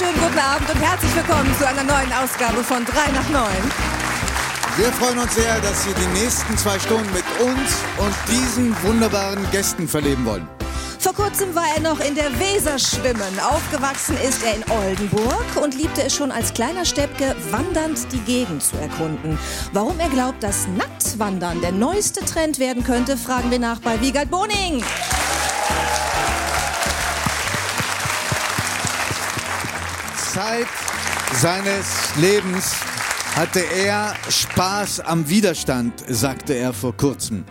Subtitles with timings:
[0.00, 3.44] wunderschönen guten Abend und herzlich willkommen zu einer neuen Ausgabe von 3 nach 9.
[4.76, 9.38] Wir freuen uns sehr, dass Sie die nächsten zwei Stunden mit uns und diesen wunderbaren
[9.50, 10.48] Gästen verleben wollen.
[10.98, 13.40] Vor kurzem war er noch in der Weser schwimmen.
[13.40, 18.62] Aufgewachsen ist er in Oldenburg und liebte es schon als kleiner Steppke, wandernd die Gegend
[18.62, 19.38] zu erkunden.
[19.72, 24.30] Warum er glaubt, dass Nacktwandern der neueste Trend werden könnte, fragen wir nach bei Wiegald
[24.30, 24.82] Boning.
[30.40, 30.68] Zeit
[31.34, 32.74] seines Lebens
[33.36, 37.44] hatte er Spaß am Widerstand, sagte er vor kurzem.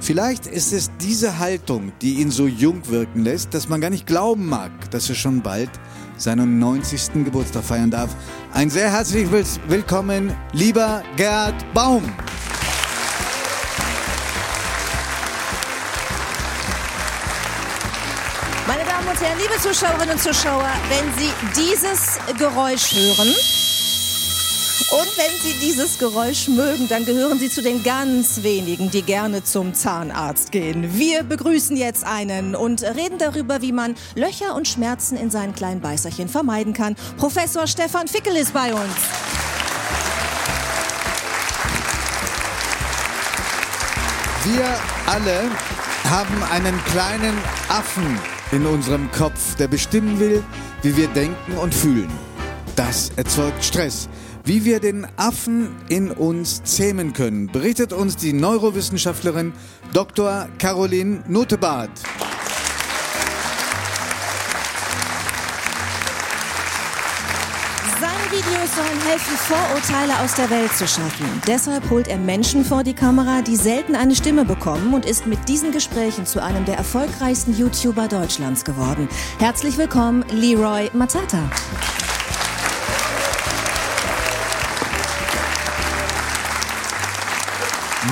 [0.00, 4.06] Vielleicht ist es diese Haltung, die ihn so jung wirken lässt, dass man gar nicht
[4.06, 5.70] glauben mag, dass er schon bald
[6.18, 7.24] seinen 90.
[7.24, 8.14] Geburtstag feiern darf.
[8.52, 12.02] Ein sehr herzlich willkommen, lieber Gerd Baum.
[19.16, 23.28] Und Herren, liebe Zuschauerinnen und Zuschauer, wenn Sie dieses Geräusch hören,
[24.88, 29.42] und wenn Sie dieses Geräusch mögen, dann gehören Sie zu den ganz wenigen, die gerne
[29.42, 30.96] zum Zahnarzt gehen.
[30.98, 35.80] Wir begrüßen jetzt einen und reden darüber, wie man Löcher und Schmerzen in seinen kleinen
[35.80, 36.94] Beißerchen vermeiden kann.
[37.16, 38.84] Professor Stefan Fickel ist bei uns.
[44.44, 45.50] Wir alle
[46.04, 47.36] haben einen kleinen
[47.68, 50.42] Affen in unserem Kopf, der bestimmen will,
[50.82, 52.10] wie wir denken und fühlen.
[52.76, 54.08] Das erzeugt Stress.
[54.44, 59.52] Wie wir den Affen in uns zähmen können, berichtet uns die Neurowissenschaftlerin
[59.92, 60.48] Dr.
[60.58, 61.90] Caroline Notebart.
[68.76, 71.26] Sollen helfen, Vorurteile aus der Welt zu schaffen.
[71.46, 75.48] Deshalb holt er Menschen vor die Kamera, die selten eine Stimme bekommen und ist mit
[75.48, 79.08] diesen Gesprächen zu einem der erfolgreichsten YouTuber Deutschlands geworden.
[79.38, 81.38] Herzlich willkommen, Leroy Matata.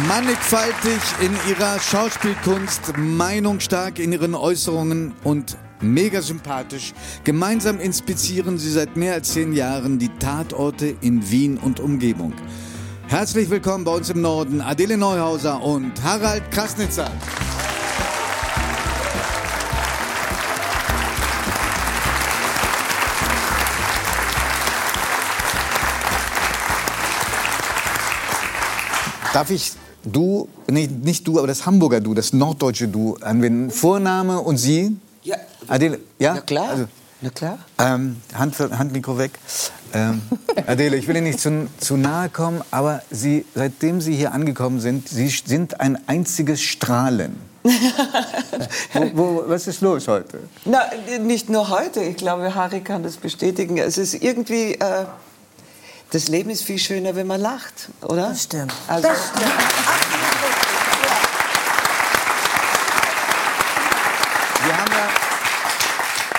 [0.09, 6.93] Mannigfaltig in ihrer Schauspielkunst, meinungsstark in ihren Äußerungen und mega sympathisch.
[7.25, 12.33] Gemeinsam inspizieren sie seit mehr als zehn Jahren die Tatorte in Wien und Umgebung.
[13.06, 17.11] Herzlich willkommen bei uns im Norden, Adele Neuhauser und Harald Krasnitzer.
[29.34, 29.73] Darf ich
[30.05, 33.69] du, nee, nicht du, aber das Hamburger Du, das norddeutsche Du anwenden?
[33.71, 34.97] Vorname und Sie?
[35.25, 35.37] Ja.
[35.69, 36.35] Adele, ja?
[36.35, 36.69] Na klar.
[36.71, 36.85] Also,
[37.23, 37.59] Na klar.
[37.79, 39.33] ähm, Hand, Handmikro weg.
[39.95, 40.21] Ähm,
[40.67, 44.81] Adele, ich will Ihnen nicht zu, zu nahe kommen, aber Sie, seitdem Sie hier angekommen
[44.81, 47.41] sind, Sie sind ein einziges Strahlen.
[48.93, 50.41] wo, wo, was ist los heute?
[50.67, 50.83] Na,
[51.21, 52.01] nicht nur heute.
[52.03, 53.79] Ich glaube, Harry kann das bestätigen.
[53.79, 54.75] Es ist irgendwie.
[54.75, 55.06] Äh,
[56.11, 58.29] das Leben ist viel schöner, wenn man lacht, oder?
[58.29, 58.73] Das stimmt.
[58.87, 59.47] Also, Das stimmt.
[64.65, 65.09] Wir haben ja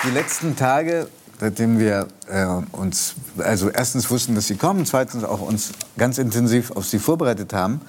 [0.06, 1.08] die letzten Tage,
[1.40, 6.70] seitdem wir äh, uns, also erstens wussten, dass Sie kommen, zweitens auch uns ganz intensiv
[6.72, 7.80] auf Sie vorbereitet haben,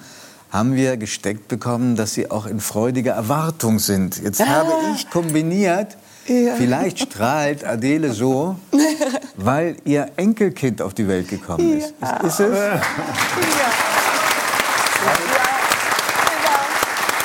[0.50, 4.18] haben wir gesteckt bekommen, dass Sie auch in freudiger Erwartung sind.
[4.22, 5.96] Jetzt habe ich kombiniert,
[6.26, 6.54] Ja.
[6.56, 8.56] vielleicht strahlt Adele so,
[9.36, 11.94] weil ihr Enkelkind auf die Welt gekommen ist.
[12.00, 12.58] Ist, ist es?
[12.58, 12.80] Ja.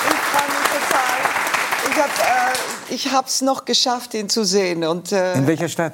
[0.05, 0.67] Ich freue mich
[2.05, 2.51] total.
[2.82, 4.83] Ich habe ich hab's noch geschafft, ihn zu sehen.
[4.83, 5.93] Und, äh, In welcher Stadt?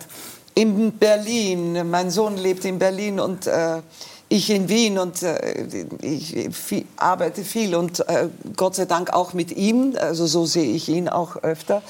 [0.56, 1.90] in Berlin.
[1.90, 3.82] Mein Sohn lebt in Berlin und äh,
[4.28, 5.66] ich in Wien und äh,
[6.02, 8.28] ich viel, arbeite viel und äh,
[8.58, 9.96] Gott sei Dank auch mit ihm.
[9.98, 11.82] Also so sehe ich ihn auch öfter.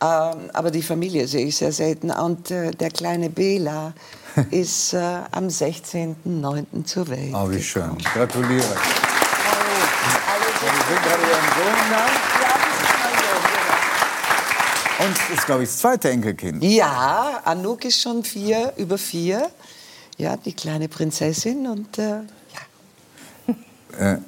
[0.00, 2.10] Ähm, aber die Familie sehe ich sehr selten.
[2.10, 3.92] Und äh, der kleine Bela
[4.50, 4.98] ist äh,
[5.30, 6.84] am 16.09.
[6.84, 7.32] zur Welt.
[7.34, 7.96] Oh, wie schön.
[8.14, 8.64] Gratuliere.
[8.64, 8.80] Also,
[10.60, 12.06] Wir sind gerade Ihren Sohn da.
[14.98, 16.62] Und das ist, glaube ich, das zweite Enkelkind.
[16.62, 19.48] Ja, Anouk ist schon vier, über vier.
[20.16, 22.22] Ja, die kleine Prinzessin und äh,
[23.98, 24.14] ja.
[24.14, 24.18] Äh,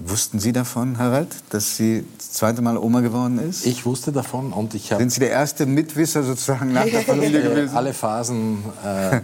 [0.00, 3.66] wussten Sie davon, Harald, dass sie das zweite Mal Oma geworden ist?
[3.66, 7.42] Ich wusste davon und ich habe Sind Sie der erste Mitwisser sozusagen nach der Familie
[7.42, 7.76] gewesen?
[7.76, 9.20] alle Phasen äh,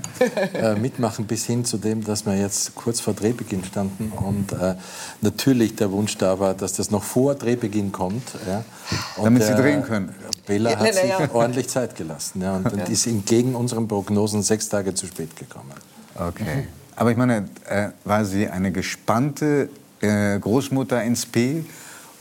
[0.54, 4.74] äh, mitmachen, bis hin zu dem, dass wir jetzt kurz vor Drehbeginn standen und äh,
[5.20, 8.22] natürlich der Wunsch da war, dass das noch vor Drehbeginn kommt.
[8.46, 8.64] Ja.
[9.16, 10.14] Und, Damit Sie äh, drehen können.
[10.46, 11.34] Bella Ja, hat sich na ja.
[11.34, 15.72] ordentlich Zeit gelassen ja, und, und ist entgegen unseren Prognosen sechs Tage zu spät gekommen.
[16.14, 16.68] Okay.
[16.94, 19.68] Aber ich meine, äh, war sie eine gespannte
[20.06, 21.64] äh, Großmutter ins P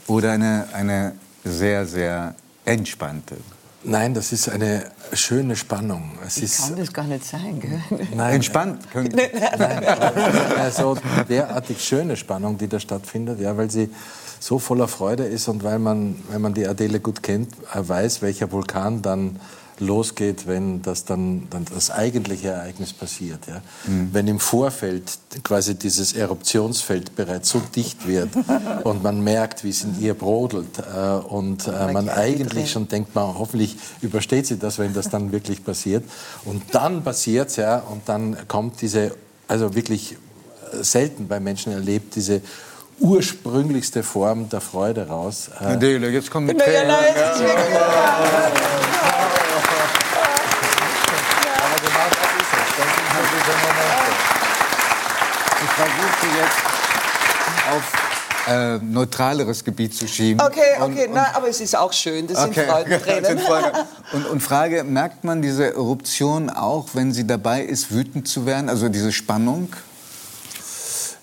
[0.06, 1.12] oder eine, eine
[1.44, 2.34] sehr, sehr
[2.64, 3.36] entspannte?
[3.88, 6.18] Nein, das ist eine schöne Spannung.
[6.26, 7.80] Es ist, Kann das gar nicht sein, gell?
[8.16, 8.90] nein, Entspannt.
[8.90, 9.84] Können, Nein,
[10.58, 10.96] also
[11.28, 13.88] derartig schöne Spannung, die da stattfindet, ja, weil sie
[14.40, 18.22] so voller Freude ist und weil man, wenn man die Adele gut kennt, äh, weiß,
[18.22, 19.38] welcher Vulkan dann
[19.78, 23.40] losgeht, wenn das dann, dann das eigentliche Ereignis passiert.
[23.46, 23.60] Ja.
[24.12, 25.02] Wenn im Vorfeld
[25.42, 28.30] quasi dieses Eruptionsfeld bereits so dicht wird
[28.84, 33.14] und man merkt, wie es in ihr brodelt äh, und äh, man eigentlich schon denkt,
[33.14, 36.04] man hoffentlich übersteht sie das, wenn das dann wirklich passiert.
[36.44, 39.14] Und dann passiert es, ja, und dann kommt diese,
[39.48, 40.12] also wirklich
[40.72, 42.40] äh, selten bei Menschen erlebt, diese
[42.98, 45.50] ursprünglichste Form der Freude raus.
[45.60, 46.88] Äh, Adele, jetzt kommen die Ja, Tränen.
[46.88, 47.76] nein, es ist wirklich
[55.64, 60.40] Ich versuche jetzt auf äh, neutraleres Gebiet zu schieben.
[60.40, 62.26] Okay, Und- okay, und- nein, aber es ist auch schön.
[62.26, 62.66] Das sind Okay.
[62.70, 63.24] Freudentränen.
[63.24, 63.72] Sind Freude.
[64.12, 68.68] Und, und Frage, merkt man diese Eruption auch, wenn sie dabei ist, wütend zu werden?
[68.68, 69.74] Also diese Spannung?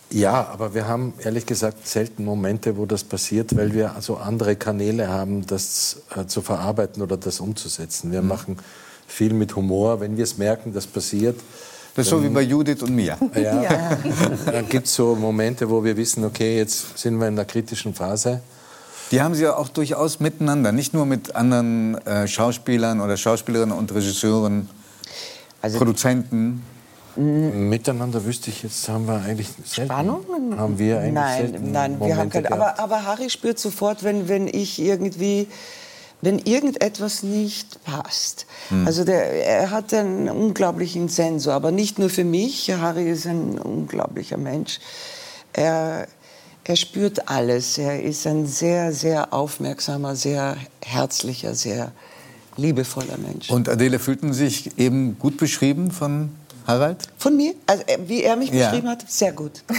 [0.09, 4.55] Ja, aber wir haben ehrlich gesagt selten Momente, wo das passiert, weil wir also andere
[4.55, 8.11] Kanäle haben, das äh, zu verarbeiten oder das umzusetzen.
[8.11, 8.57] Wir machen
[9.07, 10.01] viel mit Humor.
[10.01, 11.39] Wenn wir es merken, das passiert,
[11.95, 13.17] Das ist so wie bei Judith und mir.
[13.35, 13.97] ja,
[14.51, 17.93] dann gibt es so Momente, wo wir wissen, okay, jetzt sind wir in der kritischen
[17.93, 18.41] Phase.
[19.11, 23.77] Die haben sie ja auch durchaus miteinander, nicht nur mit anderen äh, Schauspielern oder Schauspielerinnen
[23.77, 24.69] und Regisseuren,
[25.61, 26.63] Also- Produzenten.
[27.15, 29.91] Miteinander wüsste ich jetzt, haben wir eigentlich selten.
[29.91, 30.57] Spannungen?
[30.57, 32.51] Haben wir eigentlich nein, selten nein, wir haben keine.
[32.51, 35.47] Aber, aber Harry spürt sofort, wenn, wenn ich irgendwie,
[36.23, 38.45] wenn irgendetwas nicht passt.
[38.69, 38.87] Hm.
[38.87, 42.71] Also der, er hat einen unglaublichen Sensor, aber nicht nur für mich.
[42.71, 44.79] Harry ist ein unglaublicher Mensch.
[45.51, 46.07] Er,
[46.63, 47.77] er spürt alles.
[47.77, 51.91] Er ist ein sehr, sehr aufmerksamer, sehr herzlicher, sehr
[52.55, 53.49] liebevoller Mensch.
[53.49, 56.29] Und Adele fühlten sich eben gut beschrieben von
[56.65, 56.97] Harald?
[57.17, 57.53] Von mir?
[57.67, 58.69] Also, äh, wie er mich Ja.
[58.69, 59.03] beschrieben hat?
[59.09, 59.63] Sehr gut.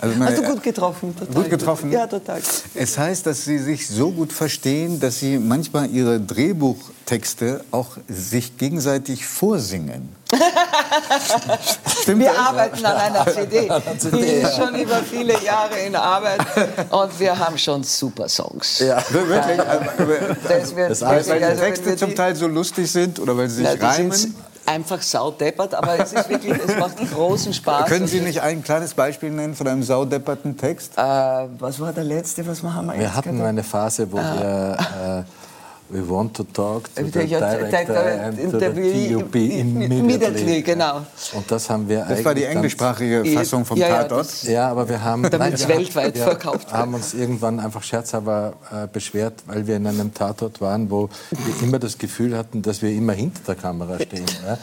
[0.00, 1.14] Also meine- Hast du gut getroffen?
[1.16, 1.92] Total Gut getroffen?
[1.92, 2.40] Ja, total.
[2.74, 8.56] Es heißt, dass Sie sich so gut verstehen, dass Sie manchmal Ihre Drehbuchtexte auch sich
[8.56, 10.08] gegenseitig vorsingen.
[12.02, 12.38] Stimmt Wir das?
[12.38, 13.68] arbeiten an einer CD.
[14.12, 16.40] Die ist schon über viele Jahre in Arbeit
[16.90, 18.80] und wir haben schon super Songs.
[18.80, 19.02] Ja.
[19.10, 19.38] Wirklich?
[19.60, 19.84] Also,
[20.48, 23.20] Das wird Das Weil, wirklich, weil die also Texte wir zum Teil so lustig sind
[23.20, 24.34] oder weil sie Na, sich sind reimen.
[24.66, 27.88] Einfach saudeppert, aber es ist wirklich, es macht großen Spaß.
[27.88, 30.92] Können Sie nicht ein kleines Beispiel nennen von einem saudepperten Text?
[30.96, 31.00] Äh,
[31.58, 32.46] was war der letzte?
[32.46, 33.48] Was haben wir Wir jetzt hatten gehabt?
[33.48, 34.76] eine Phase, wo wir
[35.26, 35.43] äh,
[35.94, 40.60] We want to talk to the Ja, director and to the interview- TUP immediately.
[40.62, 41.02] Genau.
[41.34, 44.42] Und das haben wir Das war die englischsprachige Fassung vom ja, ja, Tatort.
[44.42, 46.72] ja, aber wir haben Damit es wir- weltweit wir verkauft wird.
[46.72, 51.62] haben uns irgendwann einfach scherzhalber äh, beschwert, weil wir in einem Tatort waren, wo wir
[51.68, 54.24] immer das Gefühl hatten, dass wir immer hinter der Kamera stehen.
[54.44, 54.58] Ja?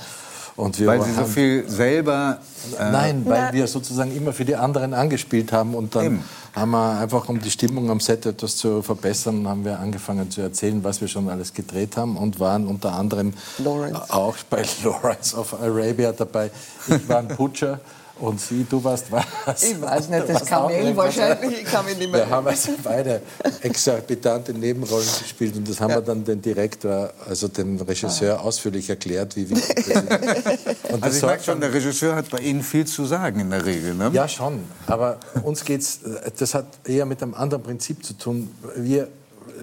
[0.58, 2.40] Und wir Weil Sie so viel selber.
[2.78, 6.24] Äh, Nein, weil wir sozusagen immer für die anderen angespielt haben und dann Eben.
[6.54, 10.42] Haben wir einfach, um die Stimmung am Set etwas zu verbessern, haben wir angefangen zu
[10.42, 14.14] erzählen, was wir schon alles gedreht haben und waren unter anderem Lawrence.
[14.14, 16.52] auch bei Lawrence of Arabia dabei.
[16.88, 17.80] Ich war ein Butcher
[18.22, 19.64] und Sie, du warst was?
[19.64, 21.18] Ich weiß nicht, das Kamel irgendwas.
[21.18, 23.22] wahrscheinlich, ich kann mich nicht mehr Wir haben also beide
[23.62, 29.36] exorbitante Nebenrollen gespielt und das haben wir dann den Direktor, also den Regisseur, ausführlich erklärt,
[29.36, 30.92] wie wichtig das ist.
[30.92, 33.50] Und das also ich merke schon, der Regisseur hat bei Ihnen viel zu sagen in
[33.50, 33.96] der Regel.
[33.96, 34.12] Ne?
[34.14, 34.64] ja, schon.
[34.88, 38.50] Aber uns geht's, äh, das hat eher mit einem anderen Prinzip zu tun.
[38.76, 39.08] Wir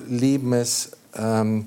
[0.09, 1.67] lieben es, ähm,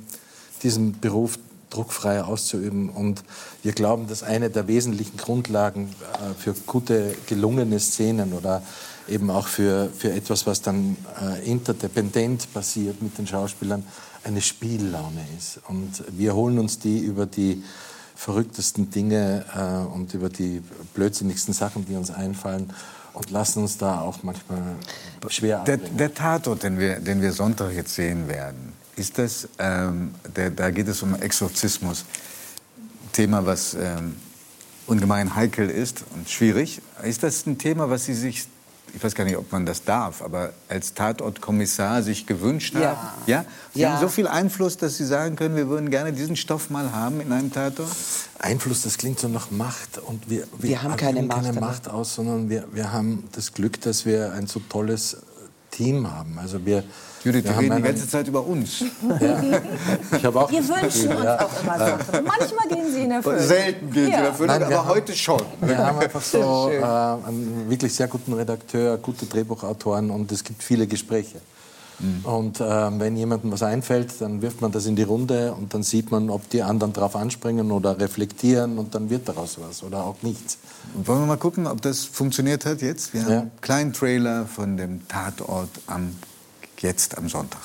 [0.63, 1.37] diesen Beruf
[1.71, 2.89] druckfrei auszuüben.
[2.89, 3.23] Und
[3.63, 8.61] wir glauben, dass eine der wesentlichen Grundlagen äh, für gute, gelungene Szenen oder
[9.07, 13.83] eben auch für, für etwas, was dann äh, interdependent passiert mit den Schauspielern,
[14.23, 15.59] eine Spiellaune ist.
[15.67, 17.63] Und wir holen uns die über die
[18.15, 20.61] verrücktesten Dinge äh, und über die
[20.93, 22.71] blödsinnigsten Sachen, die uns einfallen
[23.13, 24.61] und lassen uns da auch manchmal
[25.27, 25.97] schwer Der, abbringen.
[25.97, 30.69] der Tatort, den wir, den wir Sonntag jetzt sehen werden, ist das, ähm, der, da
[30.69, 32.05] geht es um Exorzismus.
[33.13, 34.15] Thema, was ähm,
[34.87, 36.81] ungemein heikel ist und schwierig.
[37.03, 38.47] Ist das ein Thema, was Sie sich,
[38.93, 42.89] ich weiß gar nicht, ob man das darf, aber als Tatortkommissar sich gewünscht Ja.
[42.91, 43.21] haben?
[43.25, 43.45] Ja?
[43.73, 43.93] Sie Ja.
[43.93, 47.19] haben so viel Einfluss, dass Sie sagen können, wir würden gerne diesen Stoff mal haben
[47.21, 47.91] in einem Tatort?
[48.39, 49.97] Einfluss, das klingt so nach Macht.
[49.97, 53.79] Und wir, Wir haben keine Macht, keine Macht aus, sondern wir, wir haben das Glück,
[53.81, 55.17] dass wir ein so tolles
[55.69, 56.37] Team haben.
[56.39, 56.83] Also wir,
[57.23, 58.79] Judith, wir wir haben reden die ganze Zeit über uns.
[59.19, 59.41] Ja.
[60.17, 61.45] Ich habe auch Wir wünschen Gefühl, uns ja.
[61.45, 62.25] auch immer Sachen.
[62.25, 63.39] Manchmal gehen sie in Erfüllung.
[63.39, 64.21] Selten gehen Sie Ja.
[64.23, 65.41] dafür, Nein, aber haben- heute schon.
[65.61, 70.63] Wir haben einfach so äh, einen wirklich sehr guten Redakteur, gute Drehbuchautoren und es gibt
[70.63, 71.37] viele Gespräche.
[71.99, 72.25] Mhm.
[72.25, 75.83] Und äh, wenn jemandem was einfällt, dann wirft man das in die Runde und dann
[75.83, 80.03] sieht man, ob die anderen darauf anspringen oder reflektieren und dann wird daraus was oder
[80.03, 80.57] auch nichts.
[80.95, 83.13] Und wollen wir mal gucken, ob das funktioniert hat jetzt?
[83.13, 86.15] Wir haben einen kleinen Trailer von dem Tatort am,
[86.81, 87.61] jetzt am Sonntag.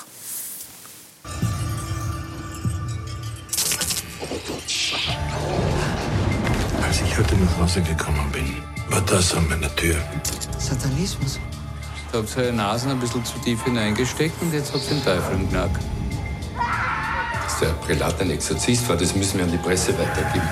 [6.83, 8.57] Als ich heute nach Hause gekommen bin,
[8.89, 9.95] war das an meiner Tür.
[10.57, 11.39] Satanismus.
[12.11, 15.03] Da habt ihr eure Nasen ein bisschen zu tief hineingesteckt und jetzt habt ihr den
[15.03, 15.71] Teufel im Knack.
[17.43, 20.47] Dass der Prälat ein Exorzist war, das müssen wir an die Presse weitergeben.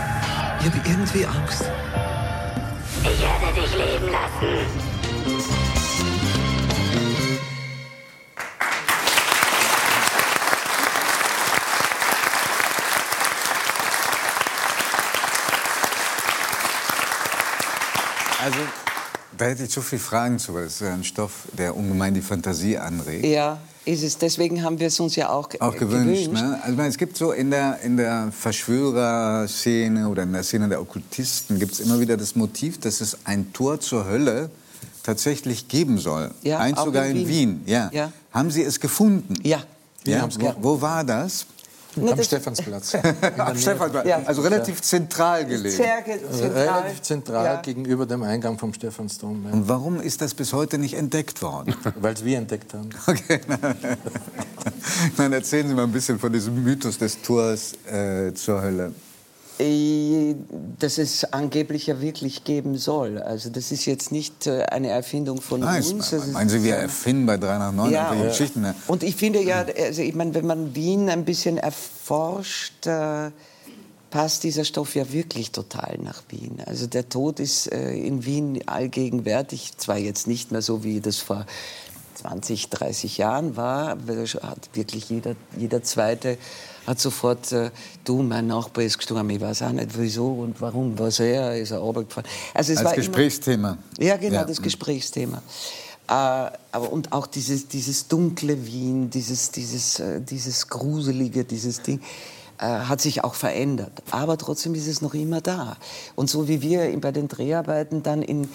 [0.60, 1.64] Ich habe irgendwie Angst.
[3.04, 4.85] Ich werde dich leben lassen.
[18.46, 18.60] Also,
[19.40, 22.14] da hätte ich so viele Fragen zu, weil es ist ja ein Stoff, der ungemein
[22.14, 23.26] die Fantasie anregt.
[23.26, 24.20] Ja, ist es.
[24.20, 26.60] Deswegen haben wir es uns ja auch, Auch gewünscht, ne?
[26.62, 30.80] Also meine, es gibt so in der, in der Verschwörerszene oder in der Szene der
[30.80, 34.52] Okkultisten gibt es immer wieder das Motiv, dass es ein Tor zur Hölle
[35.02, 36.30] tatsächlich geben soll.
[36.44, 37.28] Ja, Eins sogar in Wien.
[37.28, 37.64] Wien.
[37.66, 37.90] Ja.
[37.92, 38.12] Ja.
[38.32, 39.34] Haben Sie es gefunden?
[39.42, 39.64] Ja.
[40.06, 40.30] Ja?
[40.40, 41.48] Wo, wo war das?
[41.98, 42.96] Am Stephansplatz.
[43.38, 44.08] Am Stephansplatz.
[44.08, 44.22] Ja.
[44.26, 45.76] Also relativ zentral gelegen.
[45.76, 46.68] Sehr ge- Also zentral.
[46.82, 47.62] relativ zentral Ja.
[47.62, 49.46] gegenüber dem Eingang vom Stephansdom.
[49.46, 49.52] Ja.
[49.54, 51.74] Und warum ist das bis heute nicht entdeckt worden?
[52.00, 52.90] Weil es wir entdeckt haben.
[53.08, 53.40] Okay.
[55.18, 58.94] Dann erzählen Sie mal ein bisschen von diesem Mythos des Tors äh, zur Hölle.
[59.60, 60.36] Äh,
[60.80, 63.20] Dass es angeblich ja wirklich geben soll.
[63.22, 66.10] Also das ist jetzt nicht äh, eine Erfindung von Nein, uns.
[66.10, 68.62] das meinen Sie, wir erfinden bei 3 nach 9 Ja, und- Geschichten?
[68.62, 68.76] Ne?
[68.88, 73.32] Und ich finde ja, also ich meine, wenn man Wien ein bisschen erforscht, äh,
[74.10, 76.58] passt dieser Stoff ja wirklich total nach Wien.
[76.66, 81.18] Also der Tod ist äh, in Wien allgegenwärtig, zwar jetzt nicht mehr so, wie das
[81.18, 81.46] vor
[82.16, 83.98] 20, 30 Jahren war,
[84.42, 86.38] hat wirklich jeder, jeder Zweite
[86.88, 87.72] hat sofort, äh,
[88.04, 91.72] du, mein Nachbar ist gestorben, ich weiß auch nicht wieso und warum, was er, ist
[91.72, 92.30] er runtergefahren.
[92.54, 93.78] Also es Als war immer- Gesprächsthema.
[94.00, 94.46] ja, genau, Ja.
[94.46, 95.42] das Gesprächsthema.
[96.08, 102.00] Äh, aber und auch dieses, dieses dunkle Wien, dieses, dieses, äh, dieses gruselige, dieses Ding,
[102.58, 103.92] äh, hat sich auch verändert.
[104.12, 105.78] Aber trotzdem ist es noch immer da.
[106.16, 108.48] Und so wie wir bei den Dreharbeiten dann in,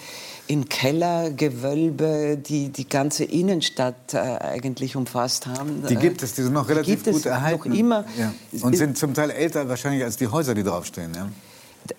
[0.47, 5.83] in Kellergewölbe, die die ganze Innenstadt äh, eigentlich umfasst haben.
[5.87, 7.69] Die äh, gibt es, die sind noch relativ gibt es gut erhalten.
[7.69, 8.05] Noch immer.
[8.17, 8.33] Ja.
[8.61, 11.13] Und sind zum Teil älter wahrscheinlich als die Häuser, die draufstehen.
[11.13, 11.29] Ja?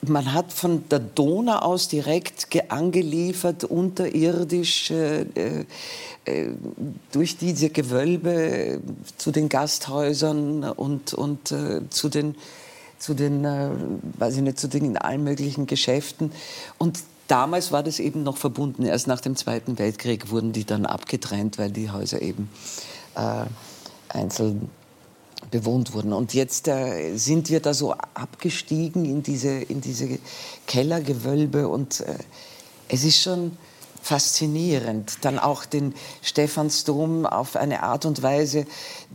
[0.07, 5.27] Man hat von der Donau aus direkt ge- angeliefert, unterirdisch, äh,
[6.25, 6.51] äh,
[7.11, 8.79] durch diese Gewölbe äh,
[9.17, 12.37] zu den Gasthäusern und, und äh, zu den,
[12.99, 13.71] zu den, äh,
[14.19, 16.31] weiß ich nicht, zu den in allen möglichen Geschäften.
[16.79, 18.85] Und damals war das eben noch verbunden.
[18.85, 22.49] Erst nach dem Zweiten Weltkrieg wurden die dann abgetrennt, weil die Häuser eben
[23.17, 23.47] äh,
[24.09, 24.71] einzeln
[25.52, 26.12] bewohnt wurden.
[26.12, 30.18] Und jetzt äh, sind wir da so abgestiegen in diese, in diese
[30.66, 32.16] Kellergewölbe und äh,
[32.88, 33.56] es ist schon
[34.02, 38.66] faszinierend, dann auch den Stephansdom auf eine Art und Weise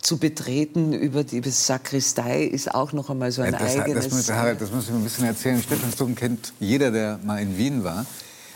[0.02, 4.06] zu betreten über die Sakristei ist auch noch einmal so ein Ja, das, eigenes.
[4.06, 5.62] das, muss, Harald, das muss ich mir ein bisschen erzählen.
[5.62, 8.06] Stephansdom kennt jeder, der mal in Wien war.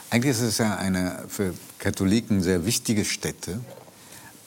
[0.09, 3.59] Eigentlich ist es ja eine für Katholiken sehr wichtige Stätte.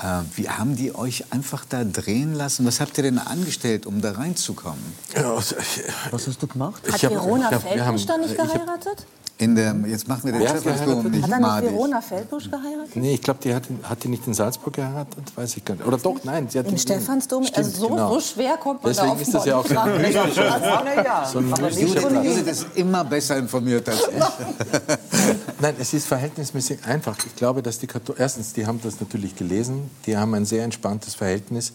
[0.04, 2.66] Äh, wie haben die euch einfach da drehen lassen?
[2.66, 4.82] Was habt ihr denn angestellt, um da reinzukommen?
[5.16, 6.82] Ja, also, ich, Was hast du gemacht?
[6.87, 9.06] ich Hat Verona haben- da nicht ich hab- geheiratet?
[9.36, 10.64] In der, jetzt machen wir den geheiratet?
[10.64, 11.70] nicht Hat da nicht madig.
[11.70, 12.94] Verona Feldbusch geheiratet?
[12.94, 15.24] Nee, ich glaube, die hat, hat die nicht in Salzburg geheiratet?
[15.34, 15.84] Weiß ich gar nicht.
[15.84, 16.48] Oder doch, nein.
[16.48, 17.42] Sie hat Im Stephansdom?
[17.42, 18.14] Stimmt, also so, genau.
[18.14, 21.26] so schwer kommt man Deswegen da auf ist das ja auch so ein ja.
[21.26, 22.24] So ein.
[22.24, 24.14] Judith ist immer besser informiert als ich.
[25.60, 27.16] Nein, es ist verhältnismäßig einfach.
[27.26, 30.62] Ich glaube, dass die Katholiken, erstens, die haben das natürlich gelesen, die haben ein sehr
[30.62, 31.72] entspanntes Verhältnis.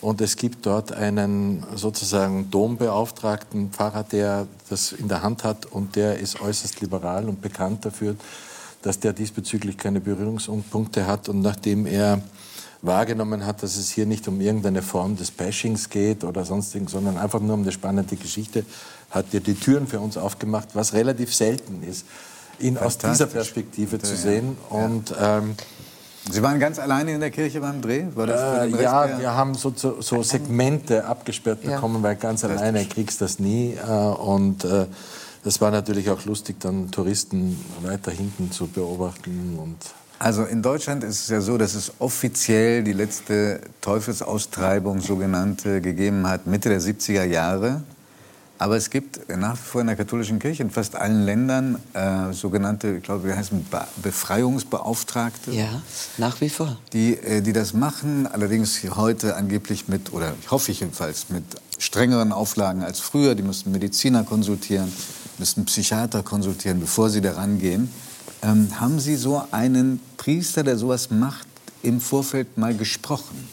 [0.00, 5.96] Und es gibt dort einen sozusagen Dombeauftragten Pfarrer, der das in der Hand hat und
[5.96, 8.14] der ist äußerst liberal und bekannt dafür,
[8.82, 11.28] dass der diesbezüglich keine Berührungspunkte hat.
[11.28, 12.20] Und nachdem er
[12.82, 17.16] wahrgenommen hat, dass es hier nicht um irgendeine Form des Bashings geht oder sonstigen, sondern
[17.16, 18.64] einfach nur um eine spannende Geschichte,
[19.10, 22.04] hat er die Türen für uns aufgemacht, was relativ selten ist,
[22.58, 23.26] ihn aus dieser.
[23.26, 24.56] Perspektive zu Ja, sehen.
[24.68, 25.54] Und ähm,
[26.30, 28.04] Sie waren ganz alleine in der Kirche beim Dreh?
[28.14, 28.40] War das
[28.70, 31.76] für äh, ja, der- wir haben so, so, so Segmente abgesperrt Ja.
[31.76, 33.74] bekommen, weil ganz alleine kriegst du das nie.
[33.74, 34.86] Äh, und äh,
[35.44, 39.56] das war natürlich auch lustig, dann Touristen weiter hinten zu beobachten.
[39.62, 39.76] Und
[40.18, 46.26] Also in Deutschland ist es ja so, dass es offiziell die letzte Teufelsaustreibung sogenannte gegeben
[46.26, 47.82] hat Mitte der 70er Jahre.
[48.58, 52.32] Aber es gibt nach wie vor in der katholischen Kirche in fast allen Ländern äh,
[52.32, 55.52] sogenannte, ich glaube, wir heißen Be Befreiungsbeauftragte.
[55.52, 55.82] Ja,
[56.16, 56.78] nach wie vor.
[56.92, 61.44] Die, äh, die das machen, allerdings heute angeblich mit, oder ich hoffe ich jedenfalls, mit
[61.78, 63.34] strengeren Auflagen als früher.
[63.34, 64.90] Die müssen Mediziner konsultieren,
[65.38, 67.90] müssen Psychiater konsultieren, bevor sie daran gehen.
[68.42, 71.46] Ähm, haben Sie so einen Priester, der sowas macht,
[71.82, 73.48] im Vorfeld mal gesprochen?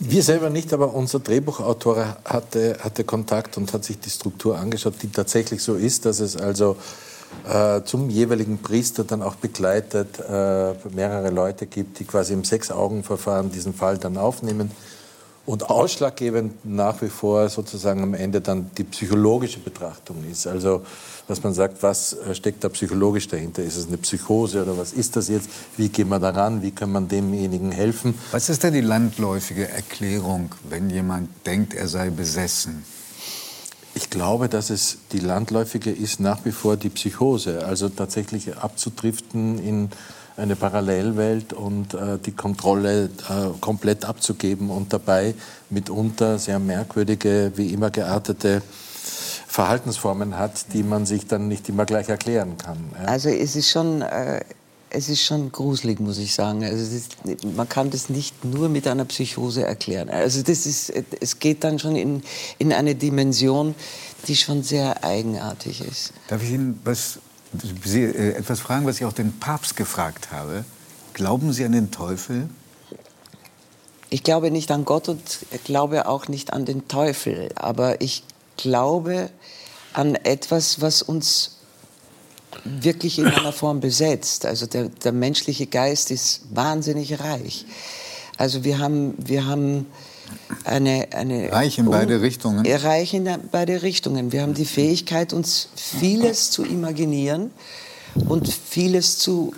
[0.00, 4.94] Wir selber nicht, aber unser Drehbuchautor hatte, hatte Kontakt und hat sich die Struktur angeschaut,
[5.02, 6.76] die tatsächlich so ist, dass es also
[7.48, 13.52] äh, zum jeweiligen Priester dann auch begleitet äh, mehrere Leute gibt, die quasi im Sechs-Augen-Verfahren
[13.52, 14.70] diesen Fall dann aufnehmen.
[15.46, 20.46] Und ausschlaggebend nach wie vor sozusagen am Ende dann die psychologische Betrachtung ist.
[20.46, 20.82] Also,
[21.28, 23.62] dass man sagt, was äh, steckt da psychologisch dahinter?
[23.62, 25.50] Ist es eine Psychose oder was ist das jetzt?
[25.76, 26.62] Wie gehen wir daran?
[26.62, 28.14] Wie kann man demjenigen helfen?
[28.30, 32.84] Was ist denn die landläufige Erklärung, wenn jemand denkt, er sei besessen?
[33.94, 37.64] Ich glaube, dass es die landläufige ist nach wie vor die Psychose.
[37.64, 39.90] Also tatsächlich abzudriften in
[40.36, 45.34] eine Parallelwelt und äh, die Kontrolle äh, komplett abzugeben und dabei
[45.70, 48.62] mitunter sehr merkwürdige, wie immer geartete
[49.46, 52.78] Verhaltensformen hat, die man sich dann nicht immer gleich erklären kann.
[53.00, 53.06] Ja.
[53.06, 54.40] Also es ist schon, äh,
[54.90, 56.64] es ist schon gruselig, muss ich sagen.
[56.64, 57.16] Also ist,
[57.54, 60.08] man kann das nicht nur mit einer Psychose erklären.
[60.10, 62.22] Also das ist, es geht dann schon in,
[62.58, 63.76] in eine Dimension,
[64.26, 66.12] die schon sehr eigenartig ist.
[66.28, 67.20] Darf ich Ihnen was
[67.84, 70.64] Sie, äh, etwas fragen, was ich auch den Papst gefragt habe.
[71.12, 72.48] Glauben Sie an den Teufel?
[74.10, 75.20] Ich glaube nicht an Gott und
[75.64, 77.50] glaube auch nicht an den Teufel.
[77.54, 78.24] Aber ich
[78.56, 79.30] glaube
[79.92, 81.58] an etwas, was uns
[82.64, 84.46] wirklich in einer Form besetzt.
[84.46, 87.66] Also der, der menschliche Geist ist wahnsinnig reich.
[88.36, 89.86] Also wir haben, wir haben
[90.64, 92.66] eine, eine reich in beide Richtungen.
[92.66, 94.32] Reich in beide Richtungen.
[94.32, 97.50] Wir haben die Fähigkeit, uns vieles zu imaginieren
[98.28, 99.52] und vieles zu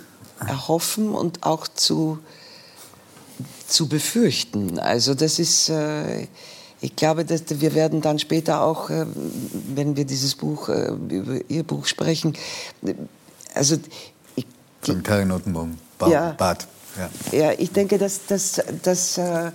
[0.45, 2.19] erhoffen und auch zu,
[3.67, 4.79] zu befürchten.
[4.79, 6.27] Also das ist, äh,
[6.81, 9.05] ich glaube, dass wir werden dann später auch, äh,
[9.73, 12.33] wenn wir dieses Buch, äh, über Ihr Buch sprechen,
[13.53, 13.77] also
[14.35, 14.45] ich,
[14.81, 16.67] Von Karin Nottenbaum, ba ja, Bad.
[17.31, 17.37] Ja.
[17.37, 19.51] ja, ich denke, dass, dass, dass äh,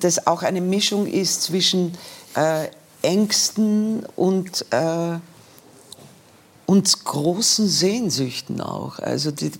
[0.00, 1.92] das auch eine Mischung ist zwischen
[2.34, 2.66] äh,
[3.02, 5.18] Ängsten und, äh,
[6.66, 8.98] und großen Sehnsüchten auch.
[8.98, 9.50] Also die,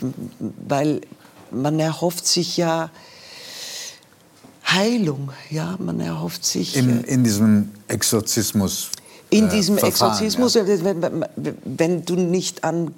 [0.67, 1.01] weil
[1.51, 2.91] man erhofft sich ja
[4.67, 6.77] Heilung, ja, man erhofft sich.
[6.77, 8.91] In, in diesem Exorzismus.
[9.31, 10.67] In diesem Exorzismus, ja.
[10.67, 11.25] wenn,
[11.65, 12.93] wenn, du nicht an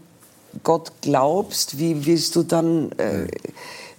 [0.63, 3.29] Gott glaubst, wie willst du dann äh,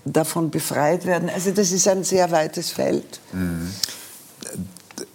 [0.06, 1.30] davon befreit werden.
[1.30, 3.20] Also das ist ein sehr weites Feld.
[3.34, 3.70] Mhm.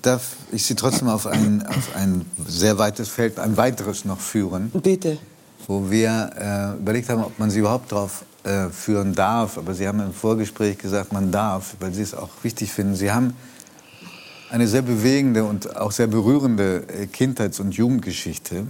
[0.02, 4.70] Darf ich Sie trotzdem auf ein, auf ein sehr weites Feld, ein weiteres noch führen?
[4.70, 5.18] Bitte.
[5.66, 9.58] Wo wir äh, überlegt haben, ob man Sie überhaupt darauf äh, führen darf.
[9.58, 12.94] Aber Sie haben im Vorgespräch gesagt, man darf, weil Sie es auch wichtig finden.
[12.94, 13.34] Sie haben
[14.50, 18.66] eine sehr bewegende und auch sehr berührende äh, Kindheits- und Jugendgeschichte.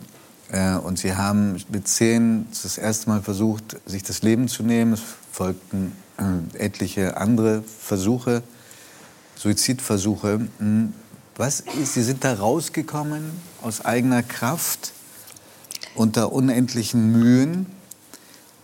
[0.50, 4.94] Äh, und Sie haben mit zehn das erste Mal versucht, sich das Leben zu nehmen.
[4.94, 5.92] Es folgten
[6.54, 8.42] etliche andere Versuche,
[9.36, 10.48] Suizidversuche.
[10.58, 10.92] Hm,
[11.36, 13.24] was ist, Sie sind da rausgekommen
[13.62, 14.92] aus eigener Kraft,
[15.94, 17.66] unter unendlichen Mühen.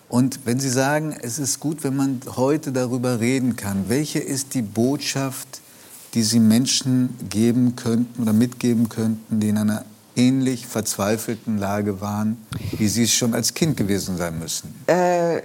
[0.08, 4.54] Und wenn Sie sagen, es ist gut, wenn man heute darüber reden kann, welche ist
[4.54, 5.60] die Botschaft,
[6.14, 9.84] die Sie Menschen geben könnten oder mitgeben könnten, die in einer
[10.16, 12.36] ähnlich verzweifelten Lage waren,
[12.76, 14.74] wie Sie es schon als Kind gewesen sein müssen?
[14.86, 15.42] Äh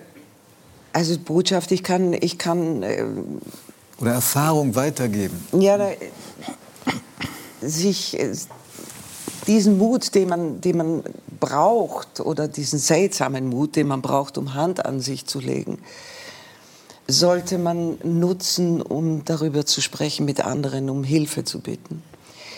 [0.96, 2.82] also Botschaft, ich kann, ich kann.
[2.82, 3.06] Äh,
[4.00, 5.46] Oder Erfahrung weitergeben.
[5.60, 5.90] Ja, da,
[7.62, 8.34] sich äh,
[9.46, 11.04] diesen Mut, den man, den man
[11.40, 15.80] braucht, oder diesen seltsamen Mut, den man braucht, um Hand an sich zu legen,
[17.08, 22.04] sollte man nutzen, um darüber zu sprechen mit anderen, um Hilfe zu bitten.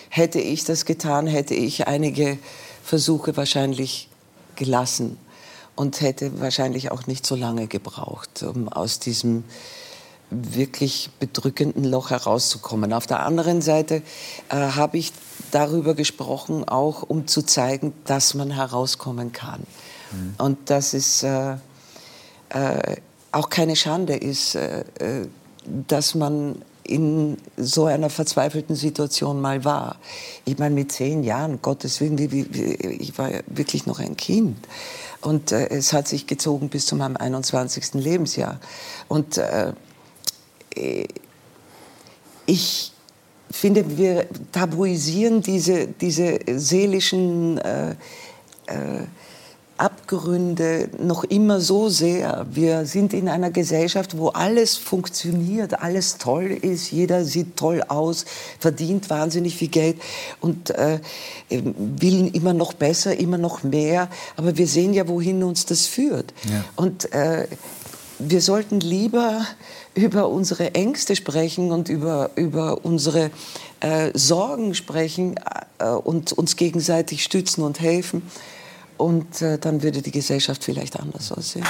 [0.10, 2.38] Hätte ich das getan, hätte ich einige
[2.84, 4.10] Versuche wahrscheinlich
[4.56, 5.18] gelassen
[5.78, 9.46] und hätte wahrscheinlich auch nicht so lange gebraucht, um aus diesem
[10.30, 12.92] wirklich bedrückenden Loch herauszukommen.
[12.92, 14.02] Auf der anderen Seite
[14.50, 15.14] äh, habe ich
[15.52, 19.62] darüber gesprochen, auch um zu zeigen, dass man herauskommen kann.
[20.12, 20.34] Mhm.
[20.38, 21.54] Und dass es äh,
[22.50, 22.98] äh,
[23.32, 25.28] auch keine Schande ist, äh, äh,
[25.88, 29.98] dass man in so einer verzweifelten Situation mal war.
[30.46, 34.58] Ich meine, mit zehn Jahren, Gottes Willen, ich war wirklich noch ein Kind.
[35.22, 37.96] Und äh, es hat sich gezogen bis zu meinem 21.
[37.96, 38.60] Lebensjahr.
[39.08, 39.74] Und äh,
[42.46, 42.92] ich
[43.52, 47.92] finde, wir tabuisieren diese, diese seelischen äh,
[48.68, 49.06] äh,
[49.78, 52.46] Abgründe noch immer so sehr.
[52.52, 58.26] Wir sind in einer Gesellschaft, wo alles funktioniert, alles toll ist, jeder sieht toll aus,
[58.60, 59.98] verdient wahnsinnig viel Geld
[60.42, 61.00] und äh,
[61.50, 64.10] will immer noch besser, immer noch mehr.
[64.36, 66.34] Aber wir sehen ja, wohin uns das führt.
[66.50, 66.64] Ja.
[66.76, 67.48] Und äh,
[68.20, 69.46] wir sollten lieber
[69.94, 73.32] über unsere Ängste sprechen und über, über unsere
[73.80, 75.36] äh, Sorgen sprechen
[75.80, 78.24] äh, und uns gegenseitig stützen und helfen.
[78.98, 81.66] Und äh, dann würde die Gesellschaft vielleicht anders aussehen.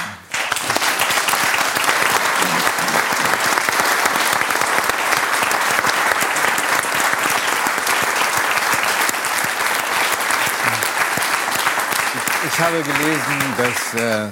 [12.50, 14.30] Ich habe gelesen, dass äh,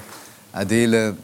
[0.53, 1.17] Adele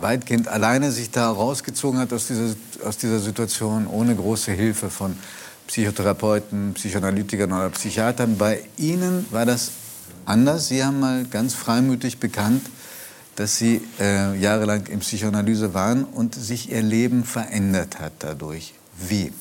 [0.00, 5.16] weitgehend alleine sich da rausgezogen hat aus dieser, aus dieser Situation, ohne große Hilfe von
[5.66, 8.38] Psychotherapeuten, Psychoanalytikern oder Psychiatern.
[8.38, 9.70] Bei Ihnen war das
[10.26, 10.68] anders.
[10.68, 12.62] Sie haben mal ganz freimütig bekannt,
[13.36, 18.74] dass Sie äh, jahrelang in Psychoanalyse waren und sich Ihr Leben verändert hat dadurch.
[18.98, 19.32] Wie?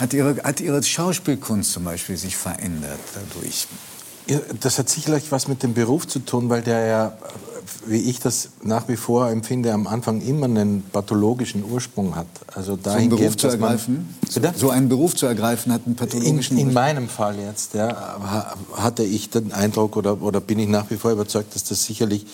[0.00, 3.66] Hat Ihre, hat Ihre Schauspielkunst zum Beispiel sich verändert dadurch?
[4.60, 7.18] Das hat sicherlich was mit dem Beruf zu tun, weil der ja,
[7.86, 12.26] wie ich das nach wie vor empfinde, am Anfang immer einen pathologischen Ursprung hat.
[12.54, 14.14] Also So einen Beruf zu man- ergreifen?
[14.34, 14.52] Bitte?
[14.56, 16.74] So einen Beruf zu ergreifen hat einen In, pathologischen in Ursprung.
[16.74, 20.96] meinem Fall jetzt ja, ha- hatte ich den Eindruck oder, oder bin ich nach wie
[20.96, 22.26] vor überzeugt, dass das sicherlich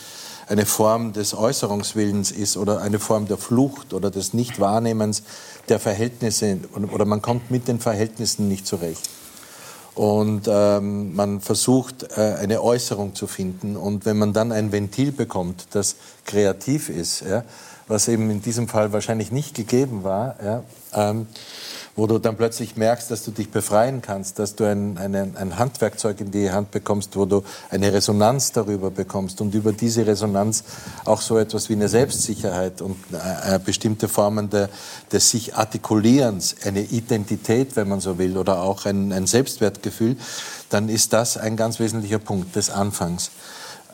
[0.48, 5.22] eine Form des Äußerungswillens ist oder eine Form der Flucht oder des Nichtwahrnehmens
[5.68, 6.58] der Verhältnisse
[6.92, 9.00] oder man kommt mit den Verhältnissen nicht zurecht.
[9.94, 13.76] Und ähm, man versucht, äh, eine Äußerung zu finden.
[13.76, 17.44] Und wenn man dann ein Ventil bekommt, das kreativ ist, ja,
[17.88, 20.62] was eben in diesem Fall wahrscheinlich nicht gegeben war, ja,
[20.94, 21.26] ähm,
[21.94, 25.58] wo du dann plötzlich merkst, dass du dich befreien kannst, dass du ein, ein, ein
[25.58, 30.64] Handwerkzeug in die Hand bekommst, wo du eine Resonanz darüber bekommst und über diese Resonanz
[31.04, 34.70] auch so etwas wie eine Selbstsicherheit und äh, äh, bestimmte Formen der,
[35.12, 40.16] des sich Artikulierens, eine Identität, wenn man so will, oder auch ein, ein Selbstwertgefühl,
[40.70, 43.30] dann ist das ein ganz wesentlicher Punkt des Anfangs.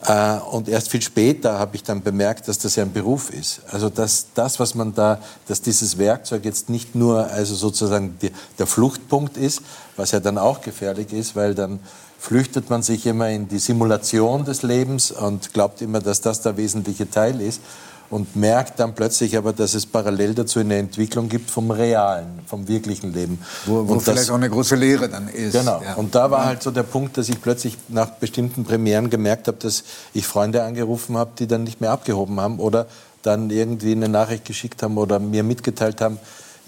[0.05, 3.61] Äh, Und erst viel später habe ich dann bemerkt, dass das ja ein Beruf ist.
[3.71, 8.31] Also dass das, was man da, dass dieses Werkzeug jetzt nicht nur also sozusagen die,
[8.57, 9.61] der Fluchtpunkt ist,
[9.95, 11.79] was ja dann auch gefährlich ist, weil dann
[12.17, 16.57] flüchtet man sich immer in die Simulation des Lebens und glaubt immer, dass das der
[16.57, 17.61] wesentliche Teil ist
[18.09, 22.67] und merkt dann plötzlich aber, dass es parallel dazu eine Entwicklung gibt vom realen, vom
[22.67, 23.39] wirklichen Leben.
[23.65, 25.53] Wo, wo das- vielleicht auch eine große Lehre dann ist.
[25.53, 25.81] Genau.
[25.83, 25.93] Ja.
[25.95, 29.57] Und da war halt so der Punkt, dass ich plötzlich nach bestimmten Premieren gemerkt habe,
[29.57, 32.87] dass ich Freunde angerufen habe, die dann nicht mehr abgehoben haben oder
[33.21, 36.17] dann irgendwie eine Nachricht geschickt haben oder mir mitgeteilt haben,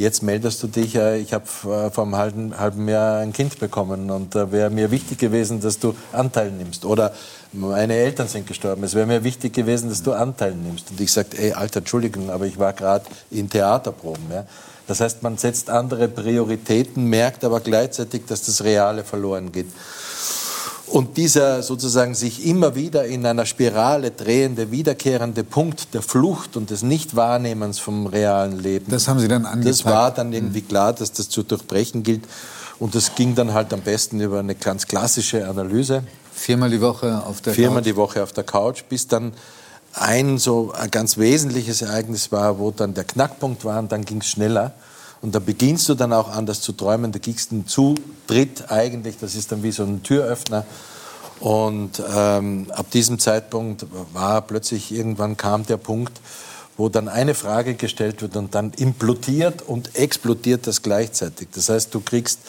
[0.01, 3.59] jetzt meldest du dich, äh, ich habe äh, vor einem halben, halben Jahr ein Kind
[3.59, 6.85] bekommen und da wäre mir wichtig gewesen, dass du Anteil nimmst.
[6.85, 7.13] Oder
[7.53, 10.91] meine Eltern sind gestorben, es wäre mir wichtig gewesen, dass du Anteil nimmst.
[10.91, 14.25] Und ich sagte, ey, Alter, Entschuldigung, aber ich war gerade in Theaterproben.
[14.31, 14.45] Ja?
[14.87, 19.67] Das heißt, man setzt andere Prioritäten, merkt aber gleichzeitig, dass das Reale verloren geht.
[20.91, 26.69] Und dieser sozusagen sich immer wieder in einer Spirale drehende, wiederkehrende Punkt der Flucht und
[26.69, 28.87] des Nichtwahrnehmens vom realen Leben.
[28.89, 29.85] Das haben Sie dann Das angepackt.
[29.85, 32.23] war dann irgendwie klar, dass das zu durchbrechen gilt.
[32.77, 36.03] Und das ging dann halt am besten über eine ganz klassische Analyse.
[36.33, 37.85] Viermal die Woche auf der Viermal Couch.
[37.85, 39.31] die Woche auf der Couch, bis dann
[39.93, 44.19] ein so ein ganz wesentliches Ereignis war, wo dann der Knackpunkt war und dann ging
[44.19, 44.73] es schneller.
[45.21, 47.11] Und da beginnst du dann auch anders zu träumen.
[47.11, 50.65] Da kriegst du einen Zutritt eigentlich, das ist dann wie so ein Türöffner.
[51.39, 56.19] Und ähm, ab diesem Zeitpunkt war plötzlich, irgendwann kam der Punkt,
[56.77, 61.49] wo dann eine Frage gestellt wird und dann implodiert und explodiert das gleichzeitig.
[61.53, 62.39] Das heißt, du kriegst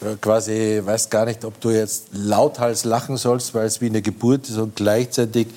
[0.00, 4.02] äh, quasi, weißt gar nicht, ob du jetzt lauthals lachen sollst, weil es wie eine
[4.02, 5.48] Geburt ist und gleichzeitig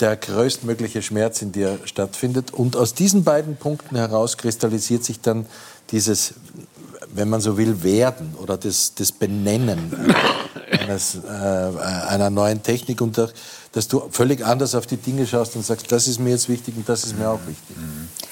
[0.00, 2.52] der größtmögliche Schmerz in dir stattfindet.
[2.52, 5.46] Und aus diesen beiden Punkten heraus kristallisiert sich dann
[5.90, 6.34] dieses,
[7.14, 9.92] wenn man so will, Werden oder das, das Benennen
[10.70, 13.28] eines, äh, einer neuen Technik und da-
[13.72, 16.74] dass du völlig anders auf die Dinge schaust und sagst, das ist mir jetzt wichtig
[16.76, 17.76] und das ist mir auch wichtig.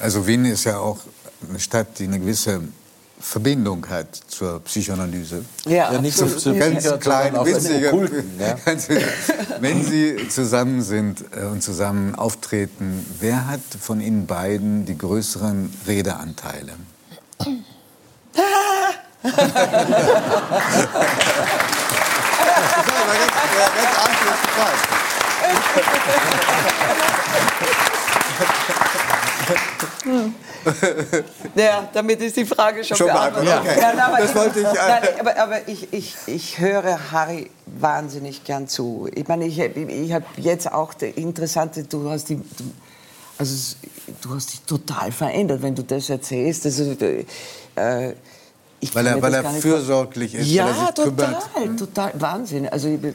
[0.00, 0.98] Also Wien ist ja auch
[1.48, 2.60] eine Stadt, die eine gewisse
[3.18, 5.42] Verbindung hat zur Psychoanalyse.
[5.66, 7.92] Ja, Ja, nicht so zu Ganz Büchern, klein, sondern auf einen winzige.
[7.92, 8.56] okkulten, ja.
[9.60, 15.72] Wenn Sie zusammen sind äh, und zusammen auftreten, wer hat von Ihnen beiden die größeren
[15.86, 16.72] Redeanteile?
[17.38, 19.36] Das
[22.86, 25.86] war ganz, ja, ganz arglos gefragt.
[31.54, 33.54] Ja, damit ist die Frage schon, Schon beantwortet.
[33.60, 33.78] okay.
[33.80, 37.50] Nein, aber Das ich, wollte ich, äh, nein, aber, aber ich, ich, ich höre Harry
[37.66, 39.08] wahnsinnig gern zu.
[39.14, 42.40] Ich meine, ich, ich habe jetzt auch die interessante, du hast die,
[43.38, 43.76] also
[44.22, 46.66] du hast dich total verändert, wenn du das erzählst.
[46.66, 48.14] Also, äh,
[48.80, 50.78] ich Weil kann er, mir weil das er gar nicht fürsorglich ist, ja, weil er
[50.78, 51.78] sich total, kümmert.
[51.78, 52.68] total, Wahnsinn.
[52.68, 53.14] Also ich bin,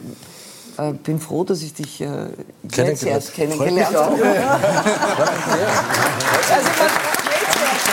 [0.77, 3.04] äh, bin froh, dass ich dich äh, jetzt Kennengelernt.
[3.04, 4.17] erst kennengelernt habe.
[6.51, 6.89] Also man,
[7.39, 7.91] jetzt erst.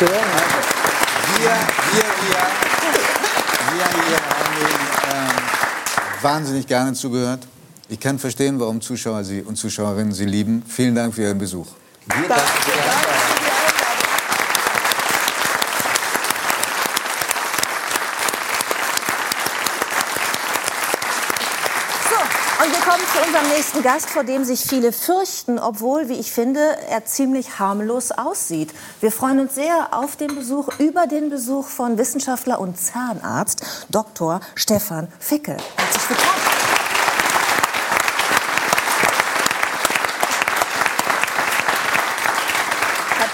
[0.00, 1.50] Wir, wir,
[1.92, 2.40] wir,
[3.76, 4.80] wir hier haben Ihnen
[5.12, 7.46] ähm, wahnsinnig gerne zugehört.
[7.90, 10.62] Ich kann verstehen, warum Zuschauer Sie und Zuschauerinnen Sie lieben.
[10.64, 11.66] Vielen Dank für Ihren Besuch.
[11.66, 12.14] So,
[22.62, 26.30] und wir kommen zu unserem nächsten Gast, vor dem sich viele fürchten, obwohl, wie ich
[26.30, 28.72] finde, er ziemlich harmlos aussieht.
[29.00, 34.40] Wir freuen uns sehr auf den Besuch, über den Besuch von Wissenschaftler und Zahnarzt Dr.
[34.54, 35.56] Stefan Fickel.
[35.76, 36.59] Herzlich willkommen.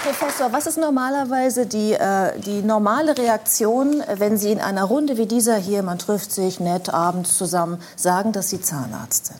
[0.07, 5.25] Professor, was ist normalerweise die, äh, die normale Reaktion, wenn Sie in einer Runde wie
[5.25, 9.39] dieser hier, man trifft sich nett abends zusammen, sagen, dass Sie Zahnarzt sind?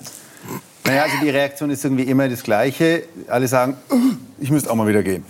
[0.86, 3.04] Naja, also die Reaktion ist irgendwie immer das Gleiche.
[3.30, 3.96] Alle sagen, "Uh,
[4.40, 5.24] ich müsste auch mal wieder gehen.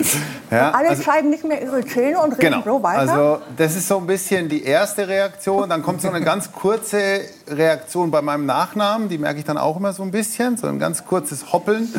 [0.50, 2.64] Ja, Alle also, zeigen nicht mehr ihre Zähne und reden genau.
[2.64, 3.00] so weiter.
[3.00, 5.70] Also das ist so ein bisschen die erste Reaktion.
[5.70, 9.08] Dann kommt so eine ganz kurze Reaktion bei meinem Nachnamen.
[9.08, 10.58] Die merke ich dann auch immer so ein bisschen.
[10.58, 11.94] So ein ganz kurzes Hoppeln.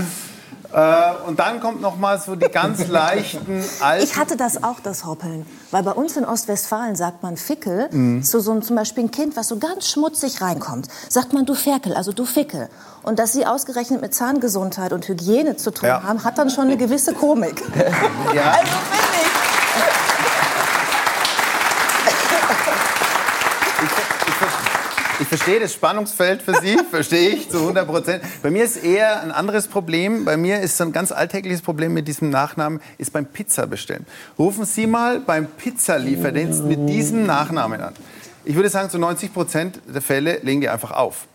[0.73, 4.05] Äh, und dann kommt noch mal so die ganz leichten alten...
[4.05, 5.47] Ich hatte das auch, das Hoppeln.
[5.71, 8.23] Weil bei uns in Ostwestfalen sagt man Fickel Mhm.
[8.23, 10.89] zu so einem, zum Beispiel ein Kind, was so ganz schmutzig reinkommt.
[11.09, 12.69] Sagt man du Ferkel, also du Fickel.
[13.03, 16.03] Und dass Sie ausgerechnet mit Zahngesundheit und Hygiene zu tun Ja.
[16.03, 17.63] haben, hat dann schon eine gewisse Komik.
[18.35, 18.51] Ja.
[18.51, 19.48] Also finde ich.
[25.31, 28.25] Ich verstehe das Spannungsfeld für Sie, verstehe ich zu 100 Prozent.
[28.43, 30.25] Bei mir ist eher ein anderes Problem.
[30.25, 34.07] Bei mir ist so ein ganz alltägliches Problem mit diesem Nachnamen, ist beim Pizza bestellen.
[34.39, 37.93] Rufen Sie mal beim Pizzalieferdienst mit diesem Nachnamen an.
[38.47, 41.27] Ich würde sagen, zu 90 Prozent der Fälle legen die einfach auf.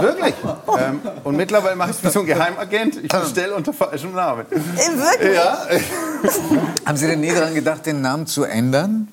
[0.00, 0.34] Wirklich.
[0.76, 2.96] Ähm, und mittlerweile mache ich es wie so ein Geheimagent.
[2.96, 4.46] Ich bestelle unter falschem Namen.
[4.50, 5.36] Wirklich?
[5.36, 5.68] Ja.
[6.84, 9.06] Haben Sie denn nie daran gedacht, den Namen zu ändern?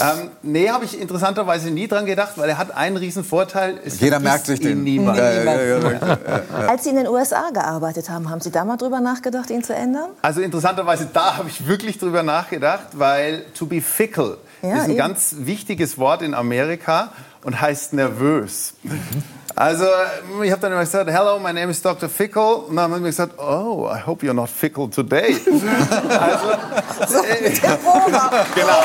[0.00, 3.78] Ähm, nee, habe ich interessanterweise nie dran gedacht, weil er hat einen riesen Vorteil.
[3.84, 4.84] Jeder merkt sich ihn den.
[4.84, 5.18] Niemand.
[5.18, 5.98] Ja, ja, ja.
[6.68, 9.74] Als Sie in den USA gearbeitet haben, haben Sie da mal drüber nachgedacht, ihn zu
[9.74, 10.10] ändern?
[10.22, 14.90] Also interessanterweise, da habe ich wirklich drüber nachgedacht, weil to be fickle Ja, ist ein
[14.90, 14.98] eben.
[14.98, 18.74] ganz wichtiges Wort in Amerika und heißt nervös.
[19.60, 19.84] Also
[20.42, 22.08] ich habe dann immer gesagt, hello, my name is Dr.
[22.08, 22.56] Fickle.
[22.66, 25.36] Und dann haben sie mir gesagt, oh, I hope you're not fickle today.
[26.98, 27.50] also, äh,
[28.54, 28.80] genau.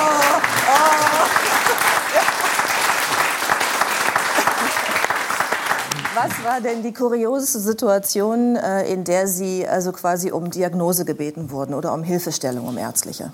[6.14, 11.52] Was war denn die kurioseste Situation, äh, in der Sie also quasi um Diagnose gebeten
[11.52, 13.32] wurden oder um Hilfestellung, um ärztliche?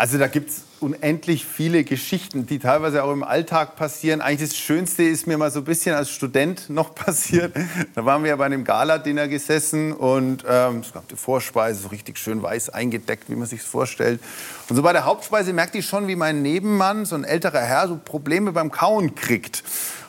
[0.00, 4.20] Also da gibt es unendlich viele Geschichten, die teilweise auch im Alltag passieren.
[4.20, 7.52] Eigentlich das Schönste ist mir mal so ein bisschen als Student noch passiert.
[7.96, 12.16] Da waren wir bei einem Gala-Dinner gesessen und ähm, es gab die Vorspeise, so richtig
[12.16, 14.20] schön weiß eingedeckt, wie man sich vorstellt.
[14.68, 17.88] Und so bei der Hauptspeise merkte ich schon, wie mein Nebenmann, so ein älterer Herr,
[17.88, 19.64] so Probleme beim Kauen kriegt.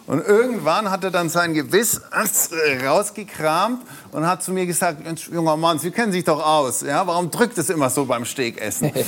[0.05, 2.01] Und irgendwann hat er dann sein Gewiss
[2.85, 6.81] rausgekramt und hat zu mir gesagt, Mensch, junger Mann, Sie kennen sich doch aus.
[6.81, 7.05] Ja?
[7.05, 8.91] Warum drückt es immer so beim Steakessen?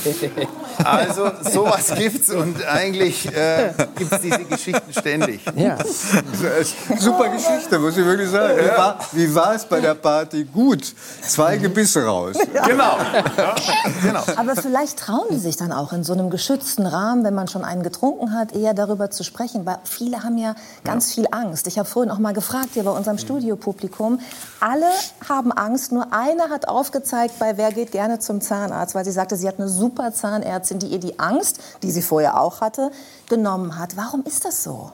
[0.84, 5.44] Also sowas gibt's und eigentlich äh, gibt's diese Geschichten ständig.
[5.54, 5.76] Ja.
[6.98, 8.58] Super Geschichte, muss ich wirklich sagen.
[8.58, 10.44] Wie, war, wie war es bei der Party?
[10.44, 10.94] Gut.
[11.22, 12.36] Zwei Gebisse raus.
[12.66, 12.96] Genau.
[13.36, 13.54] Ja,
[14.02, 14.22] genau.
[14.36, 17.64] Aber vielleicht trauen die sich dann auch in so einem geschützten Rahmen, wenn man schon
[17.64, 19.66] einen getrunken hat, eher darüber zu sprechen.
[19.66, 21.66] Weil viele haben ja ganz viel Angst.
[21.66, 24.20] Ich habe vorhin auch mal gefragt hier bei unserem Studiopublikum.
[24.60, 24.86] Alle
[25.28, 25.92] haben Angst.
[25.92, 29.58] Nur eine hat aufgezeigt bei Wer geht gerne zum Zahnarzt, weil sie sagte, sie hat
[29.58, 32.90] eine super Zahnärztin, die ihr die Angst, die sie vorher auch hatte,
[33.28, 33.96] genommen hat.
[33.96, 34.92] Warum ist das so?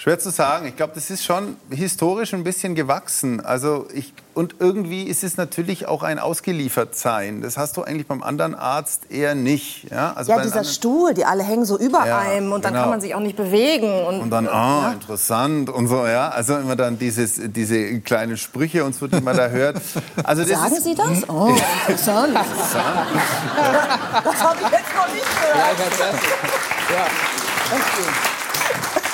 [0.00, 0.66] Schwer zu sagen.
[0.68, 3.44] Ich glaube, das ist schon historisch ein bisschen gewachsen.
[3.44, 7.40] Also ich, und irgendwie ist es natürlich auch ein Ausgeliefertsein.
[7.42, 9.90] Das hast du eigentlich beim anderen Arzt eher nicht.
[9.90, 12.74] Ja, also Ja, dieser anderen- Stuhl, die alle hängen so über Ja, einem und dann
[12.74, 12.82] genau.
[12.84, 14.04] kann man sich auch nicht bewegen.
[14.06, 16.28] Und, Und dann, ah, interessant und so, ja.
[16.28, 19.78] Also immer dann dieses, diese kleinen Sprüche und so, die man da hört.
[20.22, 21.28] Also das Sagen ist, Sie das?
[21.28, 21.56] Oh,
[21.88, 22.34] interessant.
[24.24, 25.76] das habe ich jetzt noch nicht gehört.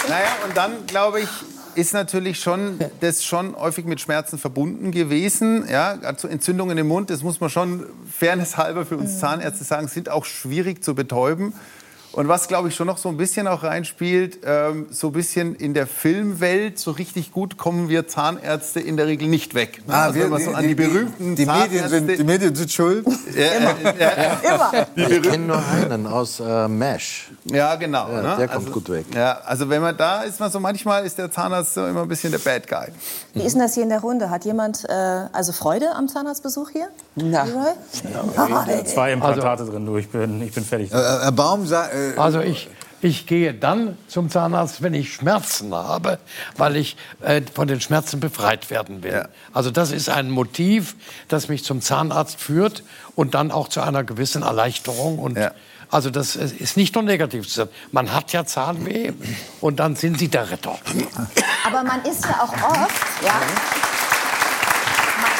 [0.08, 1.28] Naja, und dann glaube ich,
[1.74, 5.66] ist natürlich schon, das schon häufig mit Schmerzen verbunden gewesen.
[5.68, 10.08] Ja, also Entzündungen im Mund, das muss man schon fairnesshalber für uns Zahnärzte sagen, sind
[10.08, 11.54] auch schwierig zu betäuben.
[12.14, 15.56] Und was, glaube ich, schon noch so ein bisschen auch reinspielt, ähm, so ein bisschen
[15.56, 19.82] in der Filmwelt, so richtig gut kommen wir Zahnärzte in der Regel nicht weg.
[19.86, 19.94] Ne?
[19.94, 22.70] Ah, also wenn man so an die, berühmten die Medien, sind, Zahnärzte- die Medien sind
[22.70, 23.06] schuld.
[23.34, 23.44] Ja,
[23.98, 24.86] ja, Immer.
[24.94, 27.30] Ich kenne nur einen aus äh, MASH.
[27.44, 28.08] ja, genau.
[28.08, 28.34] Ja, ne?
[28.38, 29.06] der kommt also, gut weg.
[29.14, 32.08] Ja, also wenn man da ist, man so manchmal ist der Zahnarzt so immer ein
[32.08, 32.88] bisschen der Bad Guy.
[33.32, 34.30] Wie ist denn das hier in der Runde?
[34.30, 34.92] Hat jemand äh,
[35.32, 36.88] also Freude am Zahnarztbesuch hier?
[37.16, 37.44] Na.
[38.68, 38.84] Ey.
[38.84, 39.96] Zwei Implantate drin, du.
[39.96, 40.92] Ich bin, ich bin fertig.
[40.92, 42.68] Äh, Herr Baum sagt, äh, Also ich,
[43.00, 46.18] ich gehe dann zum Zahnarzt, wenn ich Schmerzen habe,
[46.56, 49.12] weil ich äh, von den Schmerzen befreit werden will.
[49.12, 49.28] Ja.
[49.52, 50.96] Also das ist ein Motiv,
[51.28, 52.82] das mich zum Zahnarzt führt
[53.14, 55.18] und dann auch zu einer gewissen Erleichterung.
[55.18, 55.52] Und Ja.
[55.90, 57.70] Also das ist nicht nur negativ zu sagen.
[57.92, 59.12] Man hat ja Zahnweh
[59.60, 60.76] und dann sind Sie der Retter.
[61.64, 62.90] Aber man ist ja auch oft,
[63.24, 63.34] ja.
[65.20, 65.30] Man,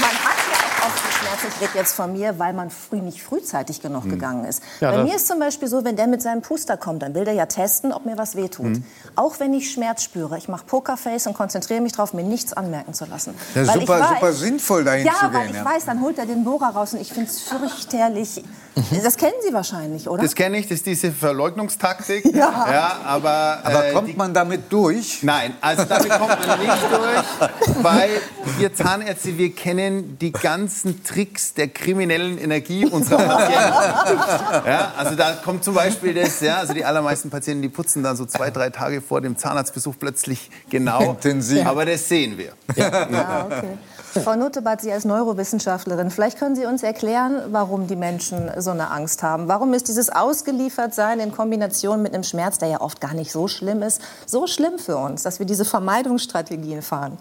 [0.00, 2.96] man hat ja auch oft die Schmerzen, ich rede jetzt von mir, weil man früh
[3.00, 4.62] nicht frühzeitig genug gegangen ist.
[4.80, 7.24] Ja, Bei mir ist zum Beispiel so, wenn der mit seinem Puster kommt, dann will
[7.24, 8.80] der ja testen, ob mir was wehtut.
[9.16, 12.94] Auch wenn ich Schmerz spüre, ich mache Pokerface und konzentriere mich darauf, mir nichts anmerken
[12.94, 13.34] zu lassen.
[13.54, 15.64] Ja, Weil super- ich weiß, super sinnvoll, dahin ja, zu weil gehen, ich ja.
[15.64, 18.42] weiß, dann holt er den Bohrer raus und ich finde es fürchterlich.
[18.76, 19.02] Mhm.
[19.04, 20.22] Das kennen Sie wahrscheinlich, oder?
[20.22, 22.24] Das kenne ich, das ist diese Verleugnungstaktik.
[22.34, 22.66] Ja.
[22.72, 25.22] ja aber aber äh, kommt die- man damit durch?
[25.22, 28.10] Nein, also damit kommt man nicht durch, weil
[28.58, 34.68] wir Zahnärzte, wir kennen die ganzen Tricks der kriminellen Energie unserer Patienten.
[34.68, 38.16] Ja, also da kommt zum Beispiel das, ja, also die allermeisten Patienten, die putzen dann
[38.16, 41.10] so zwei, drei Tage vor dem Zahnarztbesuch plötzlich genau.
[41.10, 41.64] Intensiv.
[41.66, 42.52] Aber das sehen wir.
[42.82, 43.78] Ah, okay.
[44.22, 48.90] Frau Notebart, Sie als Neurowissenschaftlerin, vielleicht können Sie uns erklären, warum die Menschen so eine
[48.90, 49.48] Angst haben.
[49.48, 53.48] Warum ist dieses Ausgeliefertsein in Kombination mit einem Schmerz, der ja oft gar nicht so
[53.48, 57.18] schlimm ist, so schlimm für uns, dass wir diese Vermeidungsstrategien fahren?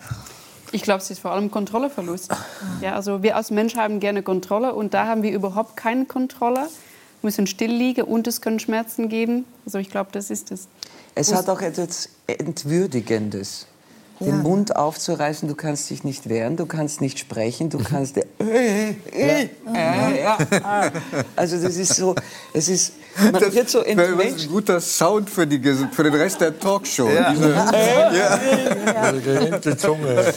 [0.71, 2.32] Ich glaube, es ist vor allem Kontrolleverlust.
[2.82, 6.62] Ja, also wir als Mensch haben gerne Kontrolle und da haben wir überhaupt keine Kontrolle.
[6.62, 9.45] Wir müssen still liegen und es können Schmerzen geben.
[9.65, 10.67] Also ich glaube, das ist es.
[11.15, 13.67] Es hat auch etwas Entwürdigendes.
[14.19, 18.15] Den Mund aufzureißen, du kannst dich nicht wehren, du kannst nicht sprechen, du kannst...
[18.17, 18.23] Äh,
[19.12, 20.38] äh, äh, ja.
[21.36, 22.15] Also das ist so,
[22.54, 22.93] es ist,
[23.32, 24.49] man Das wird so übrigens entmenschlicht.
[24.49, 25.60] ein guter Sound für, die,
[25.91, 27.10] für den Rest der Talkshow.
[27.10, 27.32] Ja.
[27.34, 27.54] Diese,
[29.63, 30.34] Die Zunge.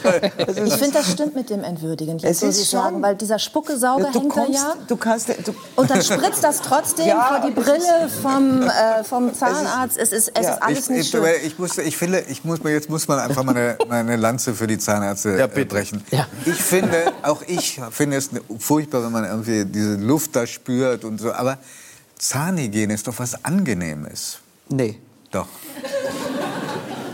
[0.64, 4.04] Ich finde, das stimmt mit dem Entwürdigen, jetzt, ist Sie schon- sagen, weil dieser Spuckesauger
[4.12, 4.74] hängt da kommst, ja.
[4.86, 5.28] du kannst...
[5.28, 9.96] Du, Und dann spritzt das trotzdem Ja, vor die Brille vom, äh, vom Zahnarzt.
[9.98, 11.24] Es ist, es ja, ist alles ich, nicht ich, schön.
[11.44, 14.16] ich, muss, ich finde, ich muss, mir- jetzt muss man einfach mal eine, mal eine
[14.16, 15.66] Lanze für die Zahnärzte Ja, äh, bitte.
[15.74, 16.02] brechen.
[16.44, 21.18] Ich finde, auch ich finde es furchtbar, wenn man irgendwie diese Luft da spürt und
[21.20, 21.32] so.
[21.32, 21.58] Aber
[22.18, 24.38] Zahnhygiene ist doch was Angenehmes.
[24.68, 24.98] nee.
[25.32, 25.48] Doch.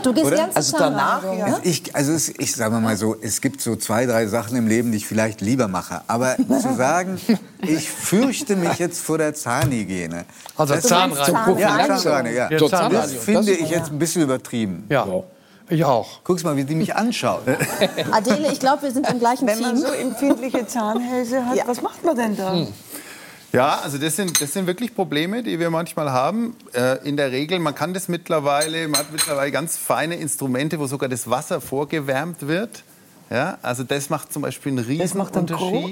[0.03, 0.35] Du gehst Oder?
[0.35, 1.57] ganz Also danach, Zahnreinigung, ja.
[1.59, 1.63] ne?
[1.63, 4.91] Ich, also es, ich sage mal so, es gibt so zwei, drei Sachen im Leben,
[4.91, 6.01] die ich vielleicht lieber mache.
[6.07, 7.19] Aber zu sagen,
[7.61, 10.25] ich fürchte mich jetzt vor der Zahnhygiene.
[10.57, 11.57] Also das- Zahnreinigung.
[11.57, 12.51] Ja, Zahnreinigung, ja.
[12.51, 13.21] Ja, Das Zahnreinigung.
[13.23, 14.83] finde ich jetzt ein bisschen übertrieben.
[14.89, 15.07] Ja,
[15.75, 16.19] ich auch.
[16.23, 17.43] Guck's mal, wie die mich anschaut.
[18.11, 19.85] Adele, ich glaube, wir sind im gleichen Wenn man Team.
[19.85, 21.63] so empfindliche Zahnhälse hat, Ja.
[21.67, 22.65] was macht man denn da?
[23.51, 26.55] Ja, also das sind, das sind wirklich Probleme, die wir manchmal haben.
[26.73, 30.87] Äh, in der Regel, man kann das mittlerweile, man hat mittlerweile ganz feine Instrumente, wo
[30.87, 32.83] sogar das Wasser vorgewärmt wird.
[33.29, 35.47] Ja, also das macht zum Beispiel einen Das macht einen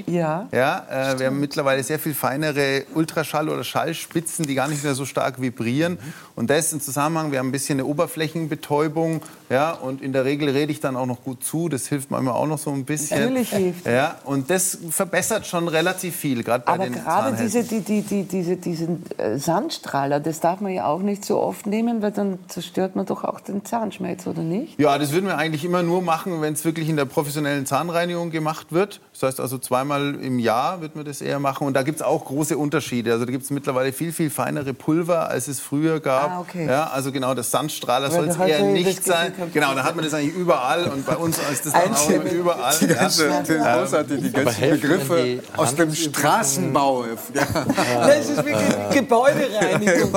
[0.08, 0.48] ja.
[0.52, 4.94] Ja, äh, wir haben mittlerweile sehr viel feinere Ultraschall- oder Schallspitzen, die gar nicht mehr
[4.94, 5.98] so stark vibrieren.
[6.36, 9.22] Und das im Zusammenhang, wir haben ein bisschen eine Oberflächenbetäubung.
[9.52, 11.68] Ja, und in der Regel rede ich dann auch noch gut zu.
[11.68, 13.20] Das hilft manchmal auch noch so ein bisschen.
[13.20, 13.86] Natürlich hilft.
[13.86, 18.02] Ja, und das verbessert schon relativ viel, gerade bei Aber den gerade diese, die, die,
[18.02, 22.12] die, diese, diesen äh, Sandstrahler, das darf man ja auch nicht so oft nehmen, weil
[22.12, 24.80] dann zerstört man doch auch den Zahnschmelz, oder nicht?
[24.80, 28.32] Ja, das würden wir eigentlich immer nur machen, wenn es wirklich in der professionellen Zahnreinigung
[28.32, 29.02] gemacht wird.
[29.22, 31.68] Das heißt also zweimal im Jahr wird man das eher machen.
[31.68, 33.14] Und da gibt es auch große Unterschiede.
[33.14, 36.32] Also da gibt es mittlerweile viel, viel feinere Pulver, als es früher gab.
[36.32, 36.66] Ah, okay.
[36.66, 39.32] ja, also genau, das Sandstrahler soll es eher er nicht sein.
[39.54, 40.86] Genau, da hat man das eigentlich überall.
[40.86, 42.76] Und bei uns ist das dann auch überall.
[42.82, 43.42] Die ganze, ja.
[43.44, 45.94] die, großartig, die ganzen Begriffe aus dem?
[45.94, 47.06] Straßenbau.
[47.34, 48.08] Ja.
[48.08, 50.16] Das ist wirklich Gebäudereinigung.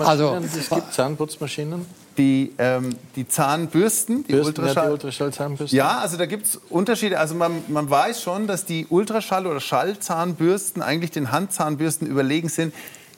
[0.00, 1.86] Also- es gibt Zahnputzmaschinen.
[2.18, 4.86] Die, ähm, die Zahnbürsten, die Bürsten, ja, Ultraschall.
[4.86, 5.76] die Ultraschallzahnbürsten.
[5.76, 7.18] Ja, also da gibt es Unterschiede.
[7.18, 12.74] Also man, man weiß schon, dass die Ultraschall- oder Schallzahnbürsten eigentlich den Handzahnbürsten überlegen sind.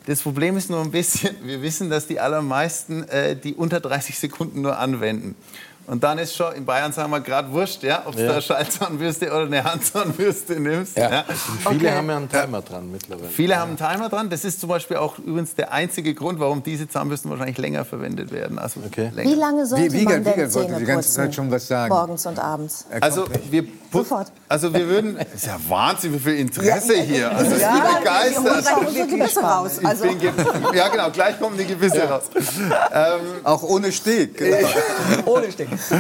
[0.07, 4.19] Das Problem ist nur ein bisschen, wir wissen, dass die allermeisten äh, die unter 30
[4.19, 5.35] Sekunden nur anwenden.
[5.91, 8.31] Und dann ist schon, in Bayern sagen wir gerade wurscht, ja, ob du Ja.
[8.31, 10.97] eine Schallzahnbürste oder eine Handzahnbürste nimmst.
[10.97, 11.25] Ja.
[11.69, 13.29] Viele haben ja einen Timer dran mittlerweile.
[13.29, 14.31] Viele haben einen Timer dran.
[14.31, 18.31] Das ist zum Beispiel auch übrigens der einzige Grund, warum diese Zahnbürsten wahrscheinlich länger verwendet
[18.31, 18.61] werden.
[18.61, 19.17] Also länger.
[19.31, 21.15] Wie lange sollte Wie- man denn Zähne die ganze putzen?
[21.17, 21.93] Zeit schon was sagen.
[21.93, 22.87] Morgens und abends.
[23.01, 27.33] Also wir, pu- also wir würden, das ist ja Wahnsinn, wie viel Interesse hier.
[27.37, 29.11] Also ich Ja, bin begeistert.
[29.11, 29.79] Gebisse raus.
[29.81, 30.31] Ich Also, bin ge-
[30.73, 32.23] ja genau, gleich kommen die Gebisse raus.
[32.93, 34.41] Ähm, Auch ohne Steg.
[35.27, 35.69] Ohne Stück.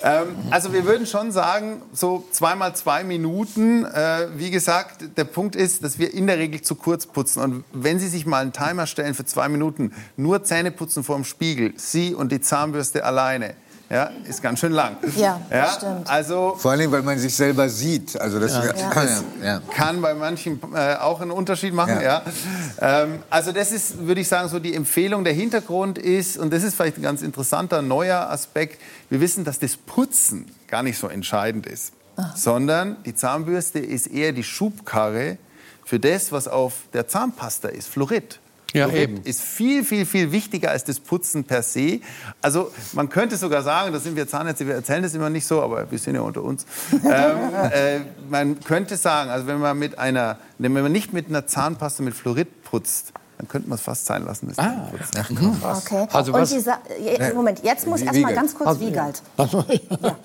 [0.00, 3.84] Ähm, also wir würden schon sagen, so zweimal zwei Minuten.
[3.84, 7.42] Äh, wie gesagt, der Punkt ist, dass wir in der Regel zu kurz putzen.
[7.42, 11.16] Und wenn Sie sich mal einen Timer stellen für zwei Minuten, nur Zähne putzen vor
[11.16, 13.54] dem Spiegel, Sie und die Zahnbürste alleine,
[13.90, 14.98] ja, ist ganz schön lang.
[15.16, 16.08] Ja, das stimmt.
[16.10, 18.20] Also Vor allem, weil man sich selber sieht.
[18.20, 18.72] Also das Ja.
[18.90, 19.08] kann
[19.40, 19.46] ja.
[19.46, 19.62] ja.
[19.74, 22.00] kann bei manchen äh, auch einen Unterschied machen.
[22.02, 22.22] Ja.
[22.80, 23.02] Ja.
[23.04, 25.24] Ähm, also das ist, würde ich sagen, so die Empfehlung.
[25.24, 29.58] Der Hintergrund ist, und das ist vielleicht ein ganz interessanter neuer Aspekt, wir wissen, dass
[29.58, 31.92] das Putzen gar nicht so entscheidend ist,
[32.34, 35.38] sondern die Zahnbürste ist eher die Schubkarre
[35.84, 38.38] für das, was auf der Zahnpasta ist, Fluorid.
[38.74, 39.22] Ja, Fluorid eben.
[39.24, 42.00] ist viel, viel, viel wichtiger als das Putzen per se.
[42.42, 45.62] Also man könnte sogar sagen, da sind wir Zahnärzte, wir erzählen das immer nicht so,
[45.62, 46.66] aber wir sind ja unter uns.
[46.92, 47.00] ähm,
[47.72, 52.02] äh, man könnte sagen, also wenn man, mit einer, wenn man nicht mit einer Zahnpasta
[52.02, 54.48] mit Fluorid putzt, dann könnte man es fast sein lassen.
[54.48, 54.88] Das Ah.
[54.90, 55.38] Putzen.
[55.62, 56.06] okay.
[56.12, 56.56] Also und was- die
[57.04, 58.36] je- Moment, jetzt muss erst mal Wiegald.
[58.36, 59.22] ganz kurz Wiegald.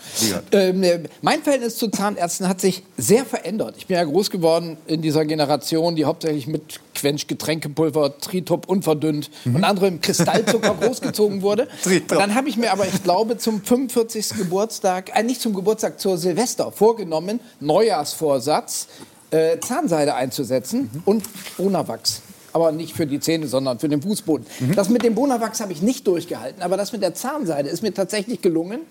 [0.51, 3.75] Ähm, äh, mein Verhältnis zu Zahnärzten hat sich sehr verändert.
[3.77, 9.29] Ich bin ja groß geworden in dieser Generation, die hauptsächlich mit Quench, Getränkepulver, Tritop unverdünnt
[9.45, 11.67] und anderem Kristallzucker großgezogen wurde.
[11.85, 14.29] Und dann habe ich mir aber, ich glaube, zum 45.
[14.37, 18.87] Geburtstag, äh, nicht zum Geburtstag, zur Silvester vorgenommen, Neujahrsvorsatz,
[19.31, 21.23] äh, Zahnseide einzusetzen und
[21.57, 22.21] Bonawachs.
[22.53, 24.45] Aber nicht für die Zähne, sondern für den Fußboden.
[24.75, 27.93] Das mit dem Bonawachs habe ich nicht durchgehalten, aber das mit der Zahnseide ist mir
[27.93, 28.81] tatsächlich gelungen.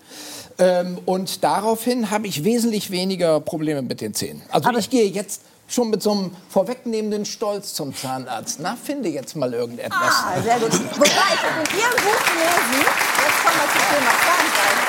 [0.59, 4.41] Ähm, und daraufhin habe ich wesentlich weniger Probleme mit den Zähnen.
[4.51, 8.59] Also ich gehe jetzt schon mit so einem vorwegnehmenden Stolz zum Zahnarzt.
[8.61, 9.97] Na, finde jetzt mal irgendetwas.
[10.01, 10.73] Ah, sehr gut.
[10.73, 14.83] Wobei, ich habe in Ihrem Buch gelesen, jetzt kommen wir zum Thema Zahnseide.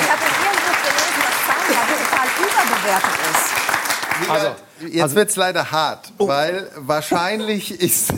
[0.00, 4.30] Ich habe in Ihrem Buch gelesen, dass Zahnseide total überbewertet ist.
[4.30, 8.12] Also, jetzt wird es leider hart, weil wahrscheinlich ist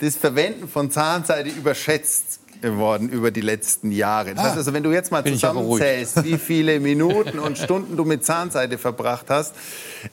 [0.00, 4.34] das Verwenden von Zahnseide überschätzt worden über die letzten Jahre.
[4.34, 8.24] Das heißt also, wenn du jetzt mal zusammenzählst, wie viele Minuten und Stunden du mit
[8.24, 9.54] Zahnseide verbracht hast,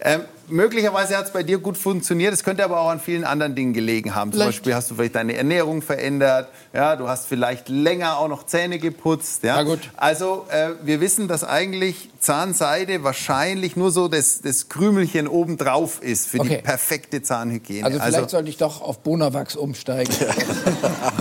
[0.01, 0.21] ähm,
[0.51, 2.33] möglicherweise hat es bei dir gut funktioniert.
[2.33, 4.31] Es könnte aber auch an vielen anderen Dingen gelegen haben.
[4.31, 6.49] Zum Vielleicht- Beispiel hast du vielleicht deine Ernährung verändert.
[6.73, 9.43] Ja, du hast vielleicht länger auch noch Zähne geputzt.
[9.43, 9.55] Ja?
[9.55, 9.79] Na gut.
[9.97, 16.27] Also äh, wir wissen, dass eigentlich Zahnseide wahrscheinlich nur so das, das Krümelchen obendrauf ist
[16.27, 16.61] für die Okay.
[16.61, 17.85] perfekte Zahnhygiene.
[17.85, 20.13] Also vielleicht sollte ich doch auf Bonawachs umsteigen.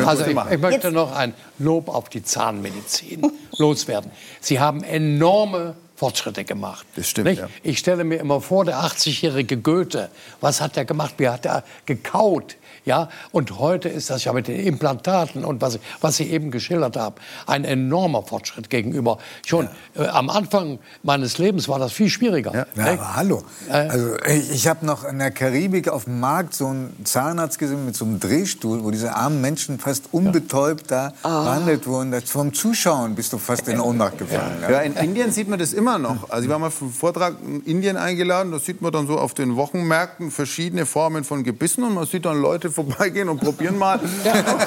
[0.05, 3.23] Also ich, ich möchte noch ein Lob auf die Zahnmedizin
[3.59, 4.11] loswerden.
[4.41, 6.87] Sie haben enorme Fortschritte gemacht.
[6.97, 7.51] Das stimmt, ja.
[7.63, 10.09] Ich stelle mir immer vor, der 80-jährige Goethe,
[10.41, 11.17] was hat er gemacht?
[11.19, 12.57] Wie hat er gekaut?
[12.85, 16.97] Ja, und heute ist das ja mit den Implantaten und was, was Sie eben geschildert
[16.97, 17.17] haben,
[17.47, 19.19] ein enormer Fortschritt gegenüber.
[19.47, 22.55] Schon äh, am Anfang meines Lebens war das viel schwieriger.
[22.55, 23.01] Ja, Nicht?
[23.01, 23.43] aber hallo.
[23.69, 27.85] Also ich, ich habe noch in der Karibik auf dem Markt so einen Zahnarzt gesehen
[27.85, 32.11] mit so einem Drehstuhl, wo diese armen Menschen fast unbetäubt da behandelt wurden.
[32.11, 34.63] Das vom Zuschauen bist du fast in Ohnmacht gefallen.
[34.63, 36.31] Ja, in Indien sieht man das immer noch.
[36.31, 39.19] Also ich war mal für einen Vortrag in Indien eingeladen, da sieht man dann so
[39.19, 43.79] auf den Wochenmärkten verschiedene Formen von Gebissen und man sieht dann Leute vorbeigehen und probieren
[43.79, 43.99] mal.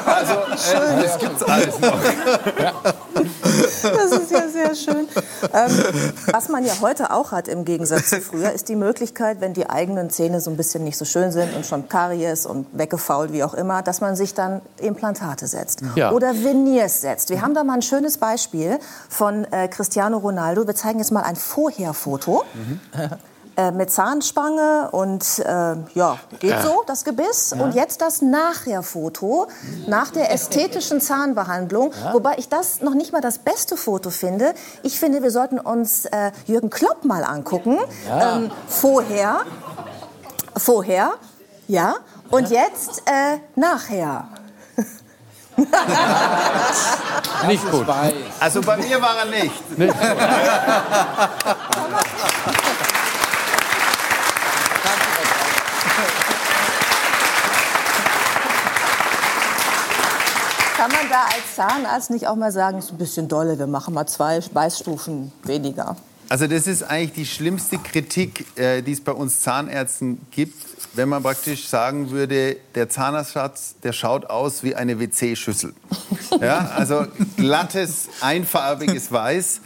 [0.06, 1.98] Also äh, das gibt's alles noch.
[3.84, 5.08] Das ist ja sehr schön.
[5.54, 5.72] Ähm,
[6.32, 9.70] was man ja heute auch hat im Gegensatz zu früher, ist die Möglichkeit, wenn die
[9.70, 13.44] eigenen Zähne so ein bisschen nicht so schön sind und schon Karies und weggefault, wie
[13.44, 16.12] auch immer, dass man sich dann Implantate setzt Ja.
[16.12, 17.30] oder Veneers setzt.
[17.30, 18.80] Wir haben da mal ein schönes Beispiel
[19.10, 20.66] von äh, Cristiano Ronaldo.
[20.68, 22.44] Wir zeigen jetzt mal ein Vorherfoto.
[23.56, 26.64] Äh, mit Zahnspange und äh, ja, geht Ja.
[26.64, 27.54] so, das Gebiss.
[27.54, 29.46] Und jetzt das Nachherfoto
[29.86, 31.94] nach der ästhetischen Zahnbehandlung.
[32.14, 34.56] Wobei ich das noch nicht mal das beste Foto finde.
[34.82, 37.78] Ich finde, wir sollten uns äh, Jürgen Klopp mal angucken.
[38.08, 38.38] Ja.
[38.38, 39.42] Ähm, vorher,
[40.58, 41.12] vorher,
[41.68, 41.94] ja.
[42.32, 44.30] Und jetzt äh, nachher.
[47.48, 47.86] Nicht gut.
[48.40, 49.78] Also bei mir war er nicht.
[49.78, 49.94] Nicht
[61.14, 64.40] da als Zahnarzt nicht auch mal sagen, ist ein bisschen dolle, wir machen mal zwei
[64.40, 65.96] Beißstufen weniger?
[66.30, 70.56] Also das ist eigentlich die schlimmste Kritik, äh, die es bei uns Zahnärzten gibt,
[70.94, 75.74] wenn man praktisch sagen würde, der Zahnarztschatz, der schaut aus wie eine WC-Schüssel.
[76.42, 77.06] Ja, also
[77.38, 79.62] glattes, einfarbiges Weiß.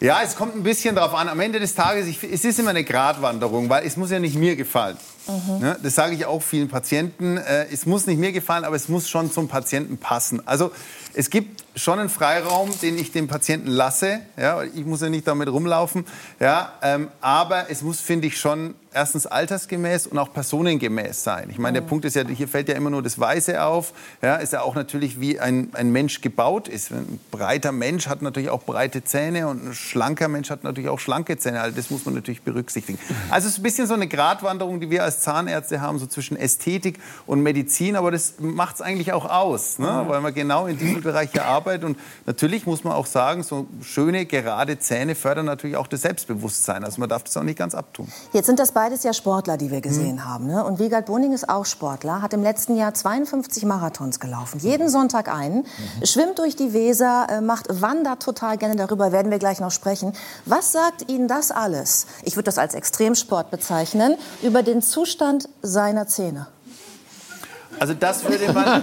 [0.00, 1.28] Ja, es kommt ein bisschen drauf an.
[1.28, 4.34] Am Ende des Tages, ich, es ist immer eine Gratwanderung, weil es muss ja nicht
[4.34, 4.96] mir gefallen.
[5.26, 5.58] Mhm.
[5.60, 5.76] Ne?
[5.82, 7.36] Das sage ich auch vielen Patienten.
[7.36, 10.46] Äh, es muss nicht mir gefallen, aber es muss schon zum Patienten passen.
[10.46, 10.72] Also
[11.14, 14.20] es gibt schon einen Freiraum, den ich dem Patienten lasse.
[14.36, 16.04] Ja, ich muss ja nicht damit rumlaufen.
[16.40, 21.48] Ja, ähm, aber es muss, finde ich, schon erstens altersgemäß und auch personengemäß sein.
[21.50, 23.92] Ich meine, der Punkt ist ja, hier fällt ja immer nur das Weiße auf.
[24.20, 26.90] Ja, ist ja auch natürlich, wie ein, ein Mensch gebaut ist.
[26.90, 31.00] Ein breiter Mensch hat natürlich auch breite Zähne und ein schlanker Mensch hat natürlich auch
[31.00, 31.60] schlanke Zähne.
[31.60, 32.98] Also das muss man natürlich berücksichtigen.
[33.30, 36.36] Also es ist ein bisschen so eine Gratwanderung, die wir als Zahnärzte haben, so zwischen
[36.36, 37.96] Ästhetik und Medizin.
[37.96, 40.04] Aber das macht es eigentlich auch aus, ne?
[40.06, 41.84] weil man genau in diesem Bereich ja arbeitet.
[41.84, 46.84] Und natürlich muss man auch sagen, so schöne, gerade Zähne fördern natürlich auch das Selbstbewusstsein.
[46.84, 48.08] Also man darf das auch nicht ganz abtun.
[48.32, 50.46] Jetzt sind das beides ja Sportler, die wir gesehen haben.
[50.46, 50.64] Ne?
[50.64, 54.60] Und Wiegald Boning ist auch Sportler, hat im letzten Jahr 52 Marathons gelaufen.
[54.60, 55.66] Jeden Sonntag einen,
[56.04, 60.12] schwimmt durch die Weser, äh, macht, wandert total gerne, darüber werden wir gleich noch sprechen.
[60.46, 66.06] Was sagt Ihnen das alles, ich würde das als Extremsport bezeichnen, über den Zustand seiner
[66.06, 66.46] Zähne?
[67.82, 68.80] Also das würde man,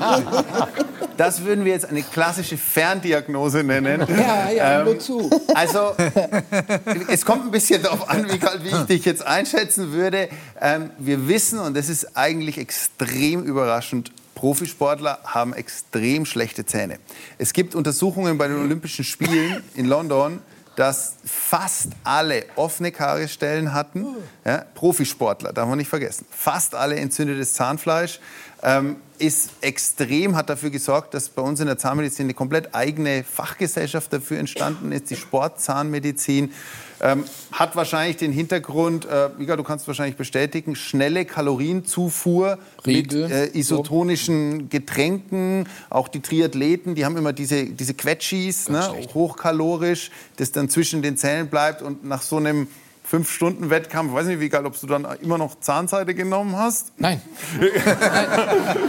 [1.16, 4.06] das würden wir jetzt eine klassische Ferndiagnose nennen.
[4.10, 5.30] Ja, ja, Ähm, nur zu.
[5.54, 5.94] Also
[7.08, 10.28] es kommt ein bisschen darauf an, wie, wie ich dich jetzt einschätzen würde.
[10.60, 17.00] Ähm, wir wissen, und das ist eigentlich extrem überraschend, Profisportler haben extrem schlechte Zähne.
[17.38, 20.42] Es gibt Untersuchungen bei den Olympischen Spielen in London,
[20.76, 24.16] dass fast alle offene Kariesstellen hatten.
[24.46, 26.26] Ja, Profisportler, darf man nicht vergessen.
[26.30, 28.22] Fast alle entzündetes Zahnfleisch.
[28.62, 33.24] Ähm, ist extrem, hat dafür gesorgt, dass bei uns in der Zahnmedizin eine komplett eigene
[33.24, 36.54] Fachgesellschaft dafür entstanden ist, die Sportzahnmedizin.
[37.02, 43.32] Ähm, hat wahrscheinlich den Hintergrund, äh, Mika, du kannst wahrscheinlich bestätigen, schnelle Kalorienzufuhr Riegel, mit
[43.32, 45.68] äh, isotonischen Getränken.
[45.90, 51.16] Auch die Triathleten, die haben immer diese, diese Quetschis, ne, hochkalorisch, das dann zwischen den
[51.16, 52.68] Zähnen bleibt und nach so einem
[53.10, 56.92] fünf Stunden Wettkampf, weiß nicht, wie geil, ob du dann immer noch Zahnseide genommen hast?
[56.98, 57.20] Nein.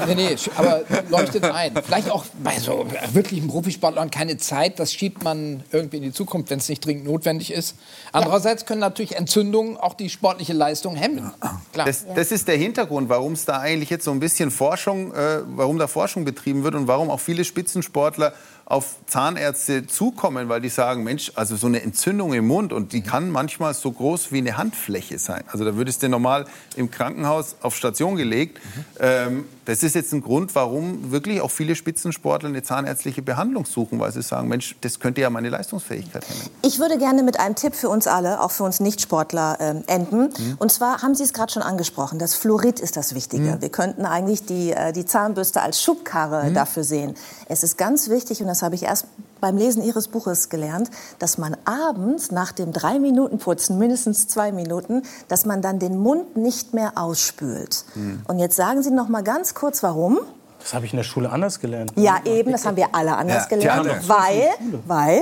[0.07, 1.73] Nee, nee, sch- aber leuchtet ein.
[1.83, 6.51] Vielleicht auch bei so wirklichen Profisportlern keine Zeit, das schiebt man irgendwie in die Zukunft,
[6.51, 7.77] wenn es nicht dringend notwendig ist.
[8.13, 11.33] Andererseits können natürlich Entzündungen auch die sportliche Leistung hemmen.
[11.73, 11.87] Klar.
[11.87, 15.41] Das, das ist der Hintergrund, warum es da eigentlich jetzt so ein bisschen Forschung, äh,
[15.57, 18.35] warum da Forschung betrieben wird und warum auch viele Spitzensportler
[18.71, 23.03] auf Zahnärzte zukommen, weil die sagen, Mensch, also so eine Entzündung im Mund und die
[23.03, 25.43] kann manchmal so groß wie eine Handfläche sein.
[25.51, 26.45] Also da würdest du normal
[26.77, 28.61] im Krankenhaus auf Station gelegt.
[29.01, 33.99] Ähm, das ist jetzt ein Grund, warum wirklich auch viele Spitzensportler eine zahnärztliche Behandlung suchen,
[33.99, 36.41] weil sie sagen, Mensch, das könnte ja meine Leistungsfähigkeit hemmen.
[36.63, 40.33] Ich würde gerne mit einem Tipp für uns alle, auch für uns Nichtsportler, ähm, enden.
[40.59, 43.59] Und zwar haben Sie es gerade schon angesprochen, das Fluorid ist das Wichtige.
[43.61, 47.15] Wir könnten eigentlich die, äh, die Zahnbürste als Schubkarre dafür sehen.
[47.49, 49.07] Es ist ganz wichtig, und das habe ich erst
[49.41, 54.53] beim Lesen Ihres Buches gelernt, dass man abends nach dem drei Minuten Putzen, mindestens zwei
[54.53, 57.85] Minuten, dass man dann den Mund nicht mehr ausspült.
[58.29, 60.19] Und jetzt sagen Sie noch mal ganz kurz, warum?
[60.61, 61.93] Das habe ich in der Schule anders gelernt.
[61.97, 64.09] Ja, eben, das haben wir alle anders Ja, gelernt.
[64.09, 64.49] Weil,
[64.87, 65.21] weil,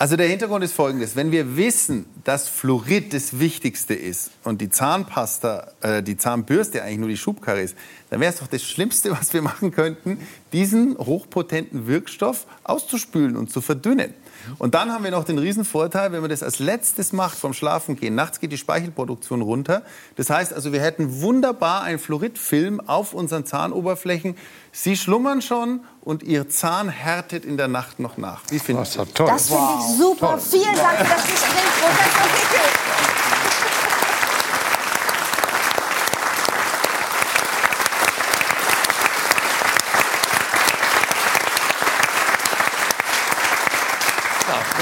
[0.00, 1.14] Also der Hintergrund ist folgendes.
[1.14, 6.98] Wenn wir wissen, dass Fluorid das Wichtigste ist und die Zahnpasta, äh, die Zahnbürste eigentlich
[7.00, 7.76] nur die Schubkarre ist,
[8.08, 10.16] dann wäre es doch das Schlimmste, was wir machen könnten,
[10.54, 14.14] diesen hochpotenten Wirkstoff auszuspülen und zu verdünnen.
[14.58, 17.52] Und dann haben wir noch den riesen Vorteil, wenn man das als letztes macht vom
[17.52, 18.14] Schlafengehen.
[18.14, 19.82] Nachts geht die Speichelproduktion runter.
[20.16, 24.36] Das heißt also, wir hätten wunderbar einen Fluoridfilm auf unseren Zahnoberflächen.
[24.72, 28.42] Sie schlummern schon und Ihr Zahn härtet in der Nacht noch nach.
[28.50, 28.98] Wie finden Sie?
[29.14, 29.26] toll.
[29.26, 30.38] das finde ich super.
[30.38, 32.60] Vielen Dank für das Gespräch, Professor Hickel.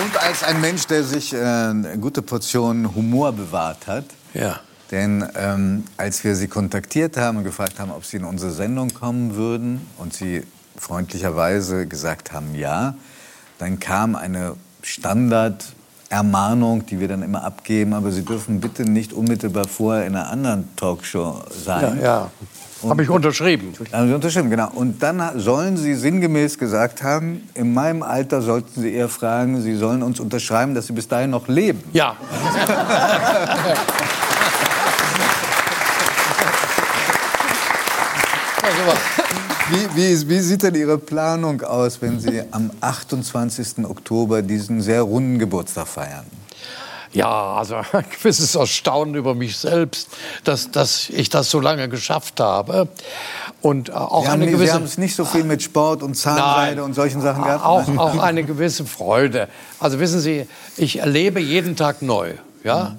[0.02, 4.04] Und als ein Mensch, der sich äh, eine gute Portion Humor bewahrt hat.
[4.32, 4.60] Ja.
[4.92, 8.94] Denn ähm, als wir Sie kontaktiert haben und gefragt haben, ob Sie in unsere Sendung
[8.94, 10.44] kommen würden und Sie
[10.78, 12.94] freundlicherweise gesagt haben, ja,
[13.58, 19.66] dann kam eine Standard-Ermahnung, die wir dann immer abgeben, aber Sie dürfen bitte nicht unmittelbar
[19.66, 22.00] vorher in einer anderen Talkshow Ja, sein.
[22.02, 22.30] ja.
[22.88, 23.72] Habe ich unterschrieben.
[23.92, 24.70] Haben Sie unterschrieben, genau.
[24.72, 29.74] Und dann sollen Sie sinngemäß gesagt haben, in meinem Alter sollten Sie eher fragen, Sie
[29.74, 31.82] sollen uns unterschreiben, dass Sie bis dahin noch leben.
[31.92, 32.14] Ja.
[39.70, 43.84] Wie, wie, wie sieht denn Ihre Planung aus, wenn Sie am 28.
[43.84, 46.24] Oktober diesen sehr runden Geburtstag feiern?
[47.12, 50.08] Ja, also ein gewisses Erstaunen über mich selbst,
[50.44, 52.88] dass, dass ich das so lange geschafft habe.
[53.60, 56.84] Und äh, auch Sie haben, Sie es nicht so viel mit Sport und Zahnseide Nein.
[56.84, 57.64] und solchen Sachen gehabt?
[57.64, 59.48] Auch, auch eine gewisse Freude.
[59.80, 60.46] Also wissen Sie,
[60.76, 62.32] ich erlebe jeden Tag neu.
[62.64, 62.96] Ja?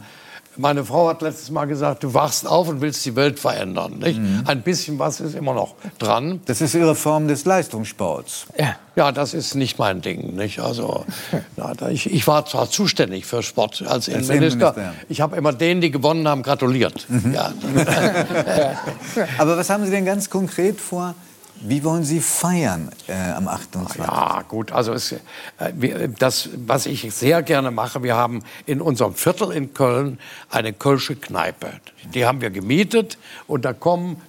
[0.60, 4.00] Meine Frau hat letztes Mal gesagt, du wachst auf und willst die Welt verändern.
[4.00, 4.20] Nicht?
[4.46, 6.42] Ein bisschen was ist immer noch dran.
[6.48, 8.48] Das ist Ihre Form des Leistungssports.
[8.58, 10.36] Ja, ja das ist nicht mein Ding.
[10.36, 10.60] Nicht?
[10.60, 11.06] Also,
[11.56, 14.94] na, ich, ich war zwar zuständig für Sport als Innenminister.
[15.08, 17.08] Ich habe immer denen, die gewonnen haben, gratuliert.
[17.34, 17.54] Ja.
[19.38, 21.16] Aber was haben Sie denn ganz konkret vor?
[21.62, 24.00] Wie wollen Sie feiern äh, am 28.
[24.00, 25.20] Ja, gut, also es, äh,
[25.74, 30.74] wir, das, was ich sehr gerne mache, wir haben in unserem Viertel in Köln eine
[30.74, 31.72] Kölsche Kneipe.
[32.14, 34.22] Die haben wir gemietet und da kommen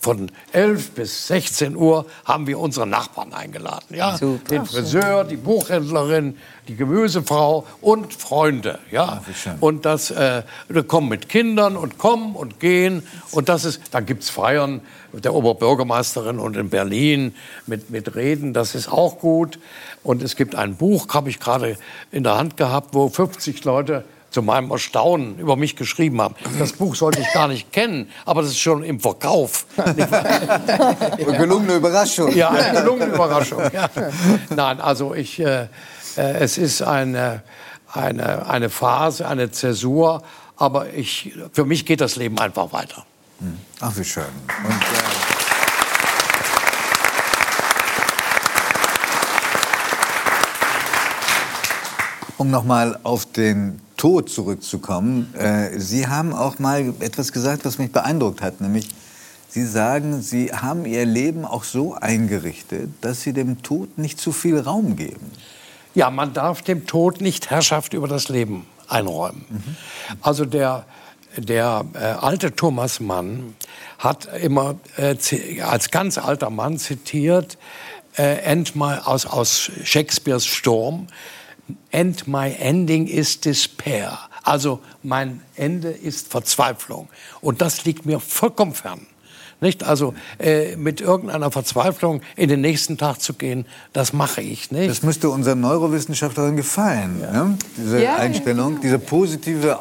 [0.00, 3.94] von 11 bis 16 Uhr haben wir unsere Nachbarn eingeladen.
[3.94, 4.16] Ja?
[4.16, 4.48] Super.
[4.48, 6.38] Den Friseur, die Buchhändlerin,
[6.68, 8.78] die Gemüsefrau und Freunde.
[8.90, 9.22] Ja?
[9.60, 13.02] Und das äh, da kommen mit Kindern und kommen und gehen.
[13.32, 17.34] Und das ist, dann gibt's Feiern mit der Oberbürgermeisterin und in Berlin
[17.66, 18.52] mit, mit Reden.
[18.52, 19.58] Das ist auch gut.
[20.02, 21.76] Und es gibt ein Buch, habe ich gerade
[22.12, 26.34] in der Hand gehabt, wo 50 Leute zu meinem Erstaunen über mich geschrieben haben.
[26.58, 29.66] Das Buch sollte ich gar nicht kennen, aber das ist schon im Verkauf.
[31.16, 32.34] Gelungene Überraschung.
[32.36, 33.62] Ja, eine gelungene Überraschung.
[33.72, 33.88] Ja.
[34.54, 35.68] Nein, also ich, äh, äh,
[36.16, 37.42] es ist eine,
[37.92, 40.22] eine, eine Phase, eine Zäsur,
[40.56, 43.06] aber ich, für mich geht das Leben einfach weiter.
[43.80, 44.24] Ach, wie schön.
[44.64, 45.46] Und, äh,
[52.38, 55.34] um nochmal auf den Tod zurückzukommen.
[55.34, 58.88] Äh, Sie haben auch mal etwas gesagt, was mich beeindruckt hat, nämlich
[59.48, 64.32] Sie sagen, Sie haben Ihr Leben auch so eingerichtet, dass Sie dem Tod nicht zu
[64.32, 65.30] viel Raum geben.
[65.94, 69.46] Ja, man darf dem Tod nicht Herrschaft über das Leben einräumen.
[70.20, 70.84] Also der,
[71.36, 73.54] der äh, alte Thomas Mann
[73.98, 75.16] hat immer äh,
[75.60, 77.58] als ganz alter Mann zitiert
[78.16, 81.06] äh, End my, aus, aus Shakespeares Sturm,
[81.90, 84.18] End my ending is despair.
[84.42, 87.08] Also mein Ende ist Verzweiflung.
[87.40, 89.06] Und das liegt mir vollkommen fern.
[89.60, 89.82] Nicht?
[89.82, 94.90] Also äh, mit irgendeiner Verzweiflung in den nächsten Tag zu gehen, das mache ich nicht.
[94.90, 97.58] Das müsste unseren Neurowissenschaftlerin gefallen, ne?
[97.76, 99.78] diese Ja, ja, Einstellung, diese positive,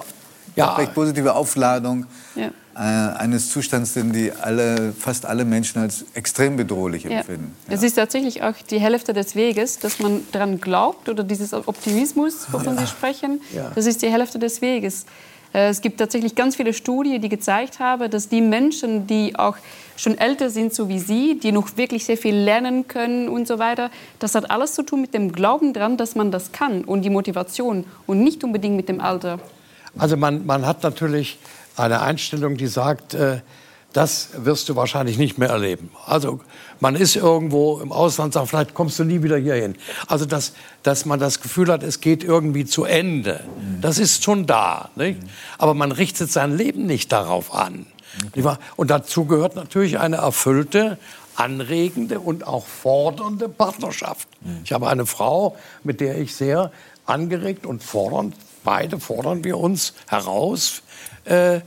[0.56, 0.74] Ja.
[0.76, 2.48] recht positive Aufladung Ja.
[2.76, 7.12] äh, eines Zustands, den die alle, fast alle Menschen als extrem bedrohlich Ja.
[7.20, 7.54] empfinden.
[7.70, 12.48] Es ist tatsächlich auch die Hälfte des Weges, dass man daran glaubt oder dieses Optimismus,
[12.52, 13.72] wovon Sie sprechen, Ja.
[13.76, 15.06] das ist die Hälfte des Weges.
[15.54, 19.56] Äh, Es gibt tatsächlich ganz viele Studien, die gezeigt haben, dass die Menschen, die auch
[19.96, 23.58] schon älter sind, so wie Sie, die noch wirklich sehr viel lernen können und so
[23.58, 23.90] weiter,
[24.20, 27.10] das hat alles zu tun mit dem Glauben dran, dass man das kann und die
[27.10, 29.40] Motivation und nicht unbedingt mit dem Alter.
[29.98, 31.38] Also man, man hat natürlich
[31.78, 33.40] eine Einstellung, die sagt, äh,
[33.94, 35.90] das wirst du wahrscheinlich nicht mehr erleben.
[36.06, 36.42] Also
[36.82, 39.76] man ist irgendwo im Ausland, sagt, vielleicht kommst du nie wieder hierhin.
[40.08, 40.52] Also dass,
[40.84, 43.42] dass man das Gefühl hat, es geht irgendwie zu Ende,
[43.80, 44.90] das ist schon da.
[44.98, 45.22] Nicht?
[45.58, 47.86] Aber man richtet sein Leben nicht darauf an.
[48.36, 48.60] Wahr?
[48.76, 50.98] Und dazu gehört natürlich eine erfüllte,
[51.36, 54.28] anregende und auch fordernde Partnerschaft.
[54.64, 56.72] Ich habe eine Frau, mit der ich sehr
[57.06, 58.36] angeregt und fordernd,
[58.66, 60.82] beide fordern wir uns heraus,
[61.24, 61.62] äh,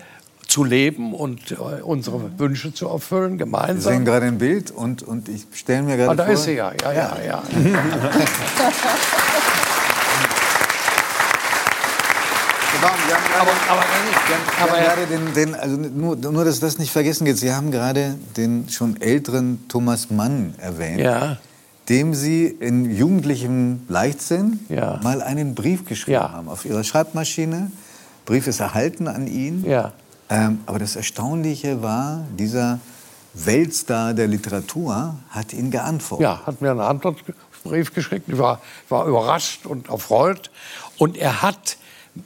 [0.47, 3.93] zu leben und äh, unsere Wünsche zu erfüllen, Sie gemeinsam.
[3.93, 6.35] sehen gerade ein Bild und, und ich stelle mir gerade Ah, da vor...
[6.35, 7.43] ist sie ja, ja, ja, ja.
[13.41, 13.83] aber, aber,
[14.63, 17.39] aber gerade den, den, also nur, nur, dass das nicht vergessen geht.
[17.39, 21.39] Sie haben gerade den schon älteren Thomas Mann erwähnt, Ja.
[21.89, 25.01] Dem Sie in jugendlichem Leichtsinn Ja.
[25.03, 27.71] mal einen Brief geschrieben haben auf Ihrer Schreibmaschine.
[28.27, 29.65] Brief ist erhalten an ihn.
[29.67, 29.93] Ja.
[30.31, 32.79] Ähm, aber das Erstaunliche war, dieser
[33.33, 36.25] Weltstar der Literatur hat ihn geantwortet.
[36.25, 38.29] Ja, hat mir einen Antwortbrief geschickt.
[38.29, 40.51] Ich war, war überrascht und erfreut.
[40.99, 41.79] Und er hat,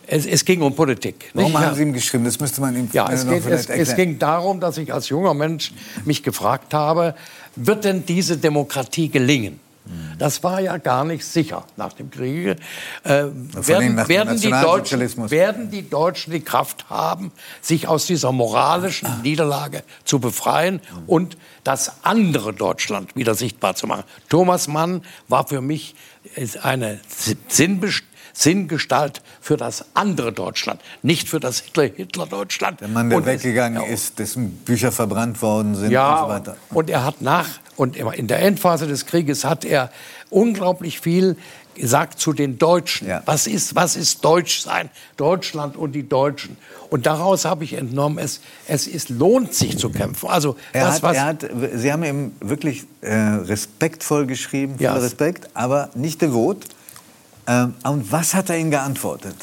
[0.06, 1.30] es, es ging um Politik.
[1.34, 2.24] Warum haben Sie ihm geschrieben?
[2.24, 5.34] Das müsste man ihm Ja, es, geht, es, es ging darum, dass ich als junger
[5.34, 5.72] Mensch
[6.04, 7.14] mich gefragt habe,
[7.56, 9.60] wird denn diese Demokratie gelingen?
[10.18, 12.56] Das war ja gar nicht sicher nach dem Kriege.
[13.02, 18.06] Äh, werden, nach dem werden, die Deutschen, werden die Deutschen die Kraft haben, sich aus
[18.06, 24.04] dieser moralischen Niederlage zu befreien und das andere Deutschland wieder sichtbar zu machen?
[24.28, 25.96] Thomas Mann war für mich
[26.62, 27.00] eine
[27.48, 32.80] Sinnbest Sinngestalt für das andere Deutschland, nicht für das Hitler-Hitler-Deutschland.
[32.80, 36.34] Der Mann, der Und es- weggegangen ist, dessen Bücher verbrannt worden sind ja, und so
[36.34, 36.56] weiter.
[36.70, 39.90] und er hat nach und in der Endphase des Krieges hat er
[40.30, 41.36] unglaublich viel
[41.80, 44.90] sagt zu den Deutschen, was ist, was ist Deutsch sein?
[45.16, 46.58] Deutschland und die Deutschen.
[46.90, 50.28] Und daraus habe ich entnommen, es, es ist, lohnt sich zu kämpfen.
[50.28, 54.84] Also, Er das, hat, was, er hat, Sie haben ihm wirklich äh, respektvoll geschrieben, viel
[54.84, 54.94] Ja.
[54.96, 56.58] Respekt, aber nicht devot.
[57.46, 59.36] Ähm, und was hat er Ihnen geantwortet?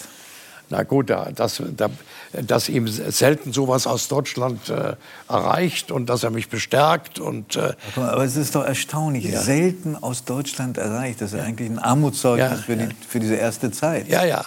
[0.72, 1.90] Na gut, da- dass, da-
[2.32, 4.94] dass ihm selten sowas aus Deutschland äh,
[5.28, 7.18] erreicht und dass er mich bestärkt.
[7.20, 9.42] Und, äh, Aber es ist doch erstaunlich, Ja.
[9.42, 11.22] selten aus Deutschland erreicht.
[11.22, 14.08] Das ist eigentlich ein Armutszeugnis Ja, für, die, für diese erste Zeit.
[14.08, 14.46] ja, ja.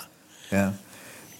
[0.52, 0.74] Ja.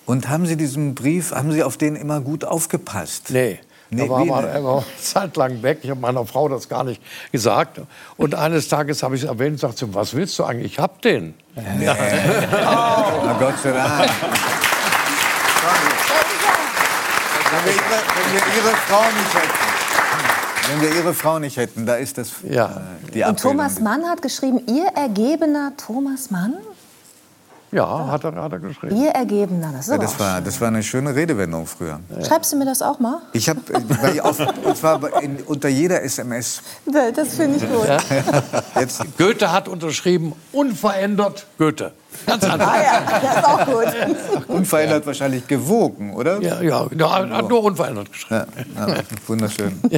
[0.05, 3.31] Und haben Sie diesen Brief, haben Sie auf den immer gut aufgepasst?
[3.31, 3.61] Nee.
[3.95, 4.51] Nee, er war, wie war, denn?
[4.53, 5.81] er war zeitlang weg.
[5.83, 7.81] Ich habe meiner Frau das gar nicht gesagt.
[8.17, 10.73] Und eines Tages habe ich es erwähnt und sagte, sie, was willst du eigentlich?
[10.73, 11.35] Ich hab den.
[11.79, 11.95] Ja.
[13.25, 14.11] Na Gott sei Dank.
[17.53, 17.83] Wenn wir, ihre,
[18.17, 19.73] wenn wir Ihre Frau nicht hätten,
[20.71, 23.37] wenn wir Ihre Frau nicht hätten, da ist das äh, die Und Abbildung.
[23.37, 26.55] Thomas Mann hat geschrieben, ihr Ergebener Thomas Mann?
[27.73, 28.95] Ja, hat er, hat er geschrieben.
[28.97, 32.01] Ihr Ergebener, das ist Ja, das, war, das war eine schöne Redewendung früher.
[32.23, 33.23] Schreibst du mir das auch mal?
[33.33, 33.61] Ich habe,
[34.65, 36.61] und zwar in, unter jeder SMS.
[37.15, 37.89] Das finde ich gut.
[38.79, 41.93] Jetzt, Goethe hat unterschrieben, unverändert Goethe.
[42.27, 42.75] Ganz einfach.
[42.75, 44.49] Ah ja, das ist auch gut.
[44.49, 46.43] unverändert wahrscheinlich gewogen, oder?
[46.43, 48.45] Ja, ja, ja hat nur unverändert geschrieben.
[48.77, 48.97] Ja, ja,
[49.27, 49.81] wunderschön.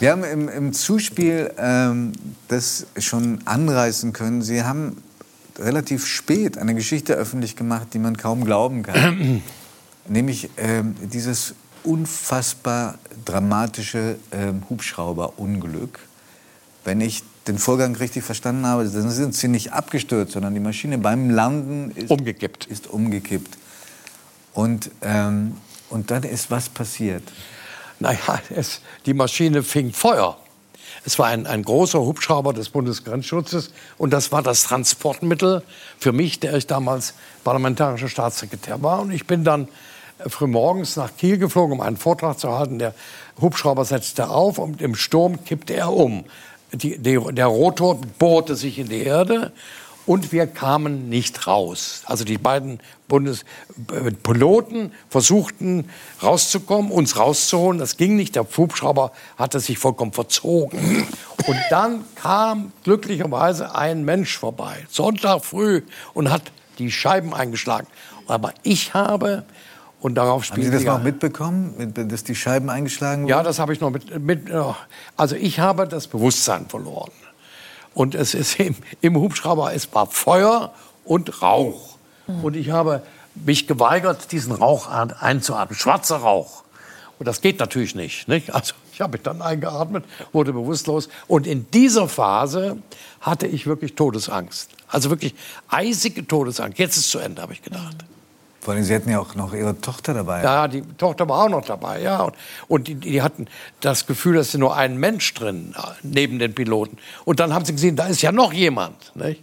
[0.00, 2.12] Wir haben im, im Zuspiel ähm,
[2.48, 4.42] das schon anreißen können.
[4.42, 5.00] Sie haben
[5.58, 9.42] relativ spät eine Geschichte öffentlich gemacht, die man kaum glauben kann.
[10.08, 15.98] Nämlich ähm, dieses unfassbar dramatische ähm, Hubschrauberunglück.
[16.84, 20.98] Wenn ich den Vorgang richtig verstanden habe, dann sind sie nicht abgestürzt, sondern die Maschine
[20.98, 22.66] beim Landen ist umgekippt.
[22.66, 23.58] Ist umgekippt.
[24.54, 25.56] Und, ähm,
[25.90, 27.22] und dann ist was passiert.
[28.00, 30.38] Naja, es, die Maschine fing Feuer.
[31.06, 35.62] Es war ein, ein großer Hubschrauber des Bundesgrenzschutzes und das war das Transportmittel
[35.98, 39.00] für mich, der ich damals parlamentarischer Staatssekretär war.
[39.00, 39.68] Und ich bin dann
[40.18, 42.78] äh, frühmorgens nach Kiel geflogen, um einen Vortrag zu halten.
[42.78, 42.94] Der
[43.40, 46.24] Hubschrauber setzte auf und im Sturm kippte er um.
[46.72, 49.52] Die, die, der Rotor bohrte sich in die Erde
[50.06, 52.02] und wir kamen nicht raus.
[52.06, 55.88] Also die beiden Bundespiloten versuchten
[56.22, 57.78] rauszukommen, uns rauszuholen.
[57.78, 58.34] Das ging nicht.
[58.36, 61.06] Der Hubschrauber hatte sich vollkommen verzogen.
[61.46, 65.82] Und dann kam glücklicherweise ein Mensch vorbei, Sonntag früh,
[66.14, 66.42] und hat
[66.78, 67.86] die Scheiben eingeschlagen.
[68.26, 69.44] Aber ich habe,
[70.00, 73.30] und darauf Haben spielt Sie das noch mitbekommen, mit- dass die Scheiben eingeschlagen wurden?
[73.30, 74.48] ja, das habe ich noch mit, mit.
[74.48, 74.76] ja.
[75.16, 77.10] Also ich habe das Bewusstsein verloren.
[77.94, 80.72] Und es ist im, im Hubschrauber, es war Feuer
[81.04, 81.96] und Rauch.
[82.42, 83.02] Und ich habe
[83.34, 85.78] mich geweigert, diesen Rauch einzuatmen.
[85.78, 86.64] Schwarzer Rauch.
[87.18, 88.28] Und das geht natürlich nicht.
[88.28, 88.54] nicht?
[88.54, 91.08] Also ich habe mich dann eingeatmet, wurde bewusstlos.
[91.26, 92.78] Und in dieser Phase
[93.20, 94.70] hatte ich wirklich Todesangst.
[94.88, 95.34] Also wirklich
[95.68, 96.78] eisige Todesangst.
[96.78, 97.96] Jetzt ist es zu Ende, habe ich gedacht.
[98.64, 100.42] Vor allem, Sie hatten ja auch noch Ihre Tochter dabei.
[100.42, 102.22] Ja, die Tochter war auch noch dabei, ja.
[102.22, 102.34] Und,
[102.66, 103.46] und die, die hatten
[103.82, 106.96] das Gefühl, dass ist nur ein Mensch drin, äh, neben den Piloten.
[107.26, 109.14] Und dann haben sie gesehen, da ist ja noch jemand.
[109.14, 109.42] Nicht?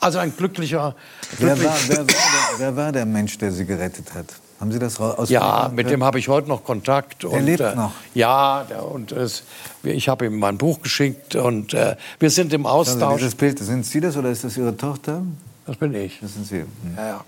[0.00, 0.96] Also ein glücklicher...
[1.38, 2.14] Wer, glücklich- war, wer, war der,
[2.58, 4.26] wer war der Mensch, der Sie gerettet hat?
[4.58, 5.28] Haben Sie das aus?
[5.28, 7.22] Ja, mit dem habe ich heute noch Kontakt.
[7.24, 7.92] Der lebt noch?
[8.14, 9.42] Ja, der, und es,
[9.82, 13.18] ich habe ihm mein Buch geschickt und äh, wir sind im Also Austausch.
[13.18, 15.22] dieses Bild, sind Sie das oder ist das Ihre Tochter?
[15.66, 16.18] Das bin ich.
[16.22, 16.60] Das sind Sie.
[16.60, 16.68] Hm.
[16.96, 17.24] Ja, ja.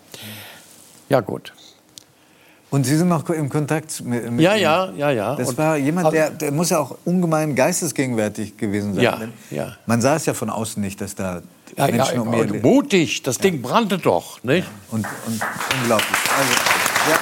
[1.09, 1.53] Ja gut.
[2.71, 4.61] Und Sie sind noch im Kontakt mit, mit Ja, ihm?
[4.63, 5.37] ja, ja, ja.
[5.37, 9.05] Das Und- war jemand, der, der muss ja auch ungemein geistesgegenwärtig gewesen sein.
[9.05, 9.19] Ja,
[9.51, 9.77] ja.
[9.87, 11.41] Man sah es ja von außen nicht, dass da
[11.79, 14.43] Ja, ja, Menschen um ihr und mutig, das Ding brannte doch.
[14.43, 14.69] Nicht?
[14.91, 15.41] Und, und
[15.81, 16.19] unglaublich.
[16.39, 16.53] Also,
[17.11, 17.19] ja.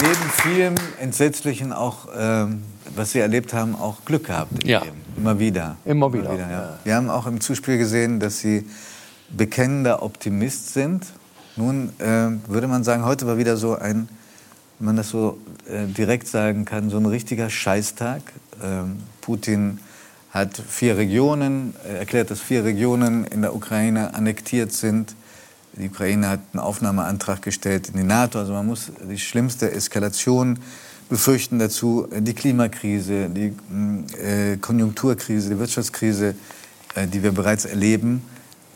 [0.00, 2.62] Neben vielem Entsetzlichen auch, ähm,
[2.94, 4.80] was Sie erlebt haben, auch Glück gehabt im Ja.
[4.82, 5.01] Leben.
[5.16, 5.76] Immer wieder.
[5.84, 6.78] Immer wieder, ja.
[6.84, 8.66] Wir haben auch im Zuspiel gesehen, dass Sie
[9.30, 11.06] bekennender Optimist sind.
[11.56, 14.08] Nun ähm, würde man sagen, heute war wieder so ein,
[14.78, 15.38] wenn man das so
[15.68, 18.22] äh, direkt sagen kann, so ein richtiger Scheißtag.
[18.62, 19.80] Ähm, Putin
[20.30, 25.14] hat vier Regionen, äh, erklärt, dass vier Regionen in der Ukraine annektiert sind.
[25.74, 28.38] Die Ukraine hat einen Aufnahmeantrag gestellt in die NATO.
[28.38, 30.58] Also man muss die schlimmste Eskalation
[31.12, 32.08] befürchten dazu.
[32.10, 33.52] Die Klimakrise, die
[34.18, 36.34] äh, Konjunkturkrise, die Wirtschaftskrise,
[36.94, 38.22] äh, die wir bereits erleben.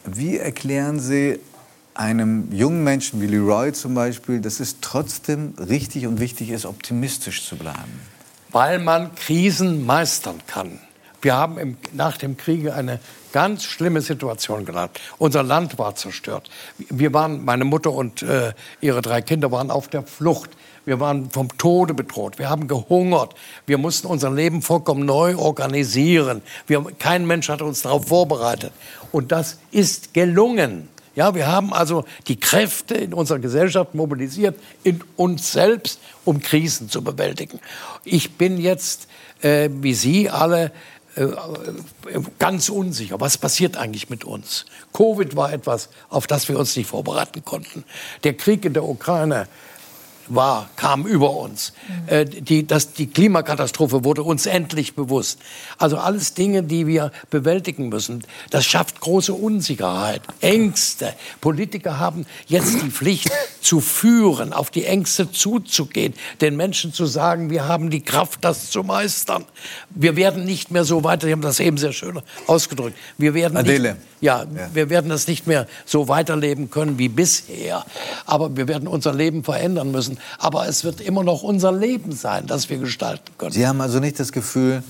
[0.04, 1.40] Wie erklären Sie
[1.94, 7.48] einem jungen Menschen wie Leroy zum Beispiel, dass es trotzdem richtig und wichtig ist, optimistisch
[7.48, 8.00] zu bleiben?
[8.50, 10.78] Weil man Krisen meistern kann.
[11.22, 13.00] Wir haben im, nach dem Kriege eine
[13.32, 15.00] ganz schlimme Situation gehabt.
[15.16, 16.50] Unser Land war zerstört.
[16.76, 20.50] Wir waren, meine Mutter und äh, ihre drei Kinder waren auf der Flucht.
[20.86, 22.38] Wir waren vom Tode bedroht.
[22.38, 23.34] Wir haben gehungert.
[23.66, 26.42] Wir mussten unser Leben vollkommen neu organisieren.
[26.68, 28.72] Wir, kein Mensch hat uns darauf vorbereitet.
[29.10, 30.88] Und das ist gelungen.
[31.16, 36.88] Ja, wir haben also die Kräfte in unserer Gesellschaft mobilisiert, in uns selbst, um Krisen
[36.88, 37.58] zu bewältigen.
[38.04, 39.08] Ich bin jetzt,
[39.40, 40.70] äh, wie Sie alle,
[41.16, 41.26] äh,
[42.38, 43.18] ganz unsicher.
[43.18, 44.66] Was passiert eigentlich mit uns?
[44.92, 47.84] Covid war etwas, auf das wir uns nicht vorbereiten konnten.
[48.22, 49.48] Der Krieg in der Ukraine
[50.28, 51.72] war, kam über uns.
[52.06, 55.38] Äh, die, das, die Klimakatastrophe wurde uns endlich bewusst.
[55.78, 58.24] Also alles Dinge, die wir bewältigen müssen.
[58.50, 61.14] Das schafft große Unsicherheit, Ängste.
[61.40, 67.50] Politiker haben jetzt die Pflicht zu führen, auf die Ängste zuzugehen, den Menschen zu sagen,
[67.50, 69.44] wir haben die Kraft, das zu meistern.
[69.90, 73.56] Wir werden nicht mehr so weiter, Sie haben das eben sehr schön ausgedrückt, wir werden
[73.56, 73.94] Adele.
[73.94, 77.84] Nicht, ja, ja, wir werden das nicht mehr so weiterleben können wie bisher.
[78.24, 80.18] Aber wir werden unser Leben verändern müssen.
[80.38, 83.52] Aber es wird immer noch unser Leben sein, das wir gestalten können.
[83.52, 84.82] Sie haben also nicht das Gefühl,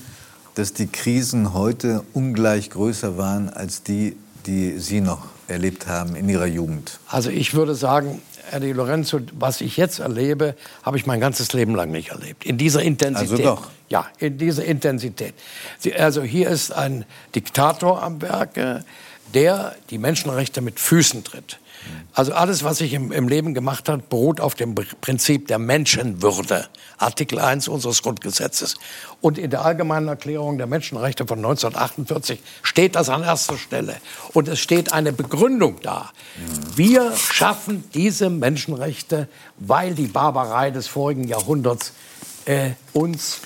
[0.55, 4.15] dass die Krisen heute ungleich größer waren als die,
[4.45, 6.99] die Sie noch erlebt haben in Ihrer Jugend?
[7.07, 11.51] Also ich würde sagen, Herr Di Lorenzo, was ich jetzt erlebe, habe ich mein ganzes
[11.53, 12.45] Leben lang nicht erlebt.
[12.45, 13.31] In dieser Intensität.
[13.31, 13.69] Also doch.
[13.89, 15.33] Ja, in dieser Intensität.
[15.79, 17.05] Sie, also hier ist ein
[17.35, 18.83] Diktator am Werke,
[19.33, 21.59] der die Menschenrechte mit Füßen tritt.
[22.13, 26.67] Also alles, was sich im, im Leben gemacht hat, beruht auf dem Prinzip der Menschenwürde.
[26.97, 28.75] Artikel 1 unseres Grundgesetzes.
[29.21, 33.97] Und in der Allgemeinen Erklärung der Menschenrechte von 1948 steht das an erster Stelle.
[34.33, 36.11] Und es steht eine Begründung da.
[36.75, 39.27] Wir schaffen diese Menschenrechte,
[39.59, 41.93] weil die Barbarei des vorigen Jahrhunderts
[42.45, 43.41] äh, uns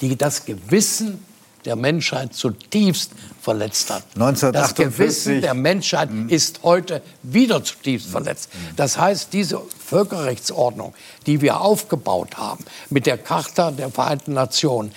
[0.00, 1.25] die, das Gewissen
[1.66, 3.10] der Menschheit zutiefst
[3.40, 4.04] verletzt hat.
[4.14, 4.52] 1948.
[4.54, 8.50] Das Gewissen der Menschheit ist heute wieder zutiefst verletzt.
[8.76, 10.94] Das heißt, diese Völkerrechtsordnung,
[11.26, 14.92] die wir aufgebaut haben mit der Charta der Vereinten Nationen,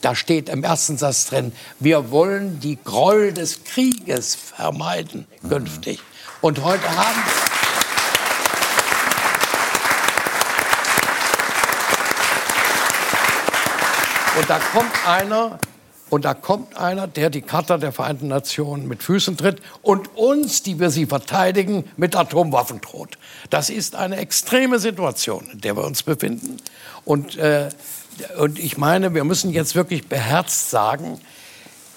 [0.00, 6.00] da steht im ersten Satz drin, wir wollen die Gräuel des Krieges vermeiden künftig.
[6.42, 7.22] Und heute haben
[14.36, 15.58] Und da kommt einer,
[16.10, 20.62] und da kommt einer, der die Charta der Vereinten Nationen mit Füßen tritt und uns,
[20.62, 23.18] die wir sie verteidigen, mit Atomwaffen droht.
[23.50, 26.58] Das ist eine extreme Situation, in der wir uns befinden.
[27.04, 27.70] Und, äh,
[28.38, 31.20] und ich meine, wir müssen jetzt wirklich beherzt sagen,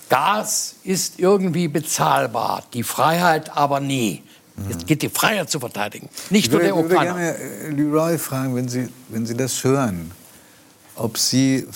[0.09, 4.23] Gas ist irgendwie bezahlbar, die Freiheit aber nie.
[4.69, 7.13] Es geht die Freiheit zu verteidigen, nicht nur ich der würde, würde Ukrainer.
[7.13, 10.11] gerne äh, Leroy fragen, wenn Sie, wenn Sie das hören,
[10.95, 11.67] ob Sie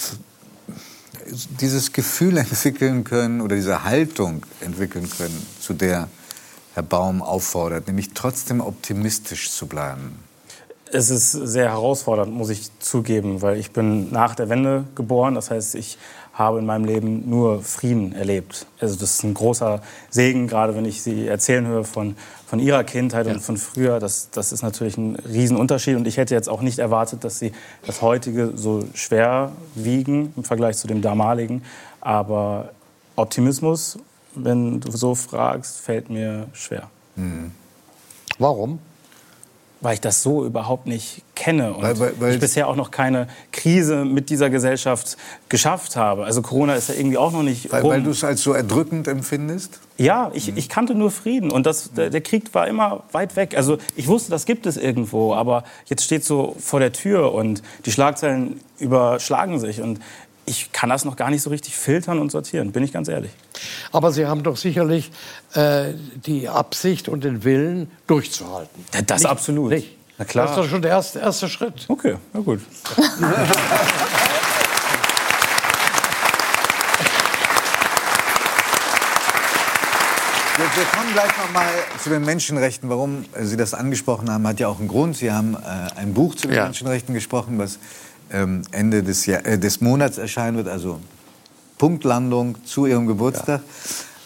[1.60, 6.08] dieses Gefühl entwickeln können oder diese Haltung entwickeln können, zu der
[6.74, 10.20] Herr Baum auffordert, nämlich trotzdem optimistisch zu bleiben.
[10.94, 15.36] Es ist sehr herausfordernd, muss ich zugeben, weil ich bin nach der Wende geboren.
[15.36, 15.98] Das heißt, ich
[16.34, 18.66] habe in meinem Leben nur Frieden erlebt.
[18.80, 22.16] Also das ist ein großer Segen, gerade wenn ich Sie erzählen höre von,
[22.52, 24.02] von Ihrer Kindheit und von früher.
[24.02, 25.96] Das, das ist natürlich ein Riesenunterschied.
[25.96, 27.54] Und ich hätte jetzt auch nicht erwartet, dass Sie
[27.88, 31.64] das heutige so schwer wiegen im Vergleich zu dem damaligen.
[32.02, 32.74] Aber
[33.16, 34.00] Optimismus,
[34.36, 36.90] wenn du so fragst, fällt mir schwer.
[38.38, 38.80] Warum?
[39.84, 42.92] Weil ich das so überhaupt nicht kenne und Weil- weil- weil- ich bisher auch noch
[42.92, 45.18] keine Krise mit dieser Gesellschaft
[45.50, 46.24] geschafft habe.
[46.24, 49.08] Also Corona ist ja irgendwie auch noch nicht Weil, weil du es als so erdrückend
[49.08, 49.80] empfindest?
[49.98, 53.58] Ja, ich, ich kannte nur Frieden und das, der, der Krieg war immer weit weg.
[53.58, 57.64] Also ich wusste, das gibt es irgendwo, aber jetzt steht so vor der Tür und
[57.86, 60.00] die Schlagzeilen überschlagen sich und
[60.46, 63.32] ich kann das noch gar nicht so richtig filtern und sortieren, bin ich ganz ehrlich.
[63.92, 65.12] Aber Sie haben doch sicherlich
[65.54, 65.94] äh,
[66.26, 68.86] die Absicht und den Willen, durchzuhalten.
[68.94, 69.70] Ja, das Nicht- absolut.
[69.72, 69.96] Nicht.
[70.18, 70.48] Na klar.
[70.48, 71.86] Das ist doch schon der erste, erste Schritt.
[71.88, 72.60] Okay, na gut.
[80.58, 81.68] Wir, wir kommen gleich noch mal
[82.04, 82.90] zu den Menschenrechten.
[82.90, 85.16] Warum Sie das angesprochen haben, hat ja auch einen Grund.
[85.18, 86.66] Sie haben äh, ein Buch zu den Ja.
[86.66, 87.80] Menschenrechten gesprochen, was
[88.32, 91.00] ähm, Ende des, Jahr, äh, des Monats erscheinen wird, also
[91.78, 93.62] Punktlandung zu Ihrem Geburtstag.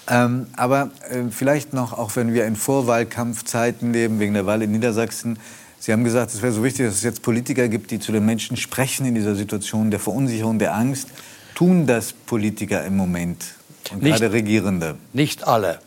[0.07, 4.71] Ähm, aber äh, vielleicht noch, auch wenn wir in Vorwahlkampfzeiten leben, wegen der Wahl in
[4.71, 5.39] Niedersachsen,
[5.79, 8.25] Sie haben gesagt, es wäre so wichtig, dass es jetzt Politiker gibt, die zu den
[8.25, 11.09] Menschen sprechen in dieser Situation der Verunsicherung, der Angst.
[11.53, 13.45] Tun das Politiker im Moment
[13.91, 14.95] und Nicht- gerade Regierende?
[15.13, 15.79] Nicht alle.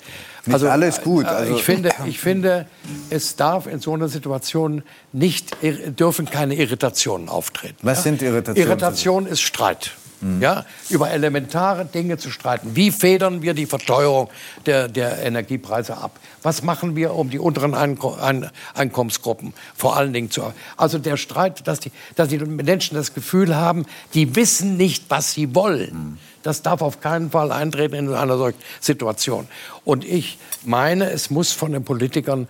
[0.49, 2.67] Nicht alle ist gut, äh, also- ich, finde, ich finde,
[3.11, 4.83] es darf in so einer Situation
[5.13, 5.57] nicht,
[5.99, 7.77] dürfen keine Irritationen auftreten.
[7.83, 8.69] Was sind Irritationen?
[8.69, 9.93] Irritation ist Streit.
[10.41, 12.75] Ja, über elementare Dinge zu streiten.
[12.75, 14.29] Wie federn wir die Verteuerung
[14.67, 16.19] der, der Energiepreise ab?
[16.43, 20.43] Was machen wir, um die unteren Einko Ein Einkommensgruppen vor allen Dingen zu.
[20.77, 25.35] Also der Streit, dass die, dass die Menschen das Gefühl haben, die wissen nicht, was
[25.35, 26.19] sie wollen.
[26.43, 29.49] Das darf auf keinen Fall eintreten in einer solchen Situation.
[29.85, 32.49] Und ich meine, es muss von den Politikern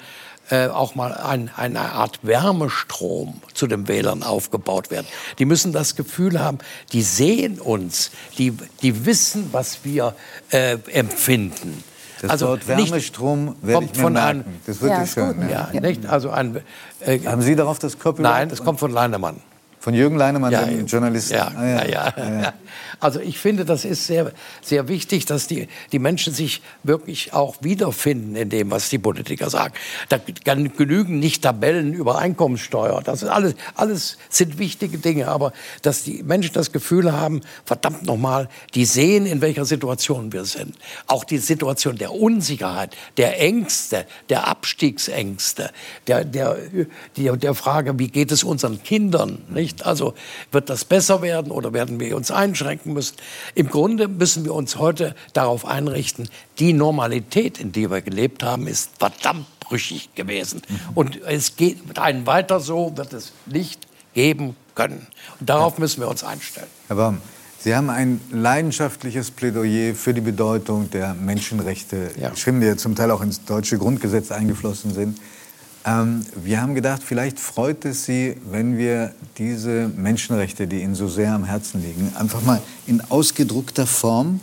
[0.51, 5.07] äh, auch mal ein, eine Art Wärmestrom zu den Wählern aufgebaut werden.
[5.39, 6.59] Die müssen das Gefühl haben,
[6.93, 10.15] die sehen uns, die, die wissen, was wir
[10.51, 11.85] äh, empfinden.
[12.21, 14.29] Das also Wort Wärmestrom werde kommt ich mir von merken.
[14.29, 15.41] einem- Das ist wirklich Ja, schön.
[15.41, 15.81] gut, ja.
[15.81, 16.07] Nicht?
[16.07, 16.61] Also ein,
[17.01, 18.33] äh, Haben Sie darauf das Copyright?
[18.33, 19.37] Nein, das kommt von Leinemann.
[19.81, 21.35] Von Jürgen Leinemann, Ja, dem Journalisten.
[21.35, 22.53] Ja, Ah, ja, ja, ja.
[23.01, 27.57] Also ich finde, das ist sehr, sehr wichtig, dass die, die Menschen sich wirklich auch
[27.61, 29.75] wiederfinden in dem, was die Politiker sagen.
[30.09, 33.01] Da genügen nicht Tabellen über Einkommenssteuer.
[33.03, 35.29] Das ist alles, alles sind wichtige Dinge.
[35.29, 40.45] Aber dass die Menschen das Gefühl haben, verdammt nochmal, die sehen, in welcher Situation wir
[40.45, 40.75] sind.
[41.07, 45.71] Auch die Situation der Unsicherheit, der Ängste, der Abstiegsängste,
[46.07, 46.57] der, der,
[47.17, 49.87] der, der Frage, wie geht es unseren Kindern, nicht?
[49.87, 50.15] Also
[50.51, 53.17] wird das besser werden oder werden wir uns einschränken müssen?
[53.55, 56.29] Im Grunde müssen wir uns heute darauf einrichten,
[56.59, 60.63] die Normalität, in der wir gelebt haben, ist verdammt brüchig gewesen.
[60.95, 65.07] Und es geht ein weiter so wird es nicht geben können.
[65.41, 66.69] Und darauf müssen wir uns einstellen.
[66.89, 67.21] Herr Baum,
[67.61, 73.11] Sie haben ein leidenschaftliches Plädoyer für die Bedeutung der Menschenrechte geschrieben, die ja zum Teil
[73.11, 75.19] auch ins deutsche Grundgesetz eingeflossen sind.
[75.89, 81.09] Ähm, wir haben gedacht, vielleicht freut es Sie, wenn wir diese Menschenrechte, die Ihnen so
[81.09, 84.41] sehr am Herzen liegen, einfach mal in ausgedruckter Form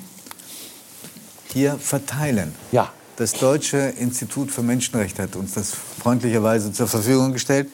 [1.53, 2.53] hier verteilen.
[2.71, 2.91] Ja.
[3.17, 7.69] Das Deutsche Institut für Menschenrechte hat uns das freundlicherweise zur Verfügung gestellt.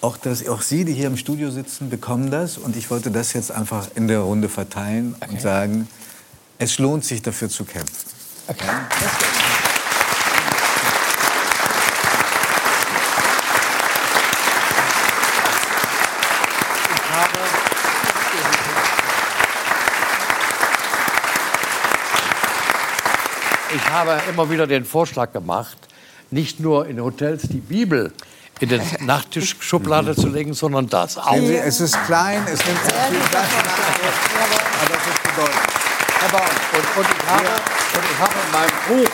[0.00, 2.58] Auch, das, auch Sie, die hier im Studio sitzen, bekommen das.
[2.58, 5.88] Und ich wollte das jetzt einfach in der Runde verteilen und sagen,
[6.58, 8.10] es lohnt sich dafür zu kämpfen.
[23.74, 25.76] Ich habe immer wieder den Vorschlag gemacht,
[26.30, 28.12] nicht nur in Hotels die Bibel
[28.60, 31.34] in den Nachttischschublade zu legen, sondern das auch.
[31.34, 35.74] Es ist klein, es nimmt sehr viel Platz in Anspruch, aber es ist bedeutend.
[36.24, 37.48] Und, und, ich habe,
[37.94, 39.10] und ich habe in meinem Buch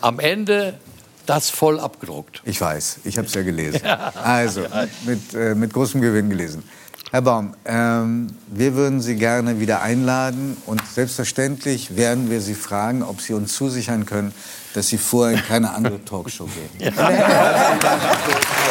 [0.00, 0.78] am Ende
[1.26, 2.42] das voll abgedruckt.
[2.44, 3.82] Ich weiß, ich habe es ja gelesen.
[4.22, 4.66] Also,
[5.06, 6.68] mit, äh, mit großem Gewinn gelesen.
[7.12, 13.02] Herr Baum, ähm, wir würden Sie gerne wieder einladen und selbstverständlich werden wir Sie fragen,
[13.02, 14.32] ob Sie uns zusichern können,
[14.74, 16.70] dass Sie vorher in keine andere Talkshow gehen.
[16.78, 17.20] Herzlich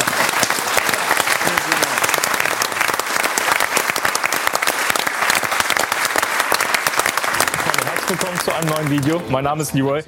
[8.09, 9.21] willkommen zu einem neuen Video.
[9.29, 10.01] Mein Name ist Leroy.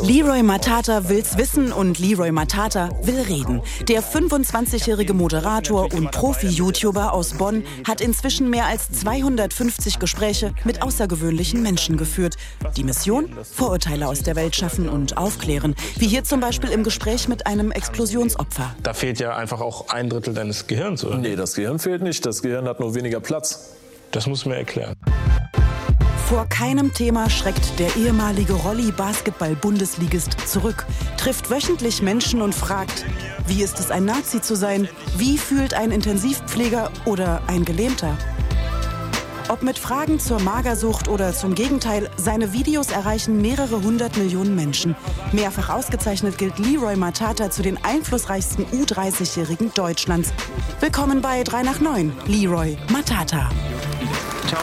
[0.00, 3.62] Leroy Matata will's wissen und Leroy Matata will reden.
[3.86, 11.62] Der 25-jährige Moderator und Profi-YouTuber aus Bonn hat inzwischen mehr als 250 Gespräche mit außergewöhnlichen
[11.62, 12.34] Menschen geführt.
[12.76, 13.30] Die Mission?
[13.44, 15.76] Vorurteile aus der Welt schaffen und aufklären.
[15.96, 18.74] Wie hier zum Beispiel im Gespräch mit einem Explosionsopfer.
[18.82, 21.18] Da fehlt ja einfach auch ein Drittel deines Gehirns, oder?
[21.18, 22.26] Nee, das Gehirn fehlt nicht.
[22.26, 23.76] Das Gehirn hat nur weniger Platz.
[24.10, 24.96] Das muss mir erklären.
[26.28, 30.86] Vor keinem Thema schreckt der ehemalige Rolli-Basketball-Bundesligist zurück,
[31.18, 33.04] trifft wöchentlich Menschen und fragt,
[33.46, 34.88] wie ist es ein Nazi zu sein?
[35.18, 38.16] Wie fühlt ein Intensivpfleger oder ein Gelähmter?
[39.50, 44.96] Ob mit Fragen zur Magersucht oder zum Gegenteil, seine Videos erreichen mehrere hundert Millionen Menschen.
[45.32, 50.32] Mehrfach ausgezeichnet gilt Leroy Matata zu den einflussreichsten U30-Jährigen Deutschlands.
[50.80, 53.50] Willkommen bei 3 nach 9, Leroy Matata.
[54.48, 54.62] Ciao.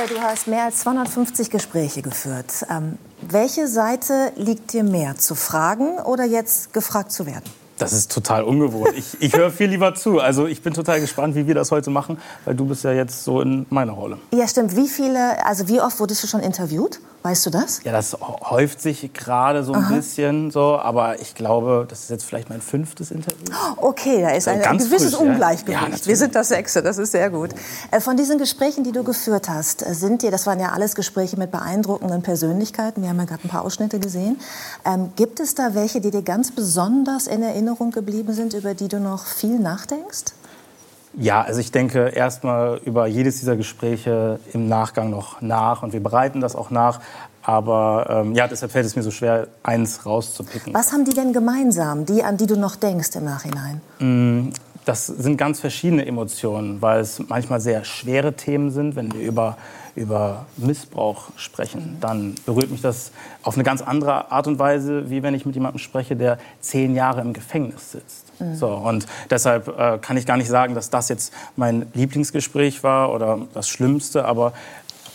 [0.00, 2.66] Leroy, du hast mehr als 250 Gespräche geführt.
[2.70, 7.44] Ähm, welche Seite liegt dir mehr, zu fragen oder jetzt gefragt zu werden?
[7.78, 8.92] Das ist total ungewohnt.
[8.94, 10.20] Ich, ich höre viel lieber zu.
[10.20, 13.24] Also ich bin total gespannt, wie wir das heute machen, weil du bist ja jetzt
[13.24, 14.18] so in meiner Rolle.
[14.32, 14.76] Ja, stimmt.
[14.76, 17.00] Wie viele, also wie oft wurdest du schon interviewt?
[17.22, 17.82] Weißt du das?
[17.84, 19.94] Ja, das häuft sich gerade so ein Aha.
[19.94, 23.44] bisschen so, aber ich glaube, das ist jetzt vielleicht mein fünftes Interview.
[23.76, 25.28] Okay, da ist ein, ein Ganz gewisses frisch.
[25.28, 26.00] Ungleichgewicht.
[26.00, 26.06] Ja.
[26.06, 27.50] Wir sind das Sechste, das ist sehr gut.
[27.90, 30.94] Äh, Von diesen Gesprächen, die du geführt hast, äh, sind dir, das waren ja alles
[30.94, 34.40] Gespräche mit beeindruckenden Persönlichkeiten, wir haben ja gerade ein paar Ausschnitte gesehen.
[34.86, 38.88] Ähm, gibt es da welche, die dir ganz besonders in Erinnerung geblieben sind, über die
[38.88, 40.32] du noch viel nachdenkst?
[41.14, 46.02] Ja, also ich denke erstmal über jedes dieser Gespräche im Nachgang noch nach und wir
[46.02, 47.00] bereiten das auch nach.
[47.42, 50.74] Aber ähm, ja, deshalb fällt es mir so schwer, eins rauszupicken.
[50.74, 53.80] Was haben die denn gemeinsam, die, an die du noch denkst im Nachhinein?
[53.98, 54.52] Mm,
[54.84, 58.94] Das sind ganz verschiedene Emotionen, weil es manchmal sehr schwere Themen sind.
[58.94, 59.56] Wenn wir über,
[59.96, 63.10] über Missbrauch sprechen, dann berührt mich das
[63.42, 66.94] auf eine ganz andere Art und Weise, wie wenn ich mit jemandem spreche, der zehn
[66.94, 68.26] Jahre im Gefängnis sitzt.
[68.40, 68.56] Mhm.
[68.56, 73.12] So, und deshalb äh, kann ich gar nicht sagen, dass das jetzt mein Lieblingsgespräch war
[73.12, 74.52] oder das Schlimmste, aber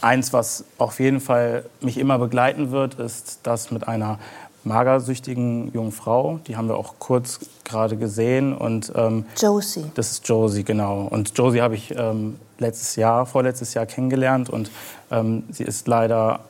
[0.01, 4.19] eins, was auf jeden Fall mich immer begleiten wird, ist das mit einer
[4.63, 6.39] magersüchtigen jungen Frau.
[6.47, 8.53] Die haben wir auch kurz gerade gesehen.
[8.55, 9.86] Und, ähm, Josie.
[9.93, 11.03] Das ist Josie, genau.
[11.03, 14.49] Und Josie habe ich ähm, letztes Jahr, vorletztes Jahr kennengelernt.
[14.49, 14.71] Und
[15.11, 16.41] ähm, sie ist leider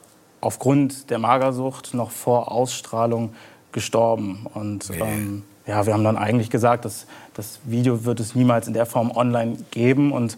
[0.41, 3.33] aufgrund der Magersucht noch vor Ausstrahlung
[3.71, 4.47] gestorben.
[4.53, 8.73] Und ähm, ja, wir haben dann eigentlich gesagt, dass das Video wird es niemals in
[8.73, 10.11] der Form online geben.
[10.11, 10.37] Und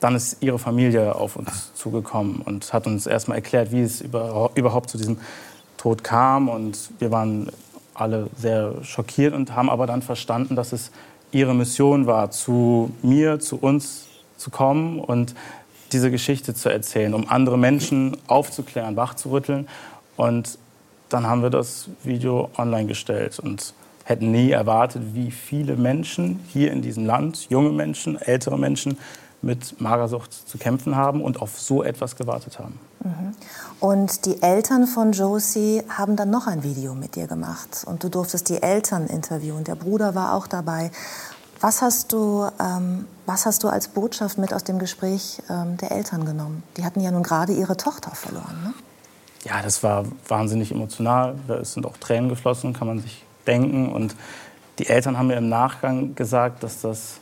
[0.00, 4.50] dann ist ihre Familie auf uns zugekommen und hat uns erstmal erklärt, wie es über,
[4.54, 5.18] überhaupt zu diesem
[5.76, 6.48] Tod kam.
[6.48, 7.50] Und wir waren
[7.94, 10.90] alle sehr schockiert und haben aber dann verstanden, dass es
[11.30, 14.06] ihre Mission war, zu mir, zu uns
[14.36, 15.34] zu kommen und
[15.92, 19.68] diese Geschichte zu erzählen, um andere Menschen aufzuklären, wachzurütteln.
[20.16, 20.58] Und
[21.08, 23.74] dann haben wir das Video online gestellt und
[24.04, 28.98] hätten nie erwartet, wie viele Menschen hier in diesem Land, junge Menschen, ältere Menschen,
[29.44, 32.78] mit Magersucht zu kämpfen haben und auf so etwas gewartet haben.
[33.04, 33.34] Mhm.
[33.78, 37.84] Und die Eltern von Josie haben dann noch ein Video mit dir gemacht.
[37.86, 39.64] Und du durftest die Eltern interviewen.
[39.64, 40.90] Der Bruder war auch dabei.
[41.60, 45.92] Was hast du, ähm, was hast du als Botschaft mit aus dem Gespräch ähm, der
[45.92, 46.62] Eltern genommen?
[46.76, 48.62] Die hatten ja nun gerade ihre Tochter verloren.
[48.64, 48.74] Ne?
[49.44, 51.36] Ja, das war wahnsinnig emotional.
[51.60, 53.92] Es sind auch Tränen geflossen, kann man sich denken.
[53.92, 54.16] Und
[54.78, 57.20] die Eltern haben mir im Nachgang gesagt, dass das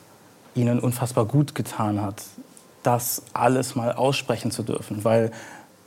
[0.55, 2.23] ihnen unfassbar gut getan hat,
[2.83, 5.05] das alles mal aussprechen zu dürfen.
[5.05, 5.31] Weil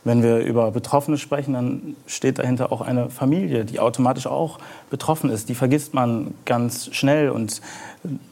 [0.06, 4.60] wenn wir über Betroffene sprechen, dann steht dahinter auch eine Familie, die automatisch auch
[4.92, 5.50] betroffen ist.
[5.50, 7.60] Die vergisst man ganz schnell und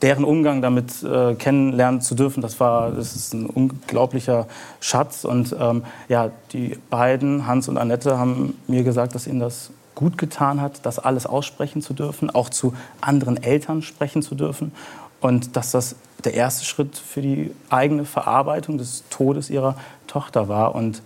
[0.03, 4.47] deren Umgang damit äh, kennenlernen zu dürfen, das war, das ist ein unglaublicher
[4.79, 5.25] Schatz.
[5.25, 10.17] Und ähm, ja, die beiden, Hans und Annette, haben mir gesagt, dass ihnen das gut
[10.17, 14.71] getan hat, das alles aussprechen zu dürfen, auch zu anderen Eltern sprechen zu dürfen.
[15.21, 19.75] Und dass das der erste Schritt für die eigene Verarbeitung des Todes ihrer
[20.07, 20.75] Tochter war.
[20.75, 21.01] Und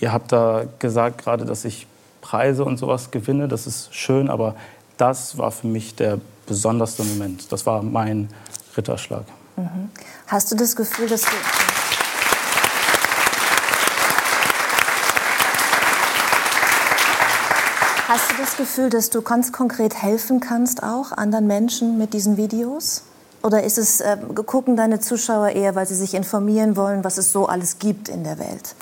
[0.00, 1.86] ihr habt da gesagt gerade, dass ich
[2.20, 3.48] Preise und sowas gewinne.
[3.48, 4.54] Das ist schön, aber
[4.96, 7.50] das war für mich der besonderste Moment.
[7.52, 8.28] Das war mein
[8.76, 9.24] Ritterschlag.
[9.56, 9.90] Mhm.
[10.26, 11.63] Hast du das Gefühl, dass du...
[18.06, 22.36] Hast du das Gefühl, dass du ganz konkret helfen kannst auch anderen Menschen mit diesen
[22.36, 23.02] Videos?
[23.42, 27.32] Oder ist es, äh, gucken deine Zuschauer eher, weil sie sich informieren wollen, was es
[27.32, 28.74] so alles gibt in der Welt?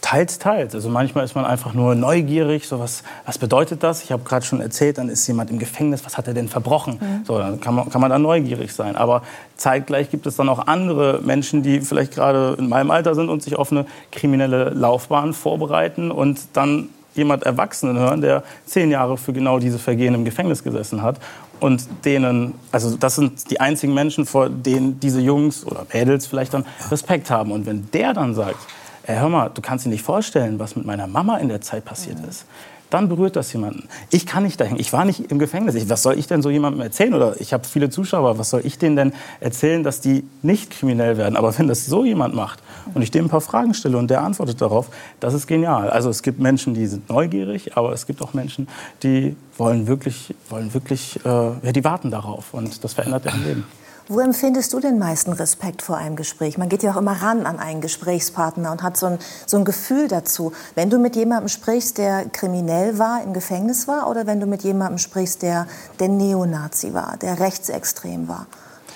[0.00, 0.76] Teils, teils.
[0.76, 2.68] Also manchmal ist man einfach nur neugierig.
[2.68, 4.04] So was, was bedeutet das?
[4.04, 6.04] Ich habe gerade schon erzählt, dann ist jemand im Gefängnis.
[6.04, 6.98] Was hat er denn verbrochen?
[7.00, 7.24] Mhm.
[7.24, 8.94] So, dann kann man, kann man da neugierig sein.
[8.94, 9.22] Aber
[9.56, 13.42] zeitgleich gibt es dann auch andere Menschen, die vielleicht gerade in meinem Alter sind und
[13.42, 19.32] sich auf eine kriminelle Laufbahn vorbereiten und dann jemand Erwachsenen hören, der zehn Jahre für
[19.32, 21.18] genau diese Vergehen im Gefängnis gesessen hat.
[21.60, 26.54] Und denen, also das sind die einzigen Menschen, vor denen diese Jungs oder Mädels vielleicht
[26.54, 27.52] dann Respekt haben.
[27.52, 28.58] Und wenn der dann sagt,
[29.04, 31.84] ey, hör mal, du kannst dir nicht vorstellen, was mit meiner Mama in der Zeit
[31.84, 32.46] passiert ist,
[32.92, 33.88] dann berührt das jemanden.
[34.10, 34.78] Ich kann nicht dahin.
[34.78, 35.74] Ich war nicht im Gefängnis.
[35.76, 37.14] Ich, was soll ich denn so jemandem erzählen?
[37.14, 38.38] Oder ich habe viele Zuschauer.
[38.38, 41.36] Was soll ich denen denn erzählen, dass die nicht kriminell werden?
[41.36, 42.60] Aber wenn das so jemand macht
[42.94, 44.88] und ich dem ein paar Fragen stelle und der antwortet darauf,
[45.20, 45.90] das ist genial.
[45.90, 48.68] Also es gibt Menschen, die sind neugierig, aber es gibt auch Menschen,
[49.02, 53.64] die wollen wirklich, wollen wirklich, äh, ja, die warten darauf und das verändert deren Leben.
[54.08, 56.58] Wo empfindest du den meisten Respekt vor einem Gespräch?
[56.58, 59.64] Man geht ja auch immer ran an einen Gesprächspartner und hat so ein, so ein
[59.64, 60.52] Gefühl dazu.
[60.74, 64.64] Wenn du mit jemandem sprichst, der kriminell war, im Gefängnis war, oder wenn du mit
[64.64, 65.68] jemandem sprichst, der,
[66.00, 68.46] der Neonazi war, der rechtsextrem war,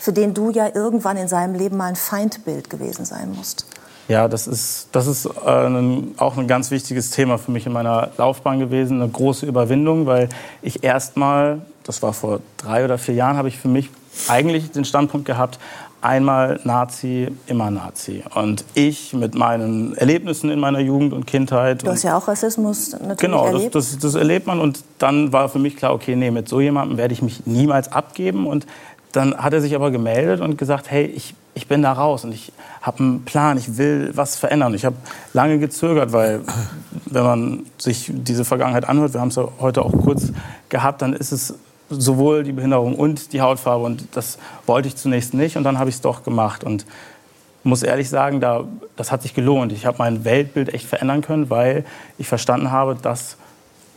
[0.07, 3.67] für den du ja irgendwann in seinem Leben mal ein Feindbild gewesen sein musst?
[4.07, 7.73] Ja, das ist, das ist äh, ein, auch ein ganz wichtiges Thema für mich in
[7.73, 9.03] meiner Laufbahn gewesen.
[9.03, 10.29] Eine große Überwindung, weil
[10.63, 13.91] ich erstmal, das war vor drei oder vier Jahren, habe ich für mich
[14.29, 15.59] eigentlich den Standpunkt gehabt,
[16.03, 18.23] einmal Nazi, immer Nazi.
[18.35, 21.83] Und ich mit meinen Erlebnissen in meiner Jugend und Kindheit.
[21.83, 23.75] Du hast ja auch Rassismus natürlich Genau, das, erlebt.
[23.75, 24.61] das, das erlebt man.
[24.61, 27.91] Und dann war für mich klar, okay, nee, mit so jemandem werde ich mich niemals
[27.91, 28.47] abgeben.
[28.47, 28.67] Und
[29.17, 32.33] dann hat er sich aber gemeldet und gesagt, hey, ich, ich bin da raus und
[32.33, 32.53] ich
[32.83, 34.75] habe einen Plan, ich will was verändern.
[34.75, 34.97] Ich habe
[35.33, 36.43] lange gezögert, weil
[37.07, 40.33] wenn man sich diese Vergangenheit anhört, wir haben es ja heute auch kurz
[40.69, 41.55] gehabt, dann ist es
[41.89, 45.89] sowohl die Behinderung und die Hautfarbe und das wollte ich zunächst nicht und dann habe
[45.89, 46.85] ich es doch gemacht und
[47.63, 48.65] muss ehrlich sagen, da,
[48.97, 49.73] das hat sich gelohnt.
[49.73, 51.85] Ich habe mein Weltbild echt verändern können, weil
[52.19, 53.37] ich verstanden habe, dass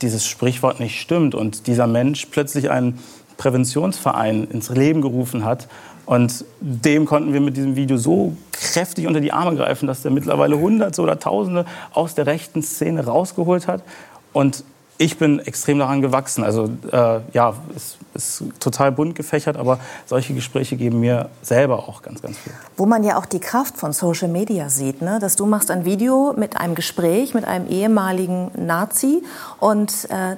[0.01, 2.99] dieses Sprichwort nicht stimmt und dieser Mensch plötzlich einen
[3.39, 5.67] Präventionsverein ins Leben gerufen hat.
[6.05, 10.11] Und dem konnten wir mit diesem Video so kräftig unter die Arme greifen, dass der
[10.11, 13.81] mittlerweile Hunderte oder Tausende aus der rechten Szene rausgeholt hat.
[14.33, 14.63] Und
[15.01, 16.43] ich bin extrem daran gewachsen.
[16.43, 22.01] Also äh, ja, es ist total bunt gefächert, aber solche Gespräche geben mir selber auch
[22.01, 22.51] ganz, ganz viel.
[22.75, 25.19] Wo man ja auch die Kraft von Social Media sieht, ne?
[25.21, 29.23] dass du machst ein Video mit einem Gespräch mit einem ehemaligen Nazi
[29.61, 30.35] und äh,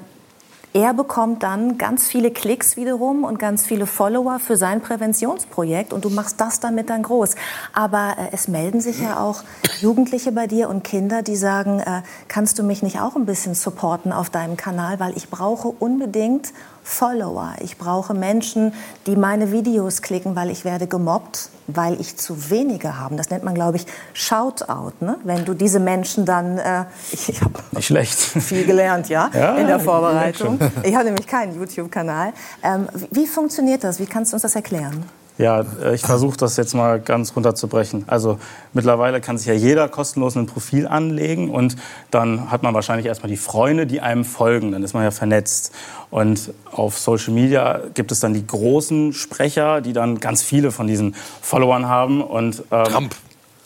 [0.73, 6.05] er bekommt dann ganz viele Klicks wiederum und ganz viele Follower für sein Präventionsprojekt und
[6.05, 7.35] du machst das damit dann groß.
[7.73, 9.43] Aber äh, es melden sich ja auch
[9.81, 13.53] Jugendliche bei dir und Kinder, die sagen, äh, kannst du mich nicht auch ein bisschen
[13.53, 16.53] supporten auf deinem Kanal, weil ich brauche unbedingt
[16.91, 17.55] Follower.
[17.61, 18.73] Ich brauche Menschen,
[19.07, 23.15] die meine Videos klicken, weil ich werde gemobbt, weil ich zu wenige habe.
[23.15, 24.91] Das nennt man, glaube ich, Shoutout.
[24.99, 25.17] Ne?
[25.23, 28.19] Wenn du diese Menschen dann, äh, ich, ich habe Nicht schlecht.
[28.19, 30.59] viel gelernt, ja, Ja, in der Vorbereitung.
[30.83, 32.33] Ich habe nämlich keinen YouTube-Kanal.
[32.61, 33.99] Ähm, wie funktioniert das?
[33.99, 35.05] Wie kannst du uns das erklären?
[35.37, 38.03] Ja, äh, ich versuche das jetzt mal ganz runterzubrechen.
[38.07, 38.39] Also
[38.73, 41.75] mittlerweile kann sich ja jeder kostenlos ein Profil anlegen und
[42.11, 44.71] dann hat man wahrscheinlich erstmal die Freunde, die einem folgen.
[44.71, 45.73] Dann ist man ja vernetzt.
[46.09, 50.87] Und auf Social Media gibt es dann die großen Sprecher, die dann ganz viele von
[50.87, 52.21] diesen Followern haben.
[52.21, 53.15] Und, ähm, Trump.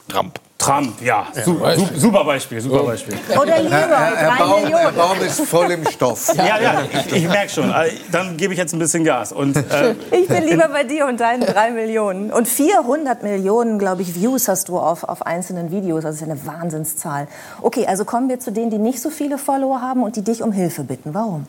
[0.08, 0.40] Trump.
[0.58, 1.28] Trump, ja.
[1.36, 1.88] Ja, Su Beispiel.
[1.96, 3.16] su super Beispiel, super Beispiel.
[3.40, 4.84] Oder lieber, Herr, Herr, drei Baum, Millionen.
[4.84, 6.34] Herr Baum ist voll im Stoff.
[6.38, 7.72] Ja, ja, ich, ich merke schon.
[7.72, 9.32] Also, Dann gebe ich jetzt ein bisschen Gas.
[9.32, 12.32] Und, äh, Ich bin lieber bei dir und deinen drei Millionen.
[12.32, 16.04] Und 400 Millionen, glaube ich, Views hast du auf, auf einzelnen Videos.
[16.04, 17.28] Das ist ja eine Wahnsinnszahl.
[17.62, 20.42] Okay, also kommen wir zu denen, die nicht so viele Follower haben und die dich
[20.42, 21.14] um Hilfe bitten.
[21.14, 21.46] Warum?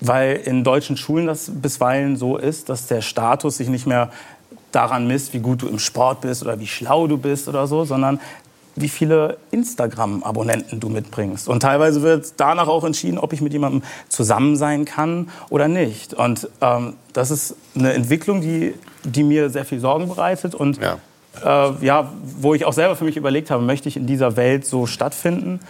[0.00, 4.10] Weil in deutschen Schulen das bisweilen so ist, dass der Status sich nicht mehr
[4.72, 7.84] daran misst, wie gut du im Sport bist oder wie schlau du bist oder so,
[7.84, 8.20] sondern
[8.76, 11.48] wie viele Instagram-Abonnenten du mitbringst.
[11.48, 16.14] Und teilweise wird danach auch entschieden, ob ich mit jemandem zusammen sein kann oder nicht.
[16.14, 18.74] Und ähm, das ist eine Entwicklung, die,
[19.04, 20.78] die mir sehr viel Sorgen bereitet und
[21.44, 24.66] äh, ja, wo ich auch selber für mich überlegt habe, möchte ich in dieser Welt
[24.66, 25.60] so stattfinden?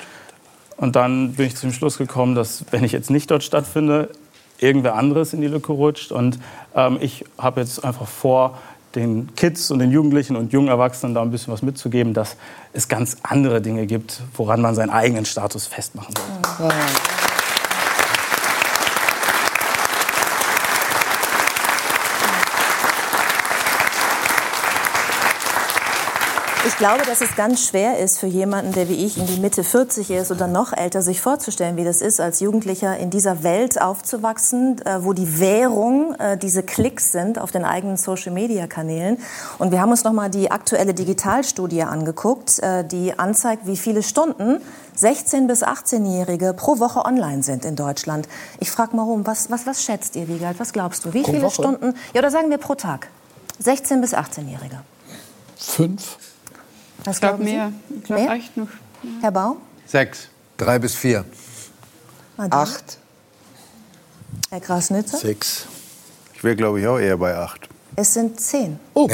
[0.76, 4.08] Und dann bin ich zum Schluss gekommen, dass wenn ich jetzt nicht dort stattfinde,
[4.58, 6.12] irgendwer anderes in die Lücke rutscht.
[6.12, 6.38] Und
[6.74, 8.58] ähm, ich habe jetzt einfach vor,
[8.94, 12.36] den Kids und den Jugendlichen und jungen Erwachsenen da ein bisschen was mitzugeben, dass
[12.72, 16.14] es ganz andere Dinge gibt, woran man seinen eigenen Status festmachen
[16.58, 17.19] sollte.
[26.70, 29.64] Ich glaube, dass es ganz schwer ist für jemanden, der wie ich in die Mitte
[29.64, 33.82] 40 ist oder noch älter, sich vorzustellen, wie das ist, als Jugendlicher in dieser Welt
[33.82, 39.18] aufzuwachsen, äh, wo die Währung äh, diese Klicks sind auf den eigenen Social-Media-Kanälen.
[39.58, 44.04] Und wir haben uns noch mal die aktuelle Digitalstudie angeguckt, äh, die anzeigt, wie viele
[44.04, 44.60] Stunden
[44.96, 48.28] 16- bis 18-Jährige pro Woche online sind in Deutschland.
[48.60, 50.60] Ich frage mal rum, was, was, was schätzt ihr, Wiegald?
[50.60, 51.12] Was glaubst du?
[51.12, 51.54] Wie Pro viele Woche?
[51.54, 51.94] Stunden?
[52.14, 53.08] Ja, oder sagen wir pro Tag?
[53.60, 54.80] 16- bis 18-Jährige.
[55.58, 56.16] Fünf.
[57.04, 57.52] Was Ich glaube glauben Sie?
[57.56, 57.72] mehr.
[57.98, 58.32] Ich glaube Mehr?
[58.32, 58.68] echt noch.
[59.20, 59.56] Herr Baum?
[59.86, 60.28] Sechs.
[60.56, 61.24] Drei bis vier.
[62.36, 62.98] Acht.
[64.50, 65.18] Herr Grasnitzer?
[65.18, 65.66] Sechs.
[66.34, 67.68] Ich wäre, glaube ich, auch eher bei acht.
[67.96, 68.78] Es sind zehn.
[69.00, 69.08] Oh.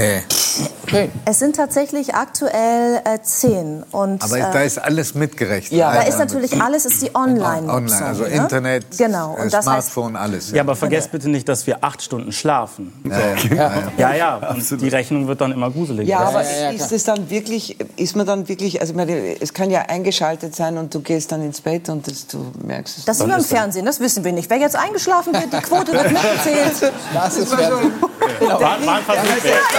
[0.93, 1.11] Nee.
[1.25, 3.83] Es sind tatsächlich aktuell äh, zehn.
[3.91, 5.81] Und, Aber äh, da ist alles mitgerechnet.
[5.81, 7.69] da Alter, ist natürlich alles ist die Online-Nutzung.
[7.77, 8.29] Online, also ne?
[8.29, 9.37] Internet, Genau.
[9.37, 10.53] äh, Und das heißt, Smartphone, alles.
[10.53, 12.93] Ja, aber vergesst bitte nicht, dass wir acht Stunden schlafen.
[13.05, 13.55] So.
[13.55, 16.09] Ja, Ja, ja, und die Rechnung wird dann immer gruseliger.
[16.09, 19.71] Ja, aber ist es dann wirklich, ist man dann wirklich, also ich meine, es kann
[19.71, 23.05] ja eingeschaltet sein und du gehst dann ins Bett und das, du merkst es.
[23.05, 23.29] das dann.
[23.29, 24.49] wir im Fernsehen, das wissen wir nicht.
[24.49, 26.93] Wer jetzt eingeschlafen wird, die Quote wird mitgezählt.
[27.13, 27.93] Das ist Fernsehen.
[28.41, 29.76] War, war wert.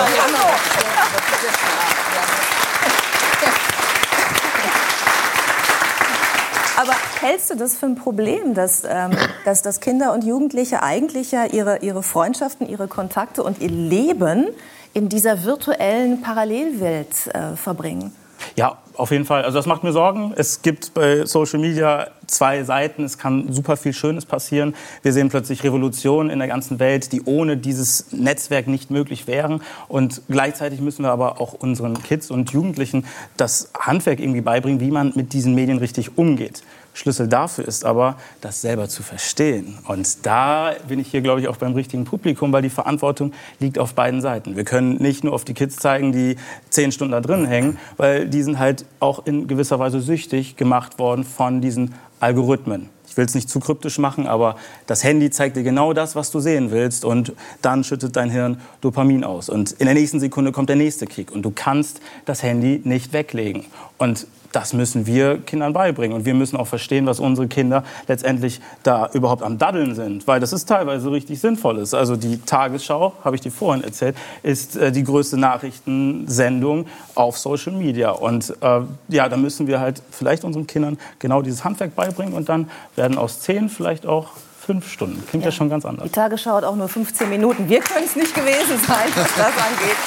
[6.77, 11.31] Aber hältst du das für ein Problem, dass, ähm, dass, dass Kinder und Jugendliche eigentlich
[11.31, 14.47] ja ihre, ihre Freundschaften, ihre Kontakte und ihr Leben
[14.93, 18.13] in dieser virtuellen Parallelwelt äh, verbringen?
[18.55, 19.43] Ja, auf jeden Fall.
[19.43, 20.33] Also das macht mir Sorgen.
[20.35, 23.03] Es gibt bei Social Media zwei Seiten.
[23.03, 24.75] Es kann super viel Schönes passieren.
[25.01, 29.61] Wir sehen plötzlich Revolutionen in der ganzen Welt, die ohne dieses Netzwerk nicht möglich wären.
[29.87, 33.05] Und gleichzeitig müssen wir aber auch unseren Kids und Jugendlichen
[33.37, 36.63] das Handwerk irgendwie beibringen, wie man mit diesen Medien richtig umgeht.
[36.97, 39.77] Schlüssel dafür ist aber, das selber zu verstehen.
[39.87, 43.77] Und da bin ich hier, glaube ich, auch beim richtigen Publikum, weil die Verantwortung liegt
[43.77, 44.55] auf beiden Seiten.
[44.55, 46.37] Wir können nicht nur auf die Kids zeigen, die
[46.71, 50.97] zehn Stunden da drin hängen, weil die sind halt auch in gewisser Weise süchtig gemacht
[50.97, 52.89] worden von diesen Algorithmen.
[53.07, 54.55] Ich will es nicht zu kryptisch machen, aber
[54.87, 58.59] das Handy zeigt dir genau das, was du sehen willst und dann schüttet dein Hirn
[58.81, 59.49] Dopamin aus.
[59.49, 63.13] Und in der nächsten Sekunde kommt der nächste Kick und du kannst das Handy nicht
[63.13, 63.65] weglegen.
[63.99, 64.25] Und
[64.57, 66.17] das müssen wir Kindern beibringen.
[66.17, 70.25] Und wir müssen auch verstehen, was unsere Kinder letztendlich da überhaupt am Daddeln sind.
[70.25, 71.93] Weil das ist teilweise richtig Sinnvolles.
[71.93, 77.73] Also die Tagesschau, habe ich dir vorhin erzählt, ist äh, die größte Nachrichtensendung auf Social
[77.73, 78.09] Media.
[78.09, 78.79] Und äh,
[79.09, 82.33] ja, da müssen wir halt vielleicht unseren Kindern genau dieses Handwerk beibringen.
[82.33, 84.29] Und dann werden aus zehn vielleicht auch
[84.59, 85.23] fünf Stunden.
[85.27, 86.05] Klingt ja, ja schon ganz anders.
[86.05, 87.69] Die Tagesschau hat auch nur 15 Minuten.
[87.69, 89.97] Wir können es nicht gewesen sein, was das angeht.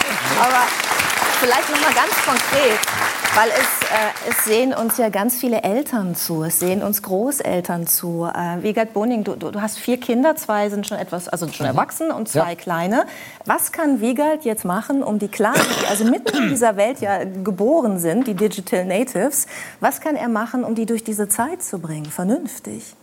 [0.40, 0.66] Aber
[1.39, 3.09] vielleicht noch mal ganz konkret.
[3.35, 7.86] Weil es, äh, es sehen uns ja ganz viele Eltern zu, es sehen uns Großeltern
[7.86, 8.24] zu.
[8.24, 11.77] Äh, Wiegald Boning, du, du, hast vier Kinder, zwei sind schon etwas, also schon mhm.
[11.77, 12.55] erwachsen und zwei ja.
[12.57, 13.07] kleine.
[13.47, 17.23] Was kann Wiegald jetzt machen, um die Kleinen, die also mitten in dieser Welt ja
[17.23, 19.47] geboren sind, die Digital Natives,
[19.78, 22.97] was kann er machen, um die durch diese Zeit zu bringen, vernünftig?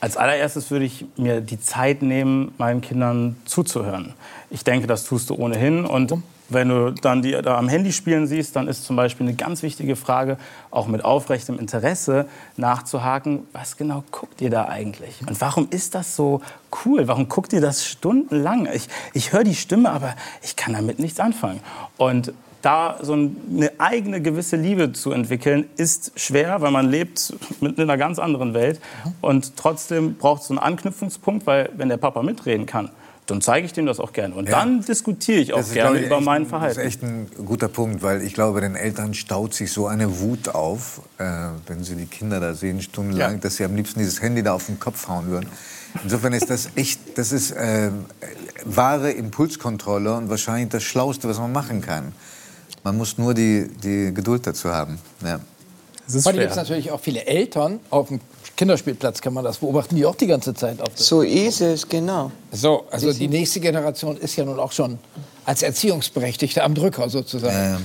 [0.00, 4.14] Als allererstes würde ich mir die Zeit nehmen, meinen Kindern zuzuhören.
[4.48, 5.84] Ich denke, das tust du ohnehin.
[5.84, 6.14] Und
[6.48, 9.62] wenn du dann die da am Handy spielen siehst, dann ist zum Beispiel eine ganz
[9.62, 10.38] wichtige Frage,
[10.70, 12.26] auch mit aufrechtem Interesse
[12.56, 15.20] nachzuhaken, was genau guckt ihr da eigentlich?
[15.26, 16.40] Und warum ist das so
[16.84, 17.06] cool?
[17.08, 18.68] Warum guckt ihr das stundenlang?
[18.72, 21.60] Ich, ich höre die Stimme, aber ich kann damit nichts anfangen.
[21.96, 27.76] Und da so eine eigene gewisse Liebe zu entwickeln, ist schwer, weil man lebt mit
[27.76, 28.80] in einer ganz anderen Welt.
[29.20, 32.90] Und trotzdem braucht es so einen Anknüpfungspunkt, weil wenn der Papa mitreden kann,
[33.28, 34.34] dann zeige ich dem das auch gerne.
[34.34, 34.58] Und ja.
[34.58, 36.76] dann diskutiere ich auch gerne ich, über mein Verhalten.
[36.76, 40.20] Das ist echt ein guter Punkt, weil ich glaube, den Eltern staut sich so eine
[40.20, 41.24] Wut auf, äh,
[41.66, 43.38] wenn sie die Kinder da sehen, stundenlang, ja.
[43.38, 45.48] dass sie am liebsten dieses Handy da auf den Kopf hauen würden.
[46.02, 47.90] Insofern ist das echt, das ist äh,
[48.64, 52.12] wahre Impulskontrolle und wahrscheinlich das Schlauste, was man machen kann.
[52.82, 54.98] Man muss nur die, die Geduld dazu haben.
[55.22, 55.40] Ja.
[56.24, 58.20] Heute gibt es natürlich auch viele Eltern auf dem
[58.58, 62.32] Kinderspielplatz kann man das beobachten, die auch die ganze Zeit auf So ist es, genau.
[62.50, 64.98] So, also die nächste Generation ist ja nun auch schon
[65.44, 67.54] als Erziehungsberechtigte am Drücker sozusagen.
[67.54, 67.80] Ja.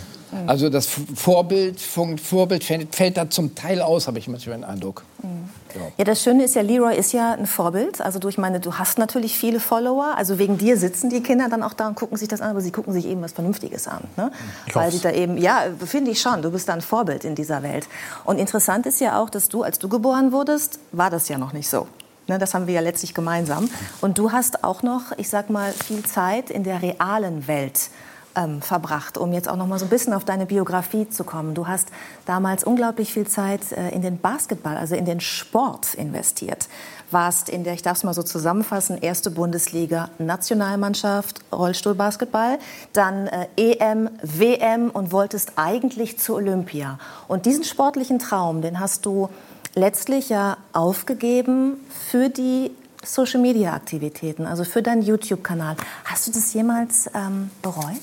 [0.47, 5.03] Also das Vorbild, Vorbild fällt da zum Teil aus, habe ich manchmal den Eindruck.
[5.21, 5.49] Mhm.
[5.97, 8.01] Ja, das Schöne ist ja, Leroy ist ja ein Vorbild.
[8.01, 10.13] Also du, ich meine, du hast natürlich viele Follower.
[10.15, 12.61] Also wegen dir sitzen die Kinder dann auch da und gucken sich das an, aber
[12.61, 14.03] sie gucken sich eben was Vernünftiges an.
[14.17, 14.31] Ne?
[14.73, 17.63] Weil sie da eben, ja, finde ich schon, du bist da ein Vorbild in dieser
[17.63, 17.87] Welt.
[18.23, 21.53] Und interessant ist ja auch, dass du, als du geboren wurdest, war das ja noch
[21.53, 21.87] nicht so.
[22.27, 23.69] Ne, das haben wir ja letztlich gemeinsam.
[23.99, 27.89] Und du hast auch noch, ich sag mal, viel Zeit in der realen Welt
[28.35, 31.53] ähm, verbracht, um jetzt auch noch mal so ein bisschen auf deine Biografie zu kommen.
[31.53, 31.89] Du hast
[32.25, 36.67] damals unglaublich viel Zeit äh, in den Basketball, also in den Sport investiert.
[37.11, 42.59] Warst in der, ich darf es mal so zusammenfassen, erste Bundesliga, Nationalmannschaft, Rollstuhlbasketball,
[42.93, 46.97] dann äh, EM, WM und wolltest eigentlich zu Olympia.
[47.27, 49.29] Und diesen sportlichen Traum, den hast du
[49.75, 51.77] letztlich ja aufgegeben
[52.09, 52.71] für die
[53.03, 55.75] Social-Media-Aktivitäten, also für deinen YouTube-Kanal.
[56.05, 57.99] Hast du das jemals ähm, bereut?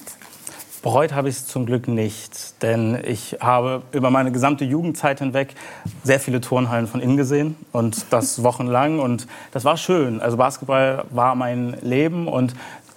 [0.83, 5.55] Bereut habe ich es zum Glück nicht, denn ich habe über meine gesamte Jugendzeit hinweg
[6.05, 10.23] sehr viele Turnhallen von innen gesehen und das wochenlang und das war schön.
[10.23, 12.55] Also Basketball war mein Leben und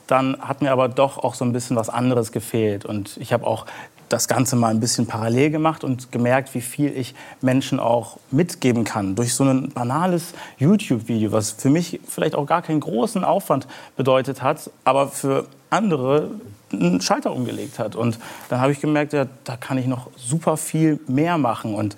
[0.08, 3.46] dann hat mir aber doch auch so ein bisschen was anderes gefehlt und ich habe
[3.46, 3.66] auch
[4.08, 8.86] das Ganze mal ein bisschen parallel gemacht und gemerkt, wie viel ich Menschen auch mitgeben
[8.86, 13.68] kann durch so ein banales YouTube-Video, was für mich vielleicht auch gar keinen großen Aufwand
[13.98, 16.32] bedeutet hat, aber für andere
[16.72, 17.96] einen Schalter umgelegt hat.
[17.96, 18.18] Und
[18.50, 21.96] dann habe ich gemerkt, ja, da kann ich noch super viel mehr machen und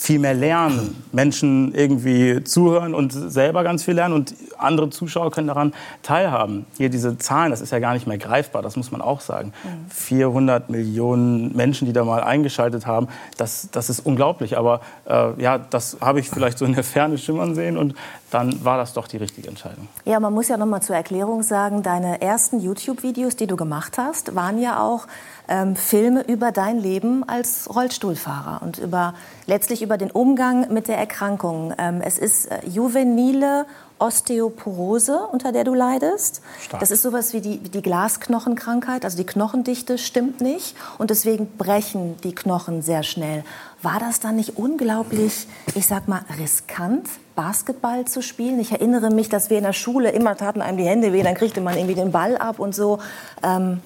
[0.00, 5.48] viel mehr lernen, Menschen irgendwie zuhören und selber ganz viel lernen und andere Zuschauer können
[5.48, 6.64] daran teilhaben.
[6.78, 9.52] Hier diese Zahlen, das ist ja gar nicht mehr greifbar, das muss man auch sagen.
[9.62, 9.90] Mhm.
[9.90, 14.56] 400 Millionen Menschen, die da mal eingeschaltet haben, das, das ist unglaublich.
[14.56, 17.94] Aber äh, ja, das habe ich vielleicht so in der Ferne schimmern sehen und
[18.30, 19.88] dann war das doch die richtige Entscheidung.
[20.06, 23.98] Ja, man muss ja noch mal zur Erklärung sagen, deine ersten YouTube-Videos, die du gemacht
[23.98, 25.06] hast, waren ja auch
[25.50, 29.14] ähm, Filme über dein Leben als Rollstuhlfahrer und über
[29.46, 31.74] letztlich über den Umgang mit der Erkrankung.
[31.76, 33.66] Ähm, es ist äh, juvenile
[33.98, 36.40] Osteoporose, unter der du leidest.
[36.60, 36.80] Stark.
[36.80, 42.16] Das ist sowas wie die, die Glasknochenkrankheit, also die Knochendichte stimmt nicht und deswegen brechen
[42.22, 43.44] die Knochen sehr schnell.
[43.82, 48.58] War das dann nicht unglaublich, ich sag mal, riskant, Basketball zu spielen?
[48.60, 51.34] Ich erinnere mich, dass wir in der Schule immer taten einem die Hände weh, dann
[51.34, 53.00] kriegte man irgendwie den Ball ab und so.
[53.42, 53.80] Ähm,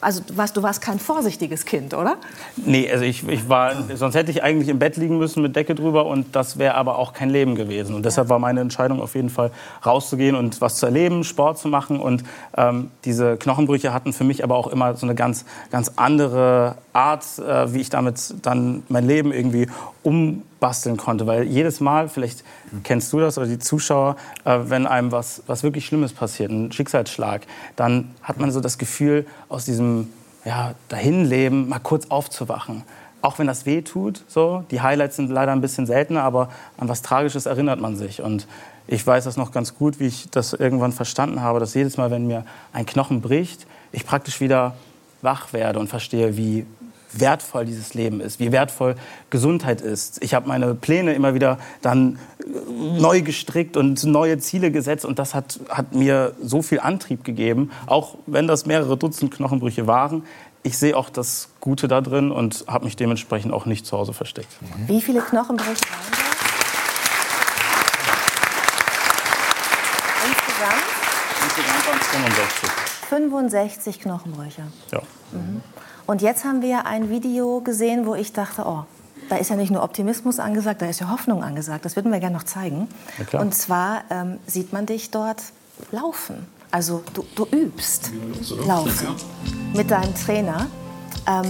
[0.00, 2.16] also du warst, du warst kein vorsichtiges Kind, oder?
[2.56, 5.74] Nee, also ich, ich war, sonst hätte ich eigentlich im Bett liegen müssen mit Decke
[5.74, 7.96] drüber und das wäre aber auch kein Leben gewesen.
[7.96, 9.50] Und deshalb war meine Entscheidung auf jeden Fall
[9.84, 11.98] rauszugehen und was zu erleben, Sport zu machen.
[11.98, 12.22] Und
[12.56, 17.24] ähm, diese Knochenbrüche hatten für mich aber auch immer so eine ganz, ganz andere Art,
[17.38, 19.68] äh, wie ich damit dann mein Leben irgendwie
[20.02, 21.26] um basteln konnte.
[21.26, 22.44] Weil jedes Mal, vielleicht
[22.84, 26.72] kennst du das oder die Zuschauer, äh, wenn einem was, was wirklich Schlimmes passiert, ein
[26.72, 27.42] Schicksalsschlag,
[27.76, 30.12] dann hat man so das Gefühl, aus diesem
[30.44, 32.82] ja, Dahinleben mal kurz aufzuwachen.
[33.20, 34.64] Auch wenn das weh tut, so.
[34.70, 38.22] Die Highlights sind leider ein bisschen seltener, aber an was Tragisches erinnert man sich.
[38.22, 38.46] Und
[38.86, 42.10] ich weiß das noch ganz gut, wie ich das irgendwann verstanden habe, dass jedes Mal,
[42.10, 44.74] wenn mir ein Knochen bricht, ich praktisch wieder
[45.20, 46.64] wach werde und verstehe, wie
[47.12, 48.94] wertvoll dieses Leben ist, wie wertvoll
[49.30, 50.22] Gesundheit ist.
[50.22, 55.18] Ich habe meine Pläne immer wieder dann äh, neu gestrickt und neue Ziele gesetzt und
[55.18, 60.24] das hat, hat mir so viel Antrieb gegeben, auch wenn das mehrere Dutzend Knochenbrüche waren.
[60.62, 64.12] Ich sehe auch das Gute da drin und habe mich dementsprechend auch nicht zu Hause
[64.12, 64.48] versteckt.
[64.86, 66.28] Wie viele Knochenbrüche waren das?
[70.26, 70.82] Insgesamt?
[71.44, 72.88] Insgesamt waren es 65.
[73.08, 74.62] 65 Knochenbrüche.
[74.92, 75.00] Ja.
[75.32, 75.62] Mhm.
[76.08, 78.84] Und jetzt haben wir ein Video gesehen, wo ich dachte, oh,
[79.28, 81.84] da ist ja nicht nur Optimismus angesagt, da ist ja Hoffnung angesagt.
[81.84, 82.88] Das würden wir gerne noch zeigen.
[83.32, 85.42] Und zwar ähm, sieht man dich dort
[85.92, 86.46] laufen.
[86.70, 88.10] Also du, du übst
[88.66, 89.16] laufen
[89.74, 90.68] mit deinem Trainer.
[91.26, 91.44] Ähm,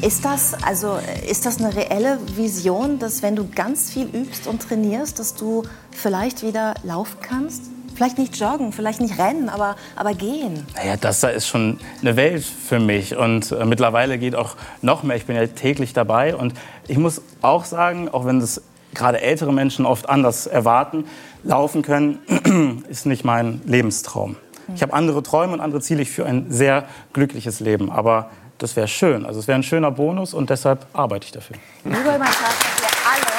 [0.00, 0.98] ist das, also,
[1.28, 5.62] ist das eine reelle Vision, dass wenn du ganz viel übst und trainierst, dass du
[5.90, 7.73] vielleicht wieder laufen kannst?
[7.94, 10.66] Vielleicht nicht joggen, vielleicht nicht rennen, aber, aber gehen.
[10.74, 13.16] Naja, das da ist schon eine Welt für mich.
[13.16, 15.16] Und äh, mittlerweile geht auch noch mehr.
[15.16, 16.34] Ich bin ja täglich dabei.
[16.34, 16.54] Und
[16.88, 18.62] ich muss auch sagen, auch wenn das
[18.94, 21.04] gerade ältere Menschen oft anders erwarten,
[21.44, 24.36] laufen können, ist nicht mein Lebenstraum.
[24.74, 26.02] Ich habe andere Träume und andere Ziele.
[26.02, 27.92] Ich führe ein sehr glückliches Leben.
[27.92, 29.24] Aber das wäre schön.
[29.24, 31.56] Also es wäre ein schöner Bonus und deshalb arbeite ich dafür.
[31.84, 33.34] Liebe Mannschaft, dass wir alle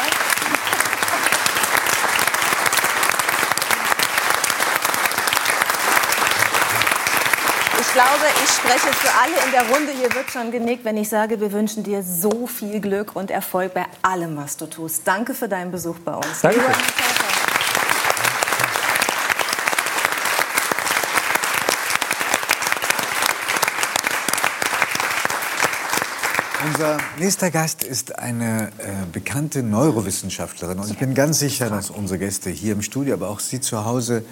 [7.96, 9.92] Ich glaube, ich spreche für alle in der Runde.
[9.92, 13.74] Hier wird schon genickt, wenn ich sage, wir wünschen dir so viel Glück und Erfolg
[13.74, 15.02] bei allem, was du tust.
[15.06, 16.42] Danke für deinen Besuch bei uns.
[16.42, 16.62] Danke.
[26.66, 30.80] Unser nächster Gast ist eine äh, bekannte Neurowissenschaftlerin.
[30.80, 33.86] Und ich bin ganz sicher, dass unsere Gäste hier im Studio, aber auch Sie zu
[33.86, 34.26] Hause,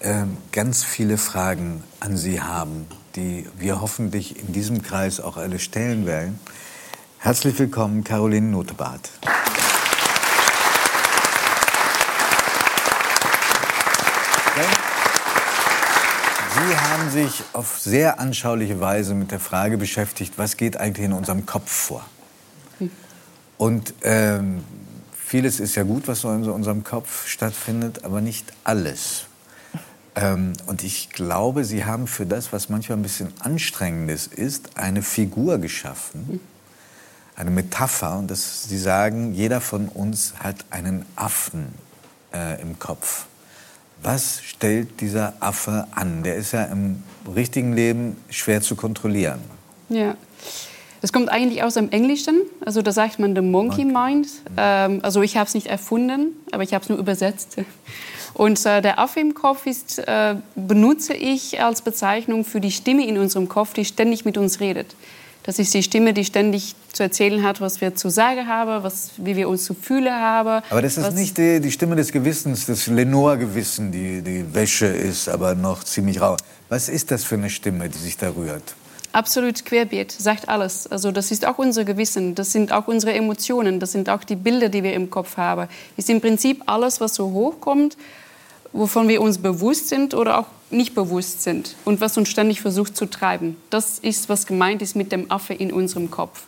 [0.00, 2.86] ähm, ganz viele Fragen an Sie haben,
[3.16, 6.38] die wir hoffentlich in diesem Kreis auch alle stellen werden.
[7.18, 9.10] Herzlich willkommen, Caroline Notebart.
[16.54, 21.12] Sie haben sich auf sehr anschauliche Weise mit der Frage beschäftigt, was geht eigentlich in
[21.12, 22.04] unserem Kopf vor?
[23.58, 24.62] Und ähm,
[25.12, 29.26] vieles ist ja gut, was so in unserem Kopf stattfindet, aber nicht alles.
[30.16, 35.02] Ähm, und ich glaube, Sie haben für das, was manchmal ein bisschen anstrengendes ist, eine
[35.02, 36.40] Figur geschaffen,
[37.36, 38.18] eine Metapher.
[38.18, 41.66] Und das, Sie sagen, jeder von uns hat einen Affen
[42.32, 43.26] äh, im Kopf.
[44.02, 46.22] Was stellt dieser Affe an?
[46.22, 47.02] Der ist ja im
[47.34, 49.40] richtigen Leben schwer zu kontrollieren.
[49.88, 50.16] Ja.
[51.02, 52.40] Das kommt eigentlich aus dem Englischen.
[52.64, 54.28] Also da sagt man the monkey mind.
[54.56, 57.58] Ähm, also ich habe es nicht erfunden, aber ich habe es nur übersetzt.
[58.36, 63.06] Und äh, der Affe im Kopf ist, äh, benutze ich als Bezeichnung für die Stimme
[63.06, 64.94] in unserem Kopf, die ständig mit uns redet.
[65.44, 69.12] Das ist die Stimme, die ständig zu erzählen hat, was wir zu sagen haben, was,
[69.16, 70.62] wie wir uns zu fühlen haben.
[70.68, 75.30] Aber das ist nicht die, die Stimme des Gewissens, das Lenore-Gewissen, die die Wäsche ist,
[75.30, 76.36] aber noch ziemlich rau.
[76.68, 78.74] Was ist das für eine Stimme, die sich da rührt?
[79.12, 80.86] Absolut querbeet, sagt alles.
[80.86, 84.36] Also das ist auch unser Gewissen, das sind auch unsere Emotionen, das sind auch die
[84.36, 85.68] Bilder, die wir im Kopf haben.
[85.96, 87.96] Ist im Prinzip alles, was so hochkommt,
[88.76, 92.96] wovon wir uns bewusst sind oder auch nicht bewusst sind und was uns ständig versucht
[92.96, 93.56] zu treiben.
[93.70, 96.42] Das ist, was gemeint ist mit dem Affe in unserem Kopf.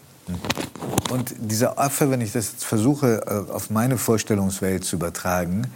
[1.11, 5.67] Und dieser Affe, wenn ich das jetzt versuche, äh, auf meine Vorstellungswelt zu übertragen,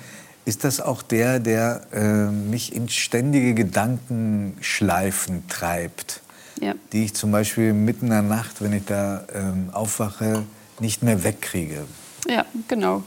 [0.45, 6.21] ist das auch der, der äh, mich in ständige Gedankenschleifen treibt,
[6.61, 6.75] Ja.
[6.93, 10.43] die ich zum Beispiel mitten in der Nacht, wenn ich da ähm, aufwache,
[10.81, 11.85] nicht mehr wegkriege.
[12.29, 13.03] Ja, genau.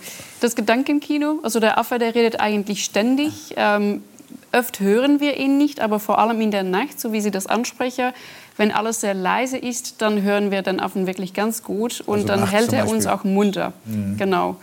[0.46, 3.56] Das Gedankenkino, also der Affe, der redet eigentlich ständig.
[3.58, 4.04] Ähm,
[4.54, 7.48] oft hören wir ihn nicht, aber vor allem in der Nacht, so wie Sie das
[7.48, 8.12] ansprechen.
[8.56, 12.28] Wenn alles sehr leise ist, dann hören wir den Affen wirklich ganz gut und Also
[12.28, 13.74] dann hält er uns auch munter.
[13.86, 14.18] Mhm.
[14.18, 14.58] Genau.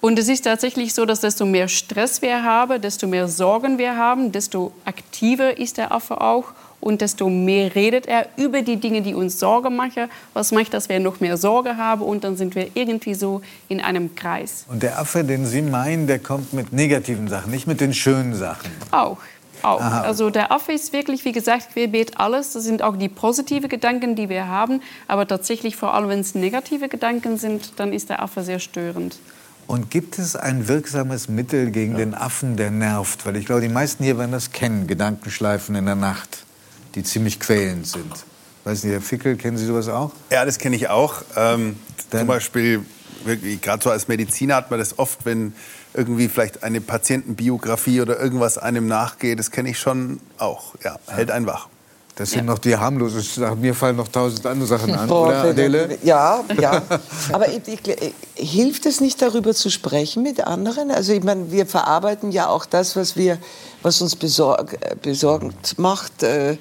[0.00, 3.96] Und es ist tatsächlich so, dass desto mehr Stress wir haben, desto mehr Sorgen wir
[3.96, 6.46] haben, desto aktiver ist der Affe auch
[6.80, 10.08] und desto mehr redet er über die Dinge, die uns Sorge machen.
[10.32, 13.80] Was macht, dass wir noch mehr Sorge haben und dann sind wir irgendwie so in
[13.80, 14.64] einem Kreis.
[14.68, 18.34] Und der Affe, den Sie meinen, der kommt mit negativen Sachen, nicht mit den schönen
[18.34, 18.70] Sachen.
[18.90, 19.18] Auch.
[19.62, 19.80] Auch.
[19.80, 20.02] Aha.
[20.02, 22.54] Also der Affe ist wirklich, wie gesagt, querbeet alles.
[22.54, 24.80] Das sind auch die positiven Gedanken, die wir haben.
[25.06, 29.18] Aber tatsächlich, vor allem wenn es negative Gedanken sind, dann ist der Affe sehr störend.
[29.66, 33.24] Und gibt es ein wirksames Mittel gegen den Affen, der nervt?
[33.24, 36.44] Weil ich glaube, die meisten hier werden das kennen, Gedankenschleifen in der Nacht,
[36.94, 38.12] die ziemlich quälend sind.
[38.64, 40.12] Weiß nicht, Herr Fickel, kennen Sie sowas auch?
[40.30, 41.22] Ja, das kenne ich auch.
[41.36, 41.76] Ähm,
[42.10, 42.84] zum Beispiel,
[43.62, 45.54] gerade so als Mediziner hat man das oft, wenn
[45.94, 49.38] irgendwie vielleicht eine Patientenbiografie oder irgendwas einem nachgeht.
[49.38, 50.74] Das kenne ich schon auch.
[50.84, 51.68] Ja, hält einen wach.
[52.20, 53.62] Das sind noch die harmlosen Sachen.
[53.62, 55.96] Mir fallen noch tausend andere Sachen an, Boah, oder Adele?
[56.02, 56.82] Ja, ja.
[57.32, 60.90] Aber ich, ich, hilft es nicht, darüber zu sprechen mit anderen?
[60.90, 63.38] Also ich meine, wir verarbeiten ja auch das, was wir,
[63.80, 66.22] was uns besorg, besorgt macht.
[66.22, 66.58] Äh,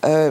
[0.00, 0.30] äh,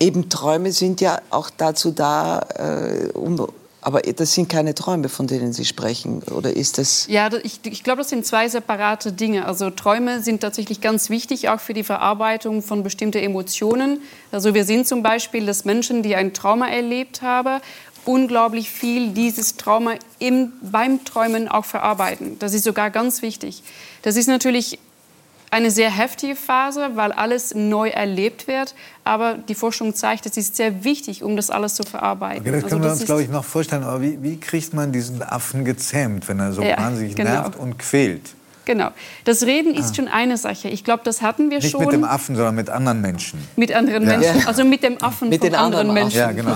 [0.00, 3.46] eben Träume sind ja auch dazu da, äh, um,
[3.82, 7.06] aber das sind keine Träume, von denen Sie sprechen, oder ist das?
[7.08, 9.44] Ja, ich, ich glaube, das sind zwei separate Dinge.
[9.44, 14.00] Also Träume sind tatsächlich ganz wichtig, auch für die Verarbeitung von bestimmten Emotionen.
[14.30, 17.60] Also wir sehen zum Beispiel, dass Menschen, die ein Trauma erlebt haben,
[18.04, 22.38] unglaublich viel dieses Trauma im, beim Träumen auch verarbeiten.
[22.38, 23.64] Das ist sogar ganz wichtig.
[24.02, 24.78] Das ist natürlich
[25.52, 28.74] eine sehr heftige Phase, weil alles neu erlebt wird.
[29.04, 32.40] Aber die Forschung zeigt, es ist sehr wichtig, um das alles zu verarbeiten.
[32.40, 33.84] Okay, das Also können wir das uns, ist- glaube ich, noch vorstellen.
[33.84, 37.30] Aber wie, wie kriegt man diesen Affen gezähmt, wenn er so Ja, wahnsinnig genau.
[37.30, 38.34] nervt und quält?
[38.64, 38.90] Genau.
[39.24, 39.94] Das Reden ist Ah.
[39.94, 40.68] schon eine Sache.
[40.68, 41.80] Ich glaube, das hatten wir Nicht schon.
[41.80, 43.40] mit dem Affen, sondern mit anderen Menschen.
[43.56, 44.16] Mit anderen Ja.
[44.18, 44.46] Menschen, Ja.
[44.46, 46.18] also mit dem Affen Mit von den anderen anderen Menschen.
[46.18, 46.54] Ja, genau.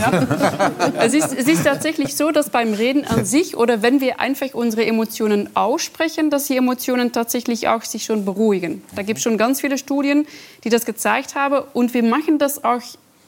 [1.00, 4.54] Es, ist, es ist tatsächlich so, dass beim Reden an sich oder wenn wir einfach
[4.54, 8.82] unsere Emotionen aussprechen, dass die Emotionen tatsächlich auch sich schon beruhigen.
[8.94, 10.26] Da gibt es schon ganz viele Studien,
[10.64, 12.80] die das gezeigt haben und wir machen das auch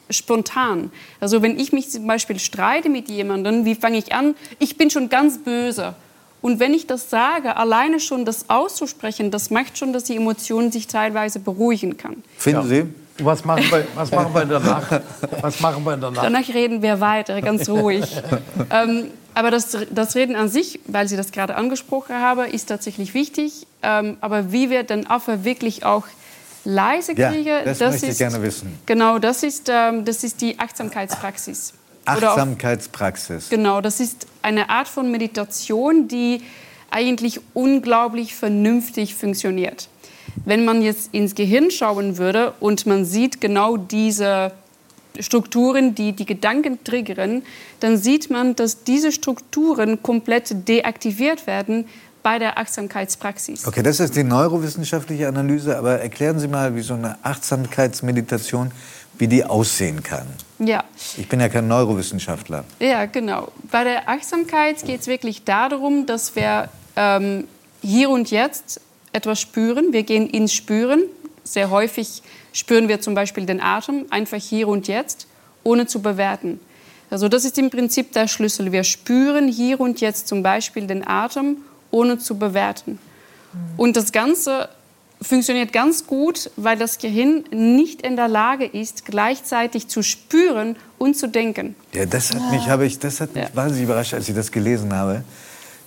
[0.09, 0.91] spontan.
[1.19, 4.35] Also wenn ich mich zum Beispiel streite mit jemandem, wie fange ich an?
[4.57, 5.93] Ich bin schon ganz böse.
[6.41, 10.71] Und wenn ich das sage, alleine schon das auszusprechen, das macht schon, dass die Emotion
[10.71, 12.23] sich teilweise beruhigen kann.
[12.37, 12.85] Finden Sie?
[13.21, 15.01] Was machen wir, was machen wir danach?
[15.41, 16.23] Was machen wir danach?
[16.23, 18.05] Danach reden wir weiter, ganz ruhig.
[18.71, 23.13] ähm, aber das, das Reden an sich, weil Sie das gerade angesprochen haben, ist tatsächlich
[23.13, 23.67] wichtig.
[23.83, 26.05] Ähm, aber wie wir den Affe wirklich auch
[26.63, 28.79] leise Ja, kriegen, das möchte ich ist, gerne wissen.
[28.85, 31.73] Genau, das ist, ähm, das ist die Achtsamkeitspraxis.
[32.03, 33.49] Oder auch- Achtsamkeitspraxis.
[33.49, 36.41] Genau, das ist eine Art von Meditation, die
[36.91, 39.89] eigentlich unglaublich vernünftig funktioniert.
[40.45, 44.51] Wenn man jetzt ins Gehirn schauen würde und man sieht genau diese
[45.19, 47.43] Strukturen, die die Gedanken triggern,
[47.79, 51.85] dann sieht man, dass diese Strukturen komplett deaktiviert werden
[52.23, 53.65] bei der Achtsamkeitspraxis.
[53.65, 58.71] Okay, das ist die neurowissenschaftliche Analyse, aber erklären Sie mal, wie so eine Achtsamkeitsmeditation,
[59.17, 60.27] wie die aussehen kann.
[60.59, 60.83] Ja.
[61.17, 62.65] Ich bin ja kein Neurowissenschaftler.
[62.79, 63.51] Ja, genau.
[63.71, 67.47] Bei der Achtsamkeit geht es wirklich darum, dass wir ähm,
[67.81, 68.81] hier und jetzt
[69.13, 69.93] etwas spüren.
[69.93, 71.03] Wir gehen ins Spüren.
[71.43, 72.21] Sehr häufig
[72.51, 75.27] spüren wir zum Beispiel den Atem, einfach hier und jetzt,
[75.63, 76.59] ohne zu bewerten.
[77.09, 78.71] Also das ist im Prinzip der Schlüssel.
[78.71, 81.57] Wir spüren hier und jetzt zum Beispiel den Atem,
[81.89, 82.99] ohne zu bewerten.
[83.77, 84.69] Und das Ganze
[85.21, 91.17] funktioniert ganz gut, weil das Gehirn nicht in der Lage ist, gleichzeitig zu spüren und
[91.17, 91.75] zu denken.
[91.93, 94.93] Ja, das hat mich, habe ich, das hat mich wahnsinnig überrascht, als ich das gelesen
[94.93, 95.23] habe,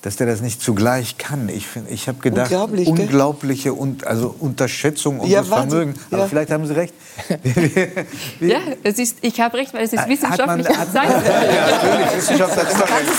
[0.02, 1.48] dass der das nicht zugleich kann.
[1.48, 5.70] Ich, ich habe gedacht, Unglaublich, unglaubliche und, also Unterschätzung unseres Wahnsinn.
[5.70, 6.00] Vermögens.
[6.10, 6.28] Aber Ja.
[6.28, 6.92] vielleicht haben Sie recht.
[8.40, 10.94] Ja, es ist, ich habe recht, weil es ist Hat man- wissenschaftlich hat-.
[10.94, 13.16] Ja, natürlich, Wissenschaft hat immer recht.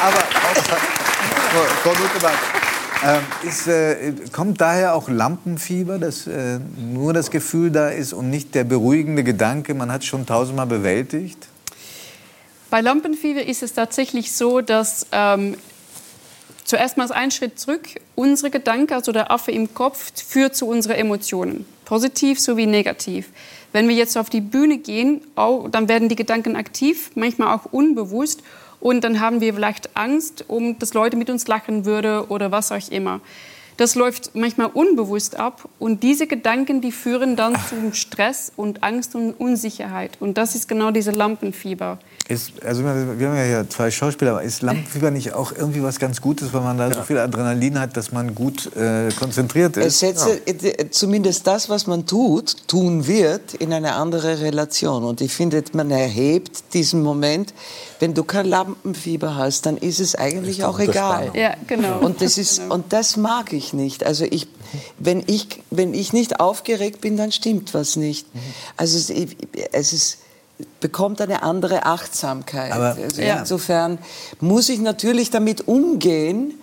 [0.00, 0.22] Aber
[1.82, 2.32] Frau, Luthemann,
[3.04, 8.30] ähm, ist, äh, kommt daher auch Lampenfieber, dass äh, nur das Gefühl da ist und
[8.30, 11.48] nicht der beruhigende Gedanke, man hat es schon tausendmal bewältigt?
[12.70, 15.56] Bei Lampenfieber ist es tatsächlich so, dass ähm,
[16.64, 20.96] zuerst mal ein Schritt zurück, unsere Gedanken, also der Affe im Kopf, führt zu unseren
[20.96, 23.28] Emotionen, positiv sowie negativ.
[23.72, 27.66] Wenn wir jetzt auf die Bühne gehen, auch, dann werden die Gedanken aktiv, manchmal auch
[27.66, 28.42] unbewusst.
[28.84, 32.70] Und dann haben wir vielleicht Angst, um dass Leute mit uns lachen würden oder was
[32.70, 33.22] auch immer.
[33.78, 39.14] Das läuft manchmal unbewusst ab und diese Gedanken, die führen dann zum Stress und Angst
[39.14, 40.18] und Unsicherheit.
[40.20, 41.98] Und das ist genau diese Lampenfieber.
[42.26, 45.98] Ist, also wir haben ja hier zwei Schauspieler, aber ist Lampenfieber nicht auch irgendwie was
[45.98, 49.84] ganz Gutes, weil man da so viel Adrenalin hat, dass man gut äh, konzentriert ist?
[49.86, 55.04] Es setze äh, zumindest das, was man tut, tun wird, in eine andere Relation.
[55.04, 57.52] Und ich finde, man erhebt diesen Moment.
[58.00, 61.30] Wenn du kein Lampenfieber hast, dann ist es eigentlich Ist auch egal.
[61.34, 61.98] Ja, genau.
[62.00, 64.02] Und das, ist, und das mag ich nicht.
[64.04, 64.48] Also ich,
[64.98, 68.26] wenn, ich, wenn ich nicht aufgeregt bin, dann stimmt was nicht.
[68.78, 69.36] Also es, ich-
[69.72, 70.18] es ist
[70.80, 72.72] bekommt eine andere Achtsamkeit.
[72.72, 73.40] Aber- also Ja.
[73.40, 73.98] Insofern
[74.40, 76.54] muss ich natürlich damit umgehen,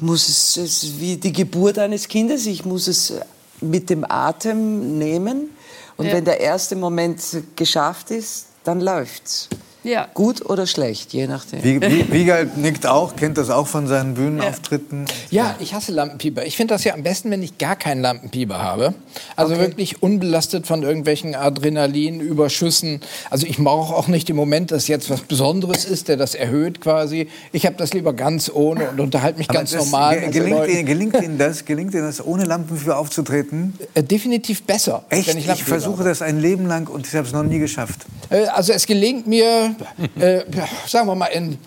[0.00, 3.12] muss es, es wie die Geburt eines Kindes, ich muss es
[3.60, 5.50] mit dem Atem nehmen
[5.96, 6.12] und Ja.
[6.14, 7.20] wenn der erste Moment
[7.54, 9.48] geschafft ist, dann läuft's.
[9.84, 10.08] Ja.
[10.14, 11.64] Gut oder schlecht, je nachdem.
[11.64, 15.06] Wie, wie, Wiegald nickt auch, kennt das auch von seinen Bühnenauftritten.
[15.30, 16.44] Ja, ich hasse Lampenpieper.
[16.46, 18.94] Ich finde das ja am besten, wenn ich gar keinen Lampenpieper habe.
[19.36, 23.00] Also wirklich unbelastet von irgendwelchen Adrenalinüberschüssen.
[23.30, 26.80] Also ich brauche auch nicht im Moment, dass jetzt was Besonderes ist, der das erhöht
[26.80, 27.28] quasi.
[27.52, 30.20] Ich habe das lieber ganz ohne und unterhalte mich Aber ganz das normal.
[30.20, 30.68] ge- Gelingt.
[30.68, 31.64] Ihnen, gelingt Ihnen das?
[31.64, 33.74] Gelingt Ihnen das, ohne Lampenfieber aufzutreten?
[33.94, 35.04] Äh, definitiv besser.
[35.08, 35.28] Echt?
[35.28, 38.06] wenn Ich, Lampenfieber versuche das ein Leben lang und ich habe es noch nie geschafft.
[38.30, 39.71] Äh, Also es gelingt mir,
[40.18, 40.42] äh,
[40.86, 41.58] sagen wir mal, in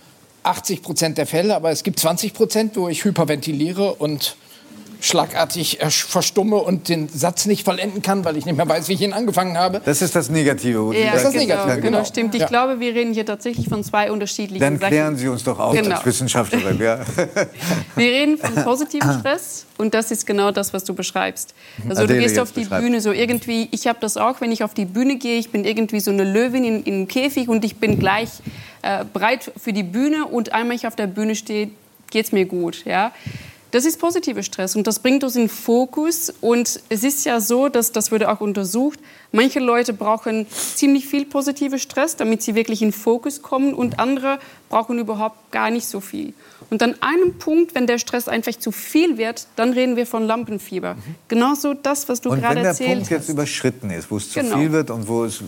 [0.44, 4.36] 80 Prozent der Fälle, aber es gibt 20 Prozent, wo ich hyperventiliere und
[5.06, 9.02] schlagartig verstumme und den Satz nicht vollenden kann, weil ich nicht mehr weiß, wie ich
[9.02, 9.82] ihn angefangen habe.
[9.86, 10.94] Das ist das Negative.
[10.95, 12.06] Ja, sagen- das genau, Negative, genau, genau.
[12.06, 12.36] stimmt.
[12.36, 12.48] Ich Ja.
[12.48, 14.90] glaube, wir reden hier tatsächlich von zwei unterschiedlichen Dann Sachen.
[14.90, 15.95] klären Sie uns doch auf Genau.
[15.95, 16.80] als Wissenschaftlerin.
[16.80, 16.99] Ja.
[17.95, 21.53] Wir reden von positivem Stress und das ist genau das, was du beschreibst.
[21.88, 22.84] Also Adele du gehst auf die beschreibt.
[22.84, 25.64] Bühne so irgendwie, ich habe das auch, wenn ich auf die Bühne gehe, ich bin
[25.65, 28.30] irgendwie so eine Löwin in, in einem Käfig und ich bin gleich
[28.82, 31.69] äh, bereit für die Bühne und einmal ich auf der Bühne stehe,
[32.11, 32.84] geht es mir gut.
[32.86, 33.11] Ja?
[33.76, 36.34] Das ist positiver Stress und das bringt uns in Fokus.
[36.39, 38.99] Und es ist ja so, dass das wurde auch untersucht.
[39.34, 44.39] Manche Leute brauchen ziemlich viel positiver Stress, damit sie wirklich in Fokus kommen, und andere
[44.69, 46.34] brauchen überhaupt gar nicht so viel.
[46.69, 50.23] Und an einem Punkt, wenn der Stress einfach zu viel wird, dann reden wir von
[50.23, 50.95] Lampenfieber.
[51.27, 53.30] Genauso das, was du Und gerade wenn der erzählt Punkt jetzt hast.
[53.30, 54.57] überschritten ist, wo es zu Genau.
[54.57, 55.41] viel wird und wo es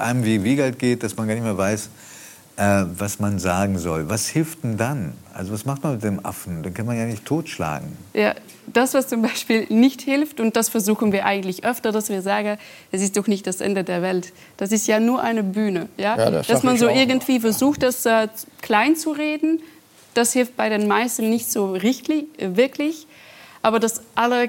[0.00, 1.90] einem wie Wiegald geht, dass man gar nicht mehr weiß,
[2.56, 4.08] äh, was man sagen soll.
[4.08, 5.12] Was hilft denn dann?
[5.34, 6.62] Also was macht man mit dem Affen?
[6.62, 7.96] Den kann man ja nicht totschlagen.
[8.14, 8.34] Ja,
[8.66, 12.58] das, was zum Beispiel nicht hilft, und das versuchen wir eigentlich öfter, dass wir sagen,
[12.92, 14.32] es ist doch nicht das Ende der Welt.
[14.56, 15.88] Das ist ja nur eine Bühne.
[15.96, 16.16] Ja?
[16.16, 18.28] Ja, das dass man so irgendwie versucht, das äh,
[18.62, 19.60] klein zu reden,
[20.14, 23.06] das hilft bei den meisten nicht so richtig, äh, wirklich.
[23.62, 24.48] Aber das aller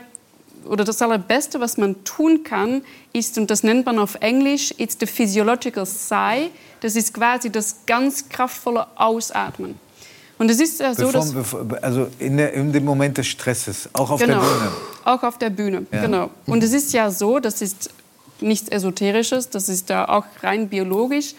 [0.67, 2.81] oder das allerbeste, was man tun kann,
[3.13, 6.49] ist, und das nennt man auf Englisch, it's the physiological sigh.
[6.81, 9.79] Das ist quasi das ganz kraftvolle Ausatmen.
[10.37, 11.33] Und es ist ja so, dass
[11.81, 14.71] also in, der, in dem Moment des Stresses, auch auf genau, der Bühne.
[15.05, 16.01] Auch auf der Bühne, Ja.
[16.01, 16.29] genau.
[16.45, 17.89] Und es ist ja so, das ist
[18.39, 21.33] nichts Esoterisches, das ist da auch rein biologisch.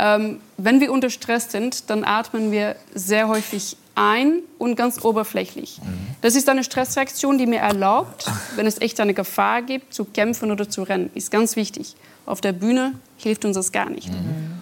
[0.00, 5.80] Ähm, wenn wir unter Stress sind, dann atmen wir sehr häufig ein und ganz oberflächlich.
[6.20, 10.52] Das ist eine Stressreaktion, die mir erlaubt, wenn es echt eine Gefahr gibt, zu kämpfen
[10.52, 11.10] oder zu rennen.
[11.14, 11.96] Ist ganz wichtig.
[12.24, 14.08] Auf der Bühne hilft uns das gar nicht.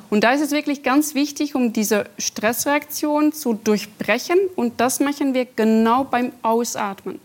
[0.08, 4.38] Und da ist es wirklich ganz wichtig, um diese Stressreaktion zu durchbrechen.
[4.56, 7.20] Und das machen wir genau beim Ausatmen.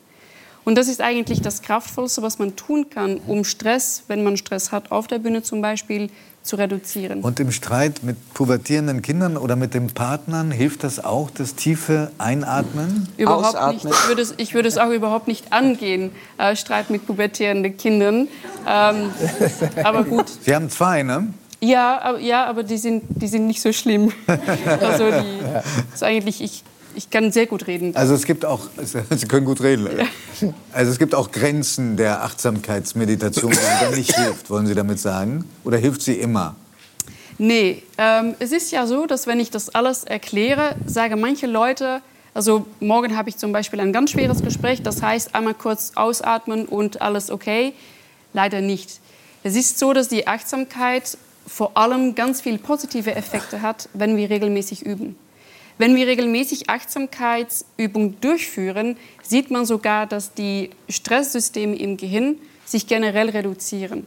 [0.64, 4.72] Und das ist eigentlich das Kraftvollste, was man tun kann, um Stress, wenn man Stress
[4.72, 6.10] hat, auf der Bühne zum Beispiel,
[6.44, 7.22] zu reduzieren.
[7.22, 12.12] Und im Streit mit pubertierenden Kindern oder mit den Partnern hilft das auch, das tiefe
[12.18, 13.08] Einatmen?
[13.18, 13.86] Überhaupt nicht.
[13.86, 18.28] Ich würde, es, ich würde es auch überhaupt nicht angehen, äh, Streit mit pubertierenden Kindern.
[18.68, 19.12] Ähm,
[19.84, 20.26] aber gut.
[20.42, 21.28] Sie haben zwei, ne?
[21.64, 24.12] Ja, aber, ja, aber die, sind, die sind nicht so schlimm.
[24.82, 26.64] Also die, ist eigentlich, ich,
[26.96, 27.96] ich kann sehr gut reden.
[27.96, 28.68] Also es gibt auch,
[29.10, 29.90] Sie können gut reden.
[30.72, 35.46] Also es gibt auch Grenzen der Achtsamkeitsmeditation, die dann nicht hilft, wollen Sie damit sagen?
[35.64, 36.56] Oder hilft sie immer?
[37.38, 42.02] Nee, ähm, es ist ja so, dass wenn ich das alles erkläre, sagen manche Leute,
[42.34, 46.66] also morgen habe ich zum Beispiel ein ganz schweres Gespräch, das heißt einmal kurz ausatmen
[46.66, 47.74] und alles okay.
[48.34, 49.00] Leider nicht.
[49.44, 54.30] Es ist so, dass die Achtsamkeit vor allem ganz viele positive Effekte hat, wenn wir
[54.30, 55.16] regelmäßig üben.
[55.82, 62.36] Wenn wir regelmäßig Achtsamkeitsübungen durchführen, sieht man sogar, dass die Stresssysteme im Gehirn
[62.66, 64.06] sich generell reduzieren.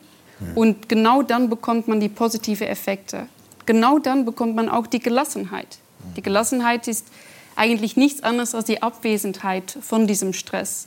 [0.55, 3.27] Und genau dann bekommt man die positiven Effekte.
[3.67, 5.79] Genau dann bekommt man auch die Gelassenheit.
[6.17, 7.09] Die Gelassenheit ist
[7.57, 10.87] eigentlich nichts anderes als die Abwesenheit von diesem Stress.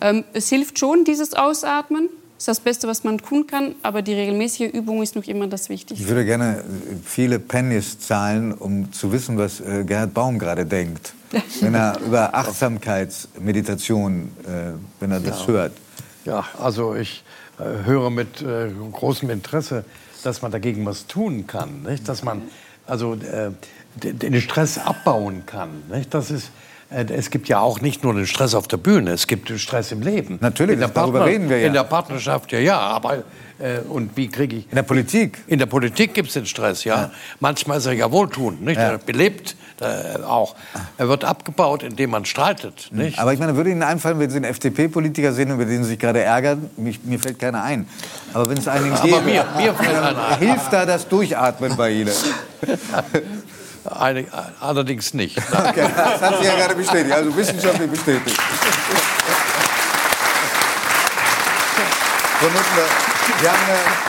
[0.00, 2.08] Ähm, es hilft schon, dieses Ausatmen.
[2.38, 3.74] Das ist das Beste, was man tun kann.
[3.82, 6.06] Aber die regelmäßige Übung ist noch immer das Ich Wichtigste.
[6.08, 6.62] würde gerne äh,
[7.04, 11.14] viele Pennies zahlen, um zu wissen, was äh, Gerhard Baum gerade denkt.
[11.60, 15.46] Wenn er über Achtsamkeitsmeditation, äh, wenn er das Ja.
[15.48, 15.72] hört.
[16.24, 17.24] Ja, also ich
[17.58, 19.84] äh, höre mit äh, großem Interesse,
[20.24, 22.08] dass man dagegen was tun kann, nicht?
[22.08, 22.42] dass man
[22.86, 23.50] also äh,
[23.96, 25.70] den Stress abbauen kann.
[25.90, 26.12] Nicht?
[26.14, 26.50] Das ist,
[26.90, 29.90] es gibt ja auch nicht nur den Stress auf der Bühne, es gibt den Stress
[29.92, 30.38] im Leben.
[30.40, 31.66] Natürlich, in der darüber reden wir ja.
[31.66, 33.24] In der Partnerschaft ja, ja, aber
[33.58, 34.68] äh, und wie kriege ich?
[34.70, 35.38] In der Politik?
[35.48, 37.10] In der Politik gibt es den Stress, ja.
[37.40, 38.76] Manchmal ist er ja wohltuend, nicht?
[38.76, 38.90] Ja.
[38.92, 40.54] Er belebt äh, auch.
[40.96, 43.18] Er wird abgebaut, indem man streitet, nicht?
[43.18, 45.98] Aber ich meine, würde Ihnen einfallen, wenn Sie einen FDP-Politiker sehen, über den Sie sich
[45.98, 47.86] gerade ärgern, mich, mir fällt keiner ein.
[48.32, 50.38] Aber wenn es einen gäbe, mir- mir fällt einer ein.
[50.38, 52.12] hilft da das Durchatmen bei Ihnen?
[53.86, 54.26] Eine,
[54.60, 55.38] allerdings nicht.
[55.52, 58.40] Okay, das hat sie ja gerade bestätigt, also wissenschaftlich bestätigt.
[62.38, 62.86] Frau Nuttler,
[63.40, 64.06] Sie haben,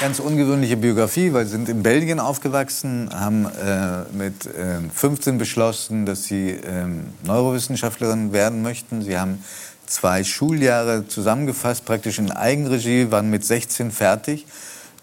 [0.00, 6.06] ganz ungewöhnliche Biografie, weil sie sind in Belgien aufgewachsen, haben äh, mit äh, 15 beschlossen,
[6.06, 9.02] dass sie ähm, Neurowissenschaftlerin werden möchten.
[9.02, 9.44] Sie haben
[9.86, 14.46] zwei Schuljahre zusammengefasst, praktisch in Eigenregie, waren mit 16 fertig.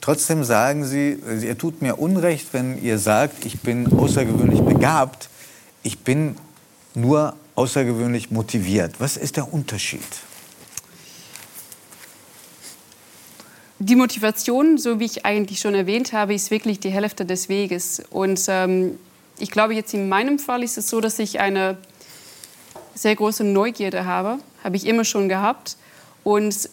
[0.01, 5.29] Trotzdem sagen Sie, ihr tut mir Unrecht, wenn ihr sagt, ich bin außergewöhnlich begabt.
[5.83, 6.35] Ich bin
[6.93, 8.99] nur außergewöhnlich motiviert.
[8.99, 10.01] Was ist der Unterschied?
[13.79, 18.01] Die Motivation, so wie ich eigentlich schon erwähnt habe, ist wirklich die Hälfte des Weges.
[18.09, 18.97] Und ähm,
[19.37, 21.77] ich glaube, jetzt in meinem Fall ist es so, dass ich eine
[22.95, 24.39] sehr große Neugierde habe.
[24.63, 25.77] Habe ich immer schon gehabt.
[26.23, 26.69] Und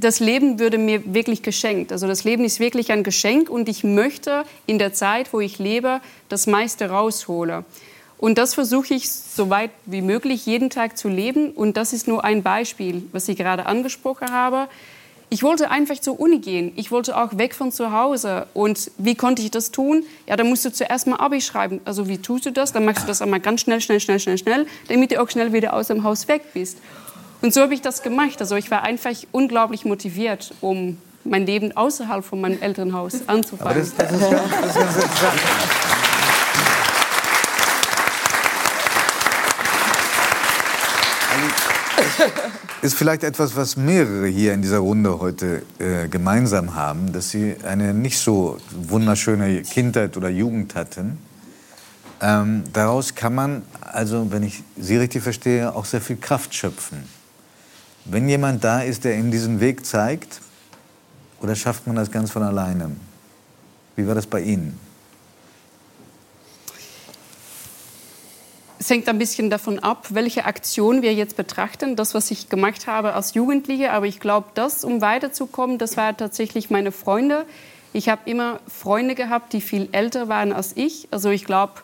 [0.00, 1.92] das Leben würde mir wirklich geschenkt.
[1.92, 5.58] Also das Leben ist wirklich ein Geschenk und ich möchte in der Zeit, wo ich
[5.58, 7.64] lebe, das meiste rausholen.
[8.18, 11.50] Und das versuche ich so weit wie möglich jeden Tag zu leben.
[11.52, 14.68] Und das ist nur ein Beispiel, was ich gerade angesprochen habe.
[15.30, 16.72] Ich wollte einfach zur Uni gehen.
[16.74, 18.46] Ich wollte auch weg von zu Hause.
[18.54, 20.04] Und wie konnte ich das tun?
[20.26, 21.80] Ja, dann musst du zuerst mal Abi schreiben.
[21.84, 22.72] Also wie tust du das?
[22.72, 25.52] Dann machst du das einmal ganz schnell, schnell, schnell, schnell, schnell, damit du auch schnell
[25.52, 26.78] wieder aus dem Haus weg bist.
[27.40, 28.40] Und so habe ich das gemacht.
[28.40, 33.70] Also ich war einfach unglaublich motiviert, um mein Leben außerhalb von meinem Elternhaus anzufangen.
[33.70, 35.40] Aber das, das, ist, ganz, das ist ganz interessant.
[42.82, 47.56] Ist vielleicht etwas, was mehrere hier in dieser Runde heute äh, gemeinsam haben, dass sie
[47.64, 51.18] eine nicht so wunderschöne Kindheit oder Jugend hatten.
[52.20, 57.17] Ähm, daraus kann man, also wenn ich Sie richtig verstehe, auch sehr viel Kraft schöpfen.
[58.10, 60.40] Wenn jemand da ist, der Ihnen diesen Weg zeigt,
[61.42, 62.90] oder schafft man das ganz von alleine?
[63.96, 64.80] Wie war das bei Ihnen?
[68.78, 71.96] Es hängt ein bisschen davon ab, welche Aktion wir jetzt betrachten.
[71.96, 73.92] Das, was ich gemacht habe als Jugendliche.
[73.92, 77.44] Aber ich glaube, das, um weiterzukommen, das waren tatsächlich meine Freunde.
[77.92, 81.08] Ich habe immer Freunde gehabt, die viel älter waren als ich.
[81.10, 81.74] Also ich glaube,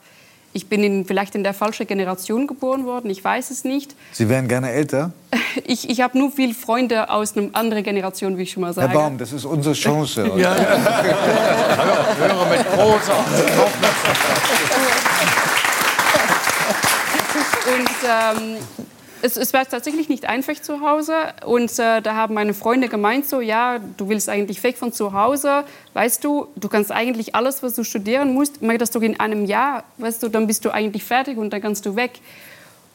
[0.54, 3.10] ich bin in, vielleicht in der falschen Generation geboren worden.
[3.10, 3.94] Ich weiß es nicht.
[4.12, 5.12] Sie wären gerne älter?
[5.66, 8.88] Ich, ich habe nur viele Freunde aus einer anderen Generation, wie ich schon mal sage.
[8.88, 10.32] Herr Baum, das ist unsere Chance.
[10.36, 10.78] ja, ja.
[12.18, 13.24] Höre mit großer
[17.66, 18.56] Und ähm,
[19.24, 21.14] es, es, war tatsächlich nicht einfach zu Hause.
[21.46, 25.14] Und äh, da haben meine Freunde gemeint, so, ja, du willst eigentlich weg von zu
[25.14, 25.64] Hause.
[25.94, 29.46] Weißt du, du kannst eigentlich alles, was du studieren musst, mach das doch in einem
[29.46, 29.84] Jahr.
[29.96, 32.20] Weißt du, dann bist du eigentlich fertig und dann kannst du weg.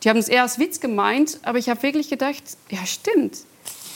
[0.04, 3.40] Die haben es eher als Witz gemeint, aber ich habe wirklich gedacht, ja, stimmt.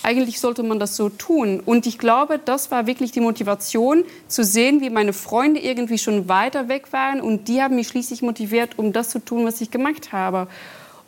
[0.01, 1.61] Eigentlich sollte man das so tun.
[1.63, 6.27] Und ich glaube, das war wirklich die Motivation, zu sehen, wie meine Freunde irgendwie schon
[6.27, 7.21] weiter weg waren.
[7.21, 10.47] Und die haben mich schließlich motiviert, um das zu tun, was ich gemacht habe.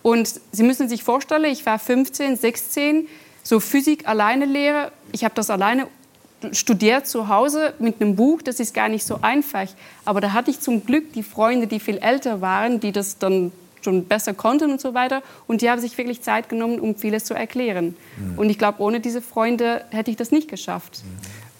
[0.05, 3.07] Und Sie müssen sich vorstellen, ich war 15, 16,
[3.41, 4.91] so Physik alleine lehre.
[5.11, 5.87] Ich habe das alleine
[6.51, 8.43] studiert zu Hause mit einem Buch.
[8.43, 9.67] Das ist gar nicht so einfach.
[10.05, 13.51] Aber da hatte ich zum Glück die Freunde, die viel älter waren, die das dann
[13.83, 15.23] schon besser konnten und so weiter.
[15.47, 17.95] Und die haben sich wirklich Zeit genommen, um vieles zu erklären.
[18.17, 18.37] Mhm.
[18.37, 21.01] Und ich glaube, ohne diese Freunde hätte ich das nicht geschafft.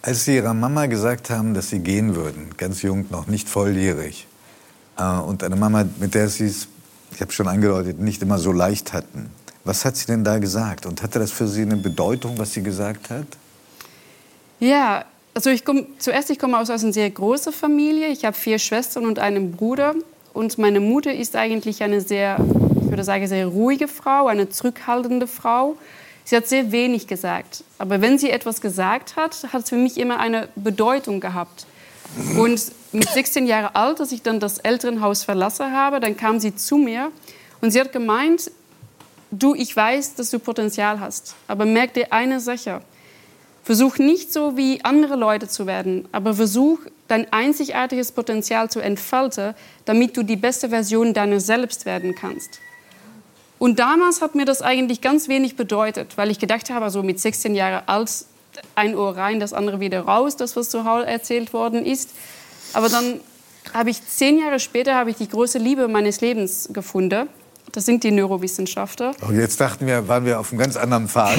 [0.02, 4.28] Als Sie Ihrer Mama gesagt haben, dass Sie gehen würden, ganz jung noch, nicht volljährig,
[4.98, 6.68] äh, und eine Mama, mit der Sie es
[7.16, 9.30] ich habe schon angedeutet, nicht immer so leicht hatten.
[9.64, 10.84] Was hat sie denn da gesagt?
[10.84, 13.26] Und hatte das für Sie eine Bedeutung, was sie gesagt hat?
[14.60, 18.08] Ja, also ich komm, zuerst ich komme aus einer sehr großen Familie.
[18.08, 19.94] Ich habe vier Schwestern und einen Bruder.
[20.34, 22.36] Und meine Mutter ist eigentlich eine sehr,
[22.82, 25.76] ich würde sagen, sehr ruhige Frau, eine zurückhaltende Frau.
[26.24, 27.64] Sie hat sehr wenig gesagt.
[27.78, 31.66] Aber wenn sie etwas gesagt hat, hat es für mich immer eine Bedeutung gehabt.
[32.36, 32.60] Und
[32.96, 36.76] mit 16 Jahren alt, als ich dann das Elternhaus verlassen habe, dann kam sie zu
[36.76, 37.12] mir
[37.60, 38.50] und sie hat gemeint,
[39.30, 42.80] du, ich weiß, dass du Potenzial hast, aber merk dir eine Sache.
[43.64, 46.78] Versuch nicht so wie andere Leute zu werden, aber versuch
[47.08, 49.54] dein einzigartiges Potenzial zu entfalten,
[49.84, 52.60] damit du die beste Version deiner selbst werden kannst.
[53.58, 57.18] Und damals hat mir das eigentlich ganz wenig bedeutet, weil ich gedacht habe, so mit
[57.18, 58.10] 16 Jahren alt,
[58.74, 62.10] ein Ohr rein, das andere wieder raus, das was zu Hause erzählt worden ist.
[62.76, 63.20] Aber dann
[63.72, 67.26] habe ich zehn Jahre später habe ich die große Liebe meines Lebens gefunden.
[67.72, 69.12] Das sind die Neurowissenschaftler.
[69.26, 71.38] Oh, jetzt dachten wir, waren wir auf einem ganz anderen Pfad.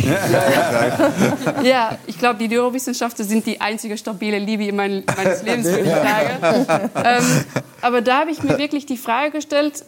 [1.63, 5.89] ja, ich glaube, die Neurowissenschaftler sind die einzige stabile Liebe mein, meines Lebens, würde ich
[5.89, 6.89] sagen.
[6.95, 7.45] Ähm,
[7.81, 9.85] aber da habe ich mir wirklich die Frage gestellt,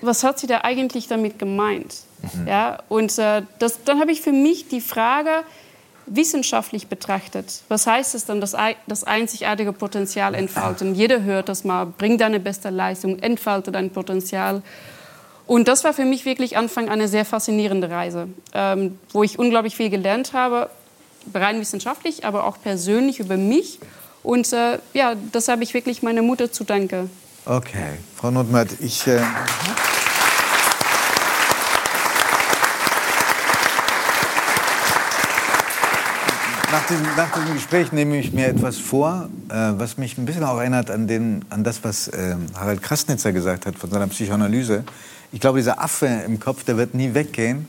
[0.00, 1.94] was hat sie da eigentlich damit gemeint?
[2.22, 2.48] Mhm.
[2.48, 5.42] Ja, und äh, das, dann habe ich für mich die Frage
[6.06, 8.54] wissenschaftlich betrachtet, was heißt es dann, das,
[9.04, 10.94] einzigartige Potenzial entfalten?
[10.94, 14.62] Jeder hört das mal, bring deine beste Leistung, entfalte dein Potenzial.
[15.46, 19.76] Und das war für mich wirklich Anfang eine sehr faszinierende Reise, ähm, wo ich unglaublich
[19.76, 20.70] viel gelernt habe.
[21.32, 23.78] rein wissenschaftlich, aber auch persönlich über mich.
[24.22, 27.10] Und äh, ja, das habe ich wirklich meiner Mutter zu danken.
[27.46, 29.06] Okay, Frau Notmatt, ich.
[29.06, 29.20] Äh
[36.74, 40.42] Nach diesem, nach diesem, Gespräch nehme ich mir etwas vor, äh, was mich ein bisschen
[40.42, 44.82] auch erinnert an, den, an das, was äh, Harald Krasnitzer gesagt hat von seiner Psychoanalyse.
[45.30, 47.68] Ich glaube, dieser Affe im Kopf, der wird nie weggehen.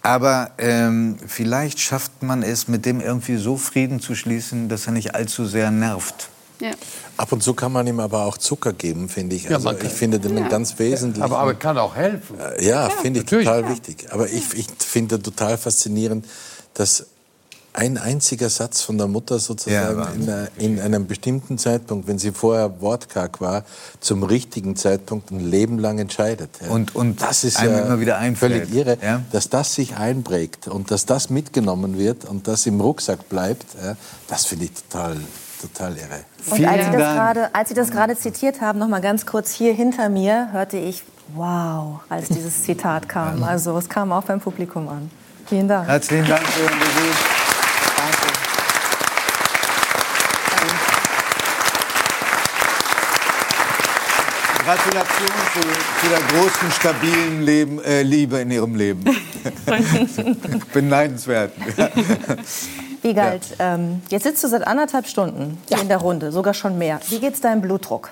[0.00, 4.94] Aber ähm, vielleicht schafft man es, mit dem irgendwie so Frieden zu schließen, dass er
[4.94, 6.30] nicht allzu sehr nervt.
[6.58, 6.70] Ja.
[7.18, 9.44] Ab und zu kann man ihm aber auch Zucker geben, finde ich.
[9.44, 10.48] Ja, Also kann- ich finde den Ja.
[10.48, 11.22] ganz wesentlich.
[11.22, 12.38] Aber, aber kann auch helfen.
[12.60, 13.46] Ja, finde ich natürlich.
[13.46, 14.06] total wichtig.
[14.10, 16.24] Aber ich, ich finde total faszinierend,
[16.72, 17.08] dass
[17.74, 22.18] ein einziger Satz von der Mutter sozusagen Ja, in, einer- in einem bestimmten Zeitpunkt, wenn
[22.18, 23.64] sie vorher wortkarg war,
[24.00, 26.50] zum richtigen Zeitpunkt ein Leben lang entscheidet.
[26.62, 26.70] Ja.
[26.70, 28.66] Und- und das ist einem ja immer wieder einfällt.
[28.68, 28.98] völlig irre,
[29.32, 33.64] dass das sich einprägt und dass das mitgenommen wird und das im Rucksack bleibt.
[33.82, 33.96] Ja,
[34.28, 35.16] das finde ich total,
[35.62, 36.24] total irre.
[36.50, 39.50] Und als Sie, das gerade, als Sie das gerade zitiert haben, noch mal ganz kurz
[39.50, 41.02] hier hinter mir, hörte ich
[41.34, 43.42] Wow, als dieses Zitat kam.
[43.42, 45.10] Also es kam auch beim Publikum an.
[45.46, 45.88] Vielen Dank.
[45.88, 47.31] Herzlichen Dank für Ihren Besuch.
[54.72, 55.60] Gratulation zu,
[56.00, 59.04] zu der großen, stabilen Leben, äh, Liebe in Ihrem Leben.
[60.72, 61.52] Beneidenswert.
[63.02, 67.00] Wiegald, ähm, jetzt sitzt du seit anderthalb Stunden hier in der Runde, sogar schon mehr.
[67.08, 68.10] Wie geht's deinem Blutdruck?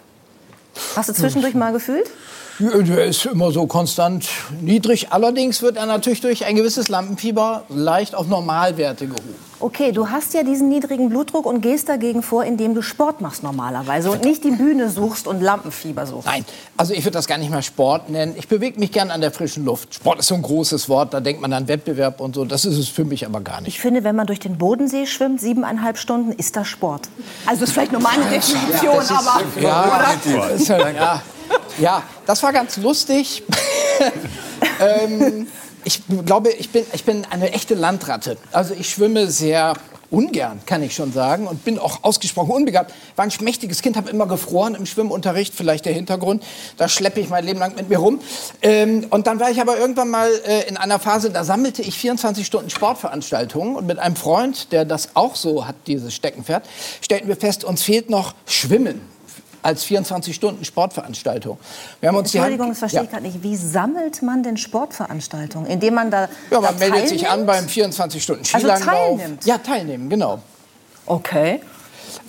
[0.96, 2.10] Hast du zwischendurch mal gefühlt?
[2.58, 4.28] Ja, Der ist immer so konstant
[4.60, 5.12] niedrig.
[5.12, 9.49] Allerdings wird er natürlich durch ein gewisses Lampenfieber leicht auf Normalwerte gehoben.
[9.62, 13.42] Okay, du hast ja diesen niedrigen Blutdruck und gehst dagegen vor, indem du Sport machst
[13.42, 16.26] normalerweise und nicht die Bühne suchst und Lampenfieber suchst.
[16.26, 16.46] Nein,
[16.78, 18.34] also ich würde das gar nicht mal Sport nennen.
[18.38, 19.94] Ich bewege mich gern an der frischen Luft.
[19.94, 22.46] Sport ist so ein großes Wort, da denkt man an Wettbewerb und so.
[22.46, 23.68] Das ist es für mich aber gar nicht.
[23.68, 27.10] Ich finde, wenn man durch den Bodensee schwimmt, siebeneinhalb Stunden, ist das Sport.
[27.44, 29.42] Also ist vielleicht nur meine Definition, das aber...
[29.60, 30.16] Ja,
[30.56, 31.22] das ja,
[31.78, 33.42] ja, das war ganz lustig.
[34.80, 35.46] ähm,
[35.84, 38.36] ich glaube, ich bin, ich bin eine echte Landratte.
[38.52, 39.74] Also ich schwimme sehr
[40.10, 42.92] ungern, kann ich schon sagen, und bin auch ausgesprochen unbegabt.
[43.16, 46.42] War ein schmächtiges Kind, habe immer gefroren im Schwimmunterricht, vielleicht der Hintergrund.
[46.76, 48.20] Da schleppe ich mein Leben lang mit mir rum.
[48.62, 51.96] Ähm, und dann war ich aber irgendwann mal äh, in einer Phase, da sammelte ich
[51.96, 53.76] 24 Stunden Sportveranstaltungen.
[53.76, 56.64] Und mit einem Freund, der das auch so hat, dieses Steckenpferd,
[57.00, 59.00] stellten wir fest, uns fehlt noch Schwimmen
[59.62, 61.58] als 24 Stunden Sportveranstaltung.
[62.00, 63.04] Wir haben uns die Hand- Entschuldigung, das verstehe ja.
[63.04, 63.42] ich gerade nicht.
[63.42, 65.68] Wie sammelt man denn Sportveranstaltungen?
[65.70, 67.46] Indem man da Ja, man da meldet sich an teilnimmt?
[67.46, 68.94] beim 24 Stunden Also Skilanglauf.
[69.18, 69.44] teilnimmt?
[69.44, 70.40] Ja, teilnehmen, genau.
[71.06, 71.60] Okay.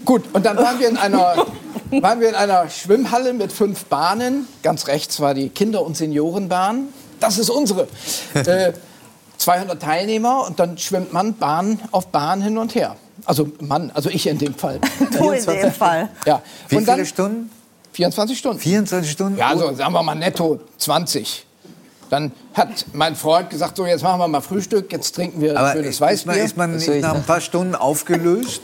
[0.06, 1.45] Gut, und dann waren wir in einer,
[2.02, 4.48] waren wir in einer Schwimmhalle mit fünf Bahnen.
[4.64, 6.90] Ganz rechts war die Kinder- und Seniorenbahn.
[7.20, 7.88] Das ist unsere.
[8.34, 8.74] Äh,
[9.38, 12.95] 200 Teilnehmer und dann schwimmt man Bahn auf Bahn hin und her.
[13.26, 14.80] Also Mann, also ich in dem Fall.
[15.11, 16.10] Du in dem Fall.
[16.26, 16.41] Ja.
[16.69, 17.52] Wie und dann, viele Stunden?
[17.93, 18.60] 24 Stunden.
[18.60, 19.38] 24 Stunden?
[19.38, 21.45] Ja, also sagen wir mal netto 20.
[22.10, 25.72] Dann hat mein Freund gesagt, so jetzt machen wir mal Frühstück, jetzt trinken wir Aber
[25.72, 26.43] schönes ist man, Weißbier.
[26.43, 28.61] ist man nicht nach ein paar Stunden aufgelöst?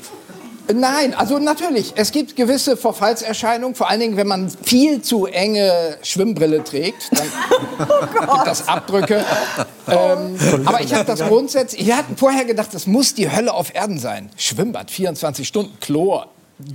[0.73, 1.93] Nein, also natürlich.
[1.95, 7.27] Es gibt gewisse Verfallserscheinungen, vor allen Dingen, wenn man viel zu enge Schwimmbrille trägt, dann
[8.13, 9.23] gibt das Abdrücke.
[9.87, 13.73] Ähm, aber ich habe das grundsätzlich, wir hatten vorher gedacht, das muss die Hölle auf
[13.73, 14.29] Erden sein.
[14.35, 16.29] Schwimmbad, 24 Stunden, Chlor.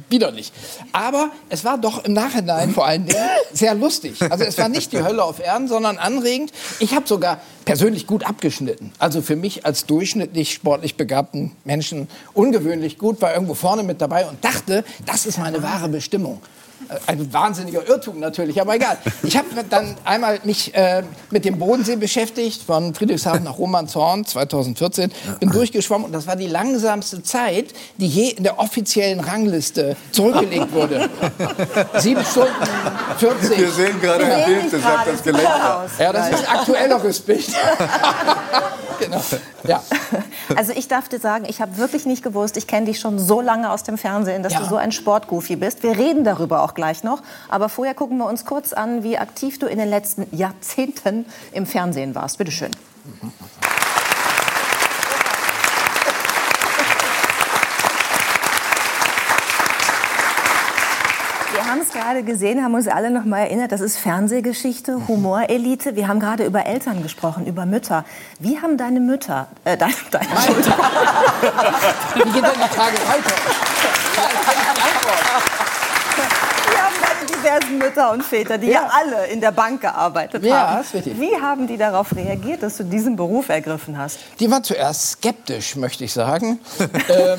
[0.09, 0.53] Widerlich.
[0.93, 3.19] Aber es war doch im Nachhinein vor allen Dingen
[3.53, 4.23] sehr lustig.
[4.31, 6.53] Also es war nicht die Hölle auf Erden, sondern anregend.
[6.79, 8.93] Ich habe sogar persönlich gut abgeschnitten.
[8.99, 14.27] Also für mich als durchschnittlich sportlich begabten Menschen ungewöhnlich gut, war irgendwo vorne mit dabei
[14.27, 16.41] und dachte, das ist meine wahre Bestimmung.
[17.07, 18.99] Ein wahnsinniger Irrtum natürlich, aber egal.
[19.23, 25.13] Ich habe dann einmal mich äh, mit dem Bodensee beschäftigt, von Friedrichshafen nach Romanshorn 2014,
[25.41, 27.67] bin durchgeschwommen und das war die langsamste Zeit,
[27.99, 31.09] die je in der offiziellen Rangliste zurückgelegt wurde.
[31.99, 32.53] Sieben Stunden
[33.19, 33.59] 40.
[33.59, 35.87] Wir sehen gerade ein Bild, deshalb das Gelächter.
[35.99, 37.47] Ja, das ist aktuelleres Bild.
[38.99, 39.21] genau.
[39.65, 39.83] Ja.
[40.57, 43.41] Also ich darf dir sagen, ich habe wirklich nicht gewusst, ich kenne dich schon so
[43.41, 44.61] lange aus dem Fernsehen, dass Ja.
[44.61, 45.83] du so ein Sportgoofy bist.
[45.83, 47.23] Wir reden darüber auch gleich noch.
[47.49, 51.67] Aber vorher gucken wir uns kurz an, wie aktiv du in den letzten Jahrzehnten im
[51.67, 52.39] Fernsehen warst.
[52.39, 52.71] Bitte schön.
[61.53, 65.97] Wir haben es gerade gesehen, haben uns alle noch mal erinnert, das ist Fernsehgeschichte, Humorelite.
[65.97, 68.05] Wir haben gerade über Eltern gesprochen, über Mütter.
[68.39, 70.75] Wie haben deine Mütter, äh, deine, deine Entschuldigung.
[72.15, 73.33] Wie geht denn die Frage weiter?
[77.45, 80.81] Ja, diversen Mütter und Väter, die ja, alle in der Bank gearbeitet Ja, haben.
[80.83, 81.19] ist richtig.
[81.21, 84.19] Wie haben die darauf reagiert, dass du diesen Beruf ergriffen hast?
[84.41, 86.61] Die war zuerst skeptisch, möchte ich sagen.
[87.09, 87.39] ähm,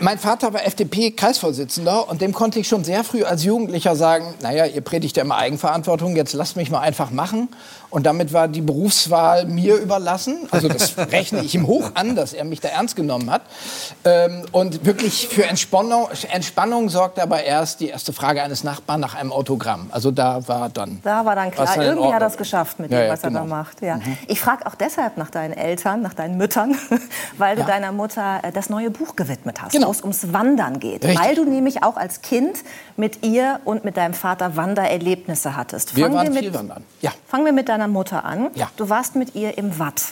[0.00, 4.66] mein Vater war FDP-Kreisvorsitzender und dem konnte ich schon sehr früh als Jugendlicher sagen, naja,
[4.66, 7.48] ihr predigt ja immer Eigenverantwortung, jetzt lasst mich mal einfach machen.
[7.92, 10.48] Und damit war die Berufswahl mir überlassen.
[10.50, 13.42] Also das rechne ich ihm hoch an, dass er mich da ernst genommen hat.
[14.04, 19.14] Ähm, und wirklich für Entspannung, Entspannung sorgte aber erst die erste Frage eines Nachbarn nach
[19.14, 19.90] einem Autogramm.
[19.90, 21.00] Also da war dann...
[21.04, 23.30] Da war dann klar, irgendwie hat er es geschafft mit Ja, dem, ja, was er
[23.30, 23.54] da genau.
[23.54, 23.82] macht.
[23.82, 23.96] Ja.
[23.96, 24.16] Mhm.
[24.26, 26.74] Ich frage auch deshalb nach deinen Eltern, nach deinen Müttern,
[27.36, 29.88] weil du deiner Mutter äh, das neue Buch gewidmet hast, Genau.
[29.88, 31.04] wo es ums Wandern geht.
[31.04, 31.20] Richtig.
[31.20, 32.58] Weil du nämlich auch als Kind
[32.96, 35.96] mit ihr und mit deinem Vater Wandererlebnisse hattest.
[35.96, 36.84] Wir Fangen waren mit, viel wandern.
[37.00, 37.12] Ja.
[37.26, 38.50] Fangen wir mit deiner Mutter an.
[38.54, 38.70] Ja.
[38.76, 40.02] Du warst mit ihr im Watt.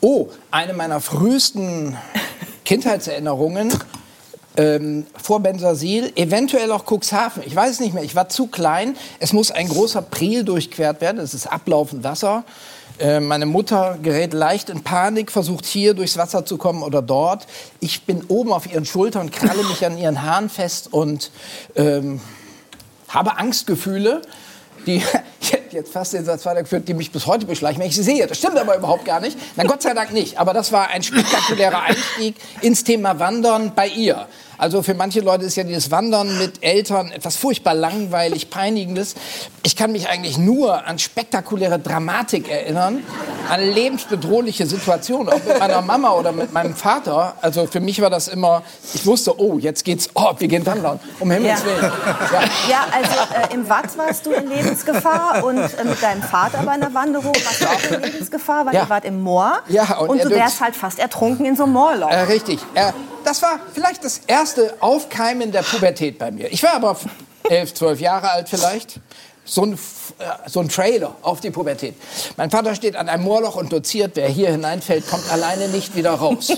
[0.00, 1.96] Oh, eine meiner frühesten
[2.64, 3.72] Kindheitserinnerungen.
[4.56, 7.44] Ähm, vor Bensersiel, eventuell auch Cuxhaven.
[7.46, 8.02] Ich weiß es nicht mehr.
[8.02, 8.96] Ich war zu klein.
[9.20, 11.20] Es muss ein großer Priel durchquert werden.
[11.20, 12.42] Es ist ablaufend Wasser.
[12.98, 17.46] Äh, meine Mutter gerät leicht in Panik, versucht hier durchs Wasser zu kommen oder dort.
[17.78, 21.30] Ich bin oben auf ihren Schultern, kralle mich an ihren Haaren fest und
[21.76, 22.20] ähm,
[23.08, 24.22] habe Angstgefühle,
[24.86, 25.02] die
[25.70, 28.26] jetzt fast den Satz weitergeführt, die mich bis heute beschleichen, wenn ich sie sehe.
[28.26, 29.38] Das stimmt aber überhaupt gar nicht.
[29.54, 30.38] Na Gott sei Dank nicht.
[30.38, 34.26] Aber das war ein spektakulärer Einstieg ins Thema Wandern bei ihr.
[34.58, 39.14] Also für manche Leute ist ja dieses Wandern mit Eltern etwas furchtbar langweilig, peinigendes.
[39.62, 43.04] Ich kann mich eigentlich nur an spektakuläre Dramatik erinnern,
[43.48, 47.34] an lebensbedrohliche Situationen, auch mit meiner Mama oder mit meinem Vater.
[47.40, 48.62] Also für mich war das immer,
[48.94, 51.66] ich wusste, oh, jetzt geht's, oh, wir gehen wandern, um Himmels Ja.
[51.66, 51.92] Willen.
[52.68, 56.72] Ja, also äh, im Watt warst du in Lebensgefahr und äh, mit deinem Vater bei
[56.72, 58.82] einer Wanderung warst du auch in Lebensgefahr, weil Ja.
[58.82, 61.74] ihr wart im Moor Ja, und und, du wärst halt fast ertrunken in so einem
[61.74, 62.10] Moorloch.
[62.10, 62.58] Äh, richtig.
[63.24, 64.47] Das war vielleicht das erste
[64.80, 66.52] Aufkeimen der Pubertät bei mir.
[66.52, 66.96] Ich war aber
[67.48, 69.00] elf, zwölf Jahre alt vielleicht.
[69.44, 69.76] So ein, äh,
[70.46, 71.94] so ein Trailer auf die Pubertät.
[72.36, 76.12] Mein Vater steht an einem Moorloch und doziert, wer hier hineinfällt, kommt alleine nicht wieder
[76.12, 76.52] raus.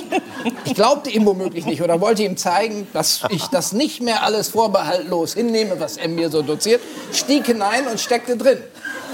[0.65, 4.49] Ich glaubte ihm womöglich nicht oder wollte ihm zeigen, dass ich das nicht mehr alles
[4.49, 6.81] vorbehaltlos hinnehme, was er mir so doziert,
[7.13, 8.59] stieg hinein und steckte drin.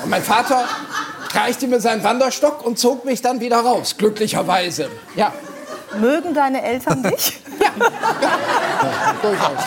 [0.03, 0.65] Und mein Vater
[1.33, 4.89] reichte mir seinen Wanderstock und zog mich dann wieder raus, glücklicherweise.
[5.17, 5.33] Ja.
[5.95, 7.41] Mögen deine Eltern dich?
[9.23, 9.65] Durchaus.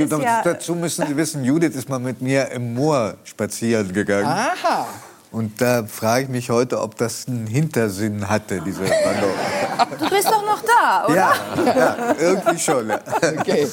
[0.00, 4.26] ist ja- Dazu müssen Sie wissen, Judith ist mal mit mir im Moor spazieren gegangen.
[4.26, 4.86] Aha.
[5.32, 9.34] Und da frage ich mich heute, ob das einen Hintersinn hatte, diese Wanderung.
[10.00, 10.39] Du bist doch
[10.80, 11.14] da, oder?
[11.16, 11.34] Ja,
[11.76, 12.88] ja, irgendwie schon.
[12.88, 13.00] Ja.
[13.38, 13.68] Okay.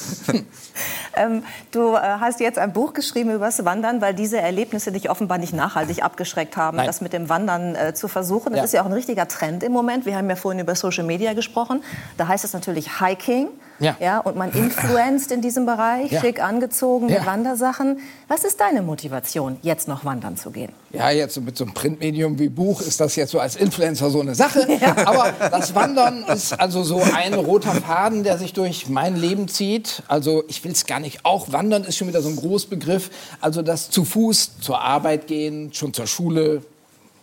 [1.16, 5.10] Ähm, du äh, hast jetzt ein Buch geschrieben über das Wandern, weil diese Erlebnisse dich
[5.10, 6.86] offenbar nicht nachhaltig abgeschreckt haben, Nein.
[6.86, 8.50] das mit dem Wandern äh, zu versuchen.
[8.52, 8.64] Das Ja.
[8.64, 10.06] ist ja auch ein richtiger Trend im Moment.
[10.06, 11.82] Wir haben ja vorhin über Social Media gesprochen.
[12.16, 13.48] Da heißt es natürlich Hiking.
[13.80, 14.18] Ja.
[14.18, 16.20] und man influenzt in diesem Bereich, Ja.
[16.20, 17.26] schick angezogen mit Ja.
[17.26, 18.00] Wandersachen.
[18.26, 20.72] Was ist deine Motivation, jetzt noch wandern zu gehen?
[20.90, 24.10] Ja, jetzt so mit so einem Printmedium wie Buch ist das jetzt so als Influencer
[24.10, 24.66] so eine Sache.
[25.06, 30.02] Aber das Wandern ist also so ein roter Faden, der sich durch mein Leben zieht.
[30.08, 31.24] Also ich will es gar nicht.
[31.24, 33.10] Auch Wandern ist schon wieder so ein Großbegriff.
[33.40, 36.62] Also das zu Fuß zur Arbeit gehen, schon zur Schule.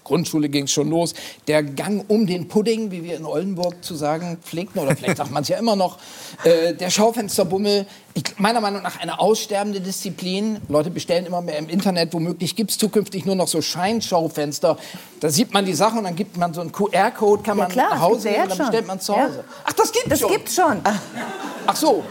[0.06, 1.14] Grundschule ging es schon los.
[1.48, 5.32] Der Gang um den Pudding, wie wir in Oldenburg zu sagen pflegten, oder vielleicht sagt
[5.32, 5.98] man es ja immer noch.
[6.46, 10.60] Äh, der Schaufensterbummel, ich, meiner Meinung nach eine aussterbende Disziplin.
[10.70, 12.14] Leute bestellen immer mehr im Internet.
[12.14, 14.78] Womöglich gibt es zukünftig nur noch so Scheinschaufenster.
[15.20, 17.72] Da sieht man die Sachen und dann gibt man so einen QR-Code, kann Ja, man
[17.72, 19.24] klar, nach das Hause gibt's ja nehmen, dann bestellt man zu Ja.
[19.28, 19.44] Hause.
[19.66, 20.32] Ach, das gibt Das schon.
[20.32, 20.82] gibt's schon.
[21.66, 22.04] Ach so.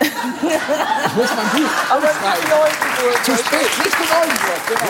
[0.00, 3.24] Ich muss mein Buch Aber aufschreiben.
[3.24, 4.60] Zu spät, nicht in Oldenburg.
[4.68, 4.84] Genau.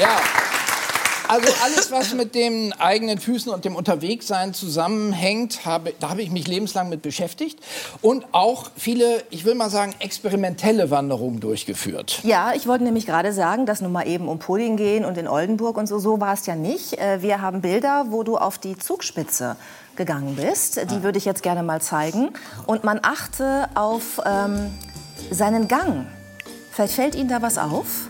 [0.00, 0.16] Ja.
[1.30, 6.30] Also alles, was mit den eigenen Füßen und dem Unterwegssein zusammenhängt, habe, da habe ich
[6.30, 7.58] mich lebenslang mit beschäftigt.
[8.00, 12.20] Und auch viele, ich will mal sagen, experimentelle Wanderungen durchgeführt.
[12.22, 15.28] Ja, ich wollte nämlich gerade sagen, dass nun mal eben um Pudding gehen und in
[15.28, 16.98] Oldenburg und so, so war es ja nicht.
[16.98, 19.56] Äh, Wir haben Bilder, wo du auf die Zugspitze
[19.98, 20.80] gegangen bist.
[20.90, 22.30] Die würde ich jetzt gerne mal zeigen.
[22.64, 24.72] Und man achte auf ähm,
[25.30, 26.06] seinen Gang.
[26.72, 28.08] Vielleicht fällt Ihnen da was auf?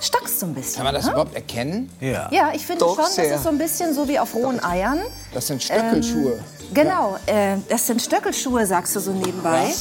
[0.00, 0.76] Stockst so ein bisschen.
[0.76, 1.10] Kann man das ne?
[1.10, 1.90] überhaupt erkennen?
[2.00, 2.28] Ja.
[2.30, 3.34] Ja, ich finde Doch, schon, das sehr.
[3.34, 5.00] ist so ein bisschen so wie auf rohen Eiern.
[5.34, 6.34] Das sind Stöckelschuhe.
[6.34, 6.38] Ähm,
[6.72, 9.64] genau, äh, das sind Stöckelschuhe, sagst du so nebenbei.
[9.64, 9.74] Ja.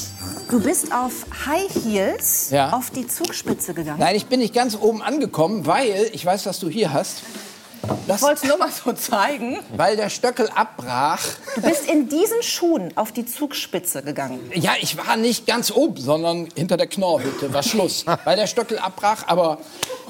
[0.49, 2.71] Du bist auf High Heels Ja.
[2.71, 3.99] auf die Zugspitze gegangen.
[3.99, 7.21] Nein, ich bin nicht ganz oben angekommen, weil, ich weiß, was du hier hast.
[8.07, 9.59] Ich wollte es nur mal so zeigen.
[9.75, 11.21] Weil der Stöckel abbrach.
[11.55, 14.39] Du bist in diesen Schuhen auf die Zugspitze gegangen.
[14.53, 18.79] Ja, ich war nicht ganz oben, sondern hinter der Knorrhütte war Schluss, weil der Stöckel
[18.79, 19.23] abbrach.
[19.27, 19.59] Aber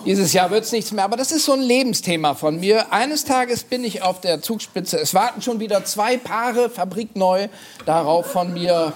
[0.05, 2.93] Dieses Jahr wird es nichts mehr, aber das ist so ein Lebensthema von mir.
[2.93, 4.97] Eines Tages bin ich auf der Zugspitze.
[4.99, 7.47] Es warten schon wieder zwei Paare fabrikneu
[7.85, 8.93] darauf, von mir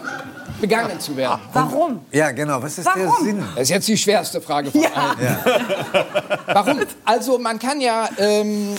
[0.62, 1.42] begangen zu werden.
[1.54, 2.00] Warum?
[2.12, 2.62] Ja, genau.
[2.62, 3.26] Was ist der Warum?
[3.26, 3.44] Sinn?
[3.56, 5.18] Das ist jetzt die schwerste Frage von allen.
[6.46, 6.80] Warum?
[7.04, 8.76] Also man kann ja, ähm,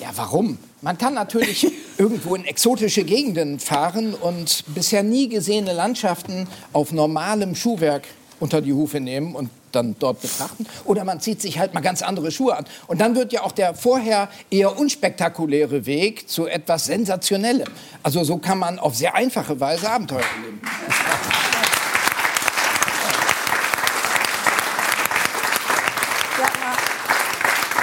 [0.00, 0.58] ja warum?
[0.80, 1.66] Man kann natürlich
[1.98, 8.04] irgendwo in exotische Gegenden fahren und bisher nie gesehene Landschaften auf normalem Schuhwerk
[8.38, 10.66] unter die Hufe nehmen und dann dort betrachten.
[10.84, 12.64] Oder man zieht sich halt mal ganz andere Schuhe an.
[12.86, 17.68] Und dann wird ja auch der vorher eher unspektakuläre Weg zu etwas Sensationellem.
[18.02, 20.60] Also so kann man auf sehr einfache Weise Abenteuer erleben.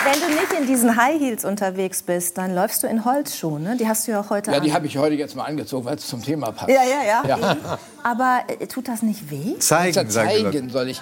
[0.04, 3.62] Wenn du nicht in diesen High Heels unterwegs bist, dann läufst du in Holzschuhen.
[3.62, 3.78] Ne?
[3.78, 4.64] Die hast du ja auch heute Ja, an.
[4.64, 6.70] die habe ich heute jetzt mal angezogen, weil es zum Thema passt.
[6.72, 7.38] Ja, ja, ja.
[7.38, 7.78] Ja.
[8.04, 9.60] Aber äh, tut das nicht weh?
[9.60, 11.00] Zeigen, Zeigen, soll ich.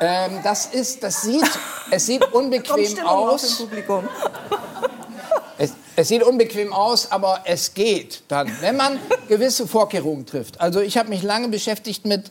[0.00, 1.50] Ähm, das ist, das sieht,
[1.90, 3.64] es sieht unbequem aus.
[5.58, 8.98] Es, es sieht unbequem aus, aber es geht dann, wenn man
[9.28, 10.60] gewisse Vorkehrungen trifft.
[10.60, 12.30] Also ich habe mich lange beschäftigt mit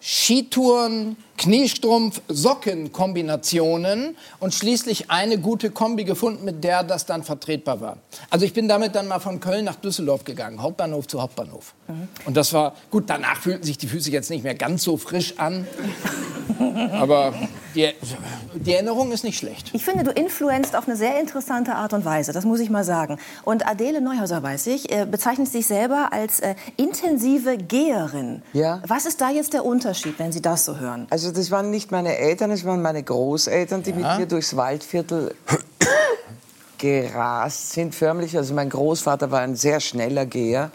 [0.00, 7.96] Skitouren, Kniestrumpf, Socken-Kombinationen und schließlich eine gute Kombi gefunden, mit der das dann vertretbar war.
[8.30, 11.74] Also ich bin damit dann mal von Köln nach Düsseldorf gegangen, Hauptbahnhof zu Hauptbahnhof.
[12.26, 13.10] Und das war gut.
[13.10, 15.66] Danach fühlten sich die Füße jetzt nicht mehr ganz so frisch an,
[16.92, 17.34] aber
[17.74, 17.88] die,
[18.54, 19.70] die Erinnerung ist nicht schlecht.
[19.72, 22.84] Ich finde, du influenzt auf eine sehr interessante Art und Weise, das muss ich mal
[22.84, 23.18] sagen.
[23.44, 28.42] Und Adele Neuhauser, weiß ich, äh, bezeichnet sich selber als äh, intensive Geherin.
[28.52, 28.80] Ja.
[28.86, 31.06] Was ist da jetzt der Unterschied, wenn Sie das so hören?
[31.10, 35.34] Also das waren nicht meine Eltern, es waren meine Großeltern, die mit mir durchs Waldviertel
[36.78, 38.36] gerast sind förmlich.
[38.36, 40.70] Also mein Großvater war ein sehr schneller Geher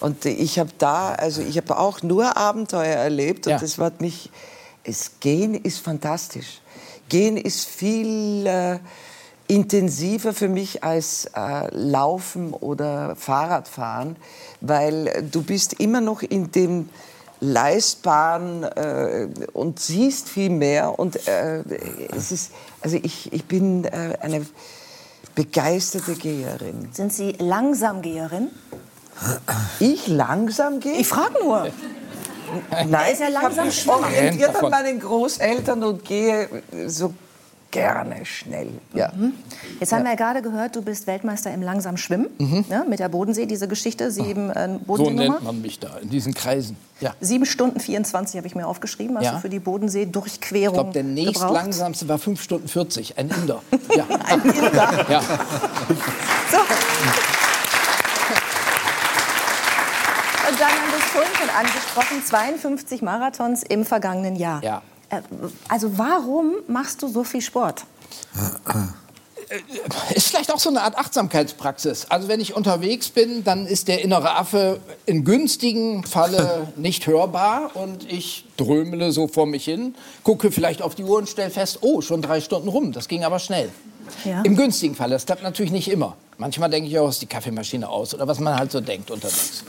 [0.00, 3.58] und ich habe da, also ich habe auch nur Abenteuer erlebt und Ja.
[3.58, 4.30] das hat mich.
[4.82, 6.60] Es Gehen ist fantastisch.
[7.10, 8.78] Gehen ist viel äh,
[9.46, 14.16] intensiver für mich als äh, Laufen oder Fahrradfahren,
[14.62, 16.88] weil du bist immer noch in dem
[17.40, 21.62] leistbaren äh, und siehst viel mehr und äh,
[22.14, 22.52] es ist
[22.82, 24.46] also ich, ich bin äh, eine
[25.34, 26.88] begeisterte Geherin.
[26.92, 28.50] Sind Sie langsam Geherin?
[29.78, 30.94] Ich langsam gehe?
[30.94, 31.68] Ich frage nur.
[32.88, 34.04] Nein, ist ja ich langsam hab schwimmen.
[34.04, 36.48] orientiert an meinen Großeltern und gehe
[36.86, 37.14] so
[37.70, 38.68] gerne schnell.
[38.94, 39.12] Ja.
[39.78, 43.08] Jetzt haben wir ja gerade gehört, du bist Weltmeister im langsam Schwimmen ne, mit der
[43.08, 46.76] Bodensee, diese Geschichte, sieben äh, So nennt man mich da, in diesen Kreisen.
[47.00, 47.14] Ja.
[47.20, 49.32] Sieben Stunden 24 habe ich mir aufgeschrieben, hast Ja.
[49.32, 53.62] du für die Bodensee Ich Durchquerung glaube, der nächstlangsamste war 5 Stunden 40, ein Inder.
[53.96, 54.04] Ja.
[54.26, 55.06] Ein Inder.
[55.10, 55.20] Ja.
[55.20, 56.58] So.
[60.48, 64.62] Und dann haben wir es vorhin schon angesprochen, 52 Marathons im vergangenen Jahr.
[64.62, 64.82] Ja.
[65.10, 65.20] Äh,
[65.68, 67.84] Also warum machst du so viel Sport?
[70.14, 72.06] Ist vielleicht auch so eine Art Achtsamkeitspraxis.
[72.08, 77.74] Also wenn ich unterwegs bin, dann ist der innere Affe in günstigen Falle nicht hörbar
[77.74, 81.78] und ich drömele so vor mich hin, gucke vielleicht auf die Uhr und stelle fest,
[81.80, 83.70] oh, schon drei Stunden rum, das ging aber schnell.
[84.24, 84.42] Ja.
[84.42, 86.16] Im günstigen Fall, das klappt natürlich nicht immer.
[86.38, 89.64] Manchmal denke ich auch, ist die Kaffeemaschine aus oder was man halt so denkt unterwegs.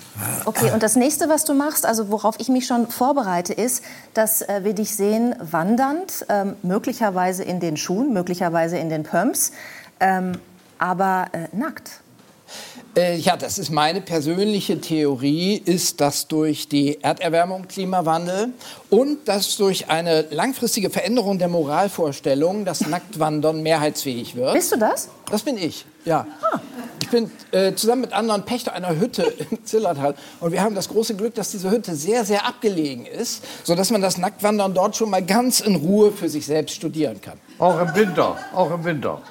[0.46, 4.42] Okay, und das nächste, was du machst, also worauf ich mich schon vorbereite, ist, dass
[4.42, 9.52] äh, wir dich sehen wandernd, ähm, möglicherweise in den Schuhen, möglicherweise in den Pumps,
[10.00, 10.40] ähm,
[10.78, 12.01] aber äh, nackt.
[12.96, 18.50] Äh, ja, das ist meine persönliche Theorie, ist, dass durch die Erderwärmung, Klimawandel
[18.90, 24.54] und dass durch eine langfristige Veränderung der Moralvorstellungen das Nacktwandern mehrheitsfähig wird.
[24.54, 25.08] Bist du das?
[25.30, 26.28] Das bin ich, ja.
[27.02, 30.90] Ich bin äh, zusammen mit anderen Pächter einer Hütte im Zillertal und wir haben das
[30.90, 35.10] große Glück, dass diese Hütte sehr, sehr abgelegen ist, sodass man das Nacktwandern dort schon
[35.10, 37.40] mal ganz in Ruhe für sich selbst studieren kann.
[37.58, 39.22] Auch im Winter, auch im Winter.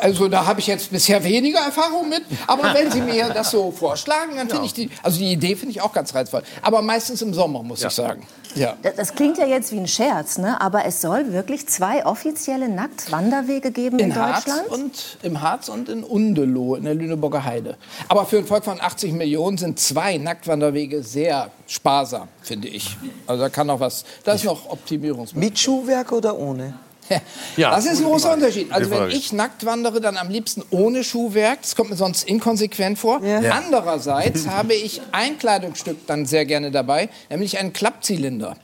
[0.00, 3.70] Also da habe ich jetzt bisher weniger Erfahrung mit, aber wenn Sie mir das so
[3.70, 6.42] vorschlagen, dann finde ich die, also die Idee finde ich auch ganz reizvoll.
[6.62, 8.26] Aber meistens im Sommer, muss ich sagen.
[8.54, 8.76] Ja.
[8.82, 10.60] Das- Das klingt ja jetzt wie ein Scherz, ne?
[10.60, 14.68] aber es soll wirklich zwei offizielle Nacktwanderwege geben in, In Harz Deutschland?
[14.68, 17.76] und im Harz und in Undeloh in der Lüneburger Heide.
[18.08, 22.96] Aber für ein Volk von 80 Millionen sind zwei Nacktwanderwege sehr sparsam, finde ich.
[23.26, 25.50] Also da kann noch was, da ist noch Optimierungsmöglichkeit.
[25.50, 26.74] Mit Schuhwerk oder ohne?
[27.56, 28.72] Ja, das ist ein großer Unterschied.
[28.72, 31.62] Also wenn ich nackt wandere, dann am liebsten ohne Schuhwerk.
[31.62, 33.22] Das kommt mir sonst inkonsequent vor.
[33.22, 33.40] Ja.
[33.52, 38.56] Andererseits habe ich ein Kleidungsstück dann sehr gerne dabei, nämlich einen Klappzylinder.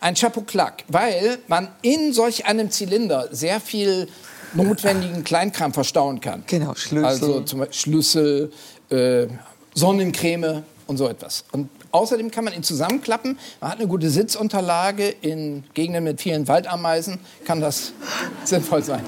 [0.00, 4.08] Ein Chapeau-Clac, weil man in solch einem Zylinder sehr viel
[4.52, 6.44] notwendigen Kleinkram verstauen kann.
[6.46, 7.04] Genau, Schlüssel.
[7.04, 8.52] Also zum Beispiel Schlüssel,
[8.90, 9.26] äh,
[9.74, 11.44] Sonnencreme und so etwas.
[11.52, 13.38] Und Außerdem kann man ihn zusammenklappen.
[13.60, 15.10] Man hat eine gute Sitzunterlage.
[15.20, 17.92] In Gegenden mit vielen Waldameisen kann das
[18.44, 19.02] sinnvoll sein.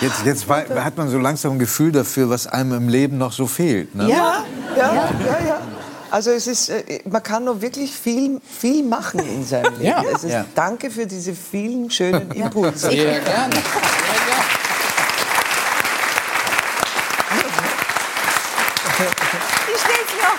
[0.00, 3.46] Jetzt, jetzt hat man so langsam ein Gefühl dafür, was einem im Leben noch so
[3.46, 3.94] fehlt.
[3.94, 4.10] Ne?
[4.10, 4.44] Ja,
[4.76, 5.60] ja, ja, ja.
[6.10, 9.84] Also es ist, äh, man kann noch wirklich viel, viel machen in seinem Leben.
[9.84, 10.02] Ja.
[10.12, 10.44] Es ist, Ja.
[10.56, 12.90] Danke für diese vielen schönen Impulse.
[12.90, 13.54] Sehr gerne.
[19.74, 19.92] Ich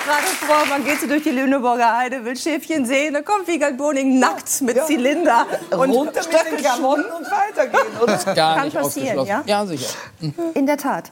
[0.03, 4.19] vor, man geht so durch die Lüneburger Heide, will Schäfchen sehen, dann kommt Wiegald Boning
[4.19, 8.01] nackt mit Zylinder und Runter mit den Klamotten und weitergehen.
[8.01, 8.17] Oder?
[8.35, 9.43] Gar Kann nicht passieren, ja?
[9.45, 9.89] Ja, sicher.
[10.53, 11.11] In der Tat.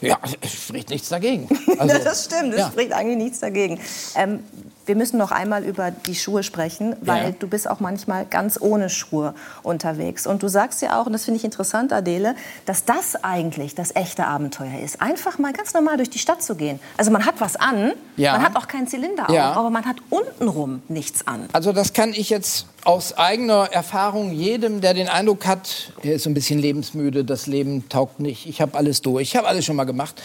[0.00, 1.48] Ja, es spricht nichts dagegen.
[1.78, 2.68] Also, das stimmt, es ja.
[2.68, 3.78] spricht eigentlich nichts dagegen.
[4.14, 4.42] Ähm,
[4.86, 7.30] wir müssen noch einmal über die Schuhe sprechen, weil Ja.
[7.38, 10.26] du bist auch manchmal ganz ohne Schuhe unterwegs.
[10.26, 13.94] Und du sagst ja auch, und das finde ich interessant, Adele, dass das eigentlich das
[13.96, 15.02] echte Abenteuer ist.
[15.02, 16.78] Einfach mal ganz normal durch die Stadt zu gehen.
[16.96, 18.32] Also man hat was an, Ja.
[18.32, 19.50] man hat auch keinen Zylinder Ja.
[19.50, 21.48] auf, aber man hat untenrum nichts an.
[21.52, 26.22] Also das kann ich jetzt aus eigener Erfahrung jedem, der den Eindruck hat, er ist
[26.22, 29.64] so ein bisschen lebensmüde, das Leben taugt nicht, ich habe alles durch, ich habe alles
[29.64, 30.22] schon mal gemacht.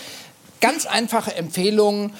[0.59, 2.13] Ganz einfache Empfehlungen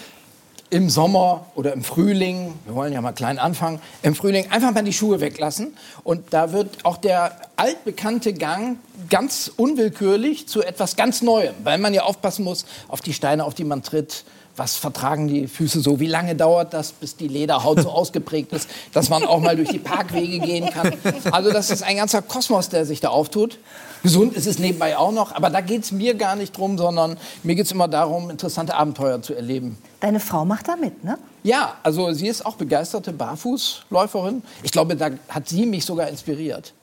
[0.72, 4.84] im Sommer oder im Frühling, wir wollen ja mal klein anfangen, im Frühling einfach mal
[4.84, 8.77] die Schuhe weglassen und da wird auch der altbekannte Gang
[9.10, 13.53] ganz unwillkürlich zu etwas ganz Neuem, weil man ja aufpassen muss auf die Steine, auf
[13.53, 14.23] die man tritt.
[14.56, 15.99] Was vertragen die Füße so?
[15.99, 19.69] Wie lange dauert das, bis die Lederhaut so ausgeprägt ist, dass man auch mal durch
[19.69, 20.93] die Parkwege gehen kann?
[21.31, 23.60] Also das ist ein ganzer Kosmos, der sich da auftut.
[24.03, 27.18] Gesund ist es nebenbei auch noch, aber da geht es mir gar nicht drum, sondern
[27.43, 29.77] mir geht es immer darum, interessante Abenteuer zu erleben.
[30.02, 31.18] Deine Frau macht da mit, ne?
[31.44, 34.41] Ja, also sie ist auch begeisterte Barfußläuferin.
[34.64, 36.73] Ich glaube, da hat sie mich sogar inspiriert.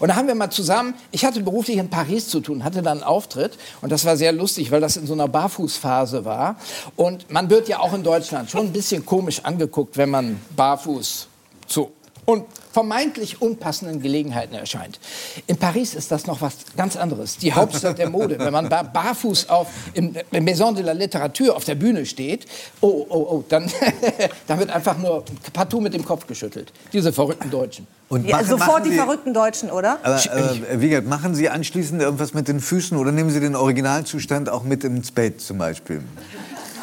[0.00, 2.90] Und da haben wir mal zusammen, ich hatte beruflich in Paris zu tun, hatte da
[2.90, 6.56] einen Auftritt und das war sehr lustig, weil das in so einer Barfußphase war.
[6.96, 11.28] Und man wird ja auch in Deutschland schon ein bisschen komisch angeguckt, wenn man barfuß
[11.66, 11.92] zu
[12.26, 14.98] und vermeintlich unpassenden Gelegenheiten erscheint.
[15.46, 17.38] In Paris ist das noch was ganz anderes.
[17.38, 18.38] Die Hauptstadt der Mode.
[18.38, 22.44] Wenn man bar barfuß auf, im, im Maison de la Literature auf der Bühne steht,
[22.82, 23.70] oh, oh, oh, dann,
[24.46, 25.24] dann wird einfach nur
[25.54, 26.72] partout mit dem Kopf geschüttelt.
[26.92, 27.86] Diese verrückten Deutschen.
[28.08, 29.98] Und Ja, machen- sofort machen die Sie- verrückten Deutschen, oder?
[30.02, 34.48] Aber, äh, Wiegald, machen Sie anschließend irgendwas mit den Füßen oder nehmen Sie den Originalzustand
[34.50, 36.02] auch mit ins Bett zum Beispiel?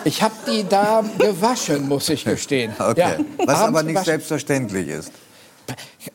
[0.05, 2.73] Ich habe die da gewaschen, muss ich gestehen.
[2.79, 2.99] Okay.
[2.99, 4.05] Ja, Was abends aber nicht gewaschen.
[4.05, 5.11] selbstverständlich ist.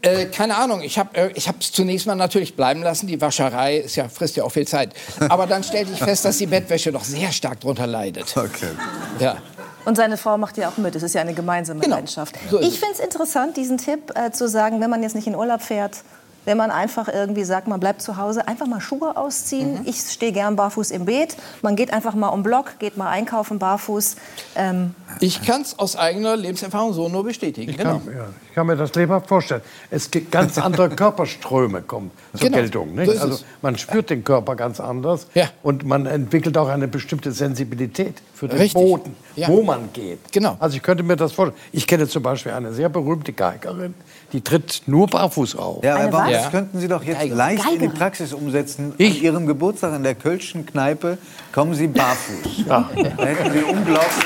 [0.02, 3.06] Äh, keine Ahnung, ich habe äh, es zunächst mal natürlich bleiben lassen.
[3.06, 4.90] Die Wascherei ist ja, frisst ja auch viel Zeit.
[5.28, 8.36] Aber dann stellte ich fest, dass die Bettwäsche doch sehr stark darunter leidet.
[8.36, 8.70] Okay.
[9.18, 9.36] Ja.
[9.84, 10.94] Und seine Frau macht ja auch mit.
[10.96, 11.96] Es ist ja eine gemeinsame Genau.
[11.96, 12.34] Leidenschaft.
[12.50, 15.34] So ich finde es interessant, diesen Tipp äh, zu sagen, wenn man jetzt nicht in
[15.34, 16.02] Urlaub fährt,
[16.48, 19.74] wenn man einfach irgendwie sagt, man bleibt zu Hause, einfach mal Schuhe ausziehen.
[19.74, 19.80] Mhm.
[19.84, 21.36] Ich stehe gern barfuß im Beet.
[21.60, 24.16] Man geht einfach mal um Block, geht mal einkaufen barfuß.
[24.56, 27.70] Ähm, Ich kann es aus eigener Lebenserfahrung so nur bestätigen.
[27.70, 27.98] Ich Genau.
[27.98, 29.60] kann, ja, ich kann mir das lebhaft vorstellen.
[29.90, 32.94] Es gibt ganz andere Körperströme kommen zur Genau, Geltung.
[32.94, 33.12] Nicht?
[33.12, 35.26] so also man spürt den Körper ganz anders
[35.62, 39.48] und man entwickelt auch eine bestimmte Sensibilität für den Richtig, Boden, ja.
[39.48, 40.32] wo man geht.
[40.32, 40.56] Genau.
[40.60, 41.60] Also ich könnte mir das vorstellen.
[41.72, 43.92] Ich kenne zum Beispiel eine sehr berühmte Geigerin,
[44.32, 45.82] die tritt nur barfuß auf.
[45.82, 46.38] Ja, aber Ja.
[46.42, 47.36] das könnten Sie doch jetzt Geigerin.
[47.38, 47.88] leicht in die.
[47.88, 48.92] Praxis umsetzen.
[48.98, 51.16] An Ihrem Geburtstag in der Kölschen Kneipe
[51.52, 52.64] kommen Sie barfuß.
[52.66, 52.88] Ja.
[53.16, 54.24] Da hätten Sie unglaublich,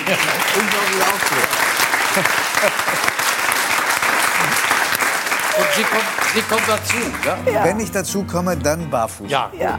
[0.58, 1.48] unglaublich Auftritt.
[5.54, 6.04] Und sie kommt,
[6.34, 7.52] sie kommt dazu.
[7.52, 7.64] Ja?
[7.64, 9.30] Wenn ich dazu komme, dann barfuß.
[9.30, 9.50] Ja.
[9.58, 9.78] Ja.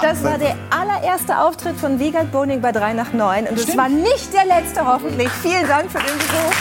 [0.00, 3.46] Das war der allererste Auftritt von Wiegald Boning bei 3 nach 9.
[3.46, 5.28] Und es war nicht der letzte, hoffentlich.
[5.42, 6.52] Vielen Dank für den Besuch.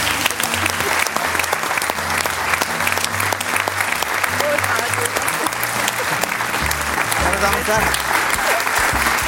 [7.67, 7.83] Herren,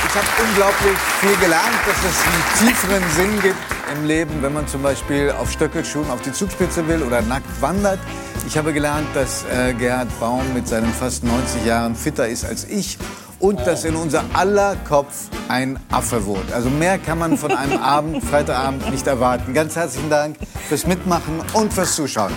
[0.07, 3.57] ich habe unglaublich viel gelernt, dass es einen tieferen Sinn gibt
[3.95, 7.99] im Leben, wenn man zum Beispiel auf Stöckelschuhen auf die Zugspitze will oder nackt wandert.
[8.47, 12.65] Ich habe gelernt, dass äh, Gerhard Baum mit seinen fast 90 Jahren fitter ist als
[12.65, 12.97] ich
[13.43, 16.49] und dass in unser aller Kopf ein Affe wohnt.
[16.53, 19.53] Also mehr kann man von einem Abend, Freitagabend nicht erwarten.
[19.53, 20.37] Ganz herzlichen Dank
[20.69, 22.33] fürs Mitmachen und fürs Zuschauen.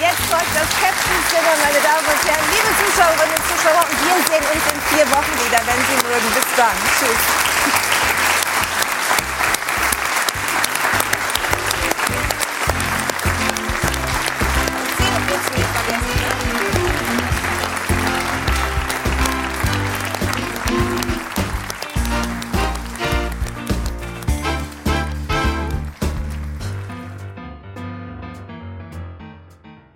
[0.00, 3.82] Jetzt folgt das Captain Dinner, meine Damen und Herren, liebe Zuschauerinnen und Zuschauer.
[3.90, 6.28] Und wir sehen uns in vier Wochen wieder, wenn Sie mögen.
[6.32, 6.76] Bis dann.
[6.96, 7.45] Tschüss.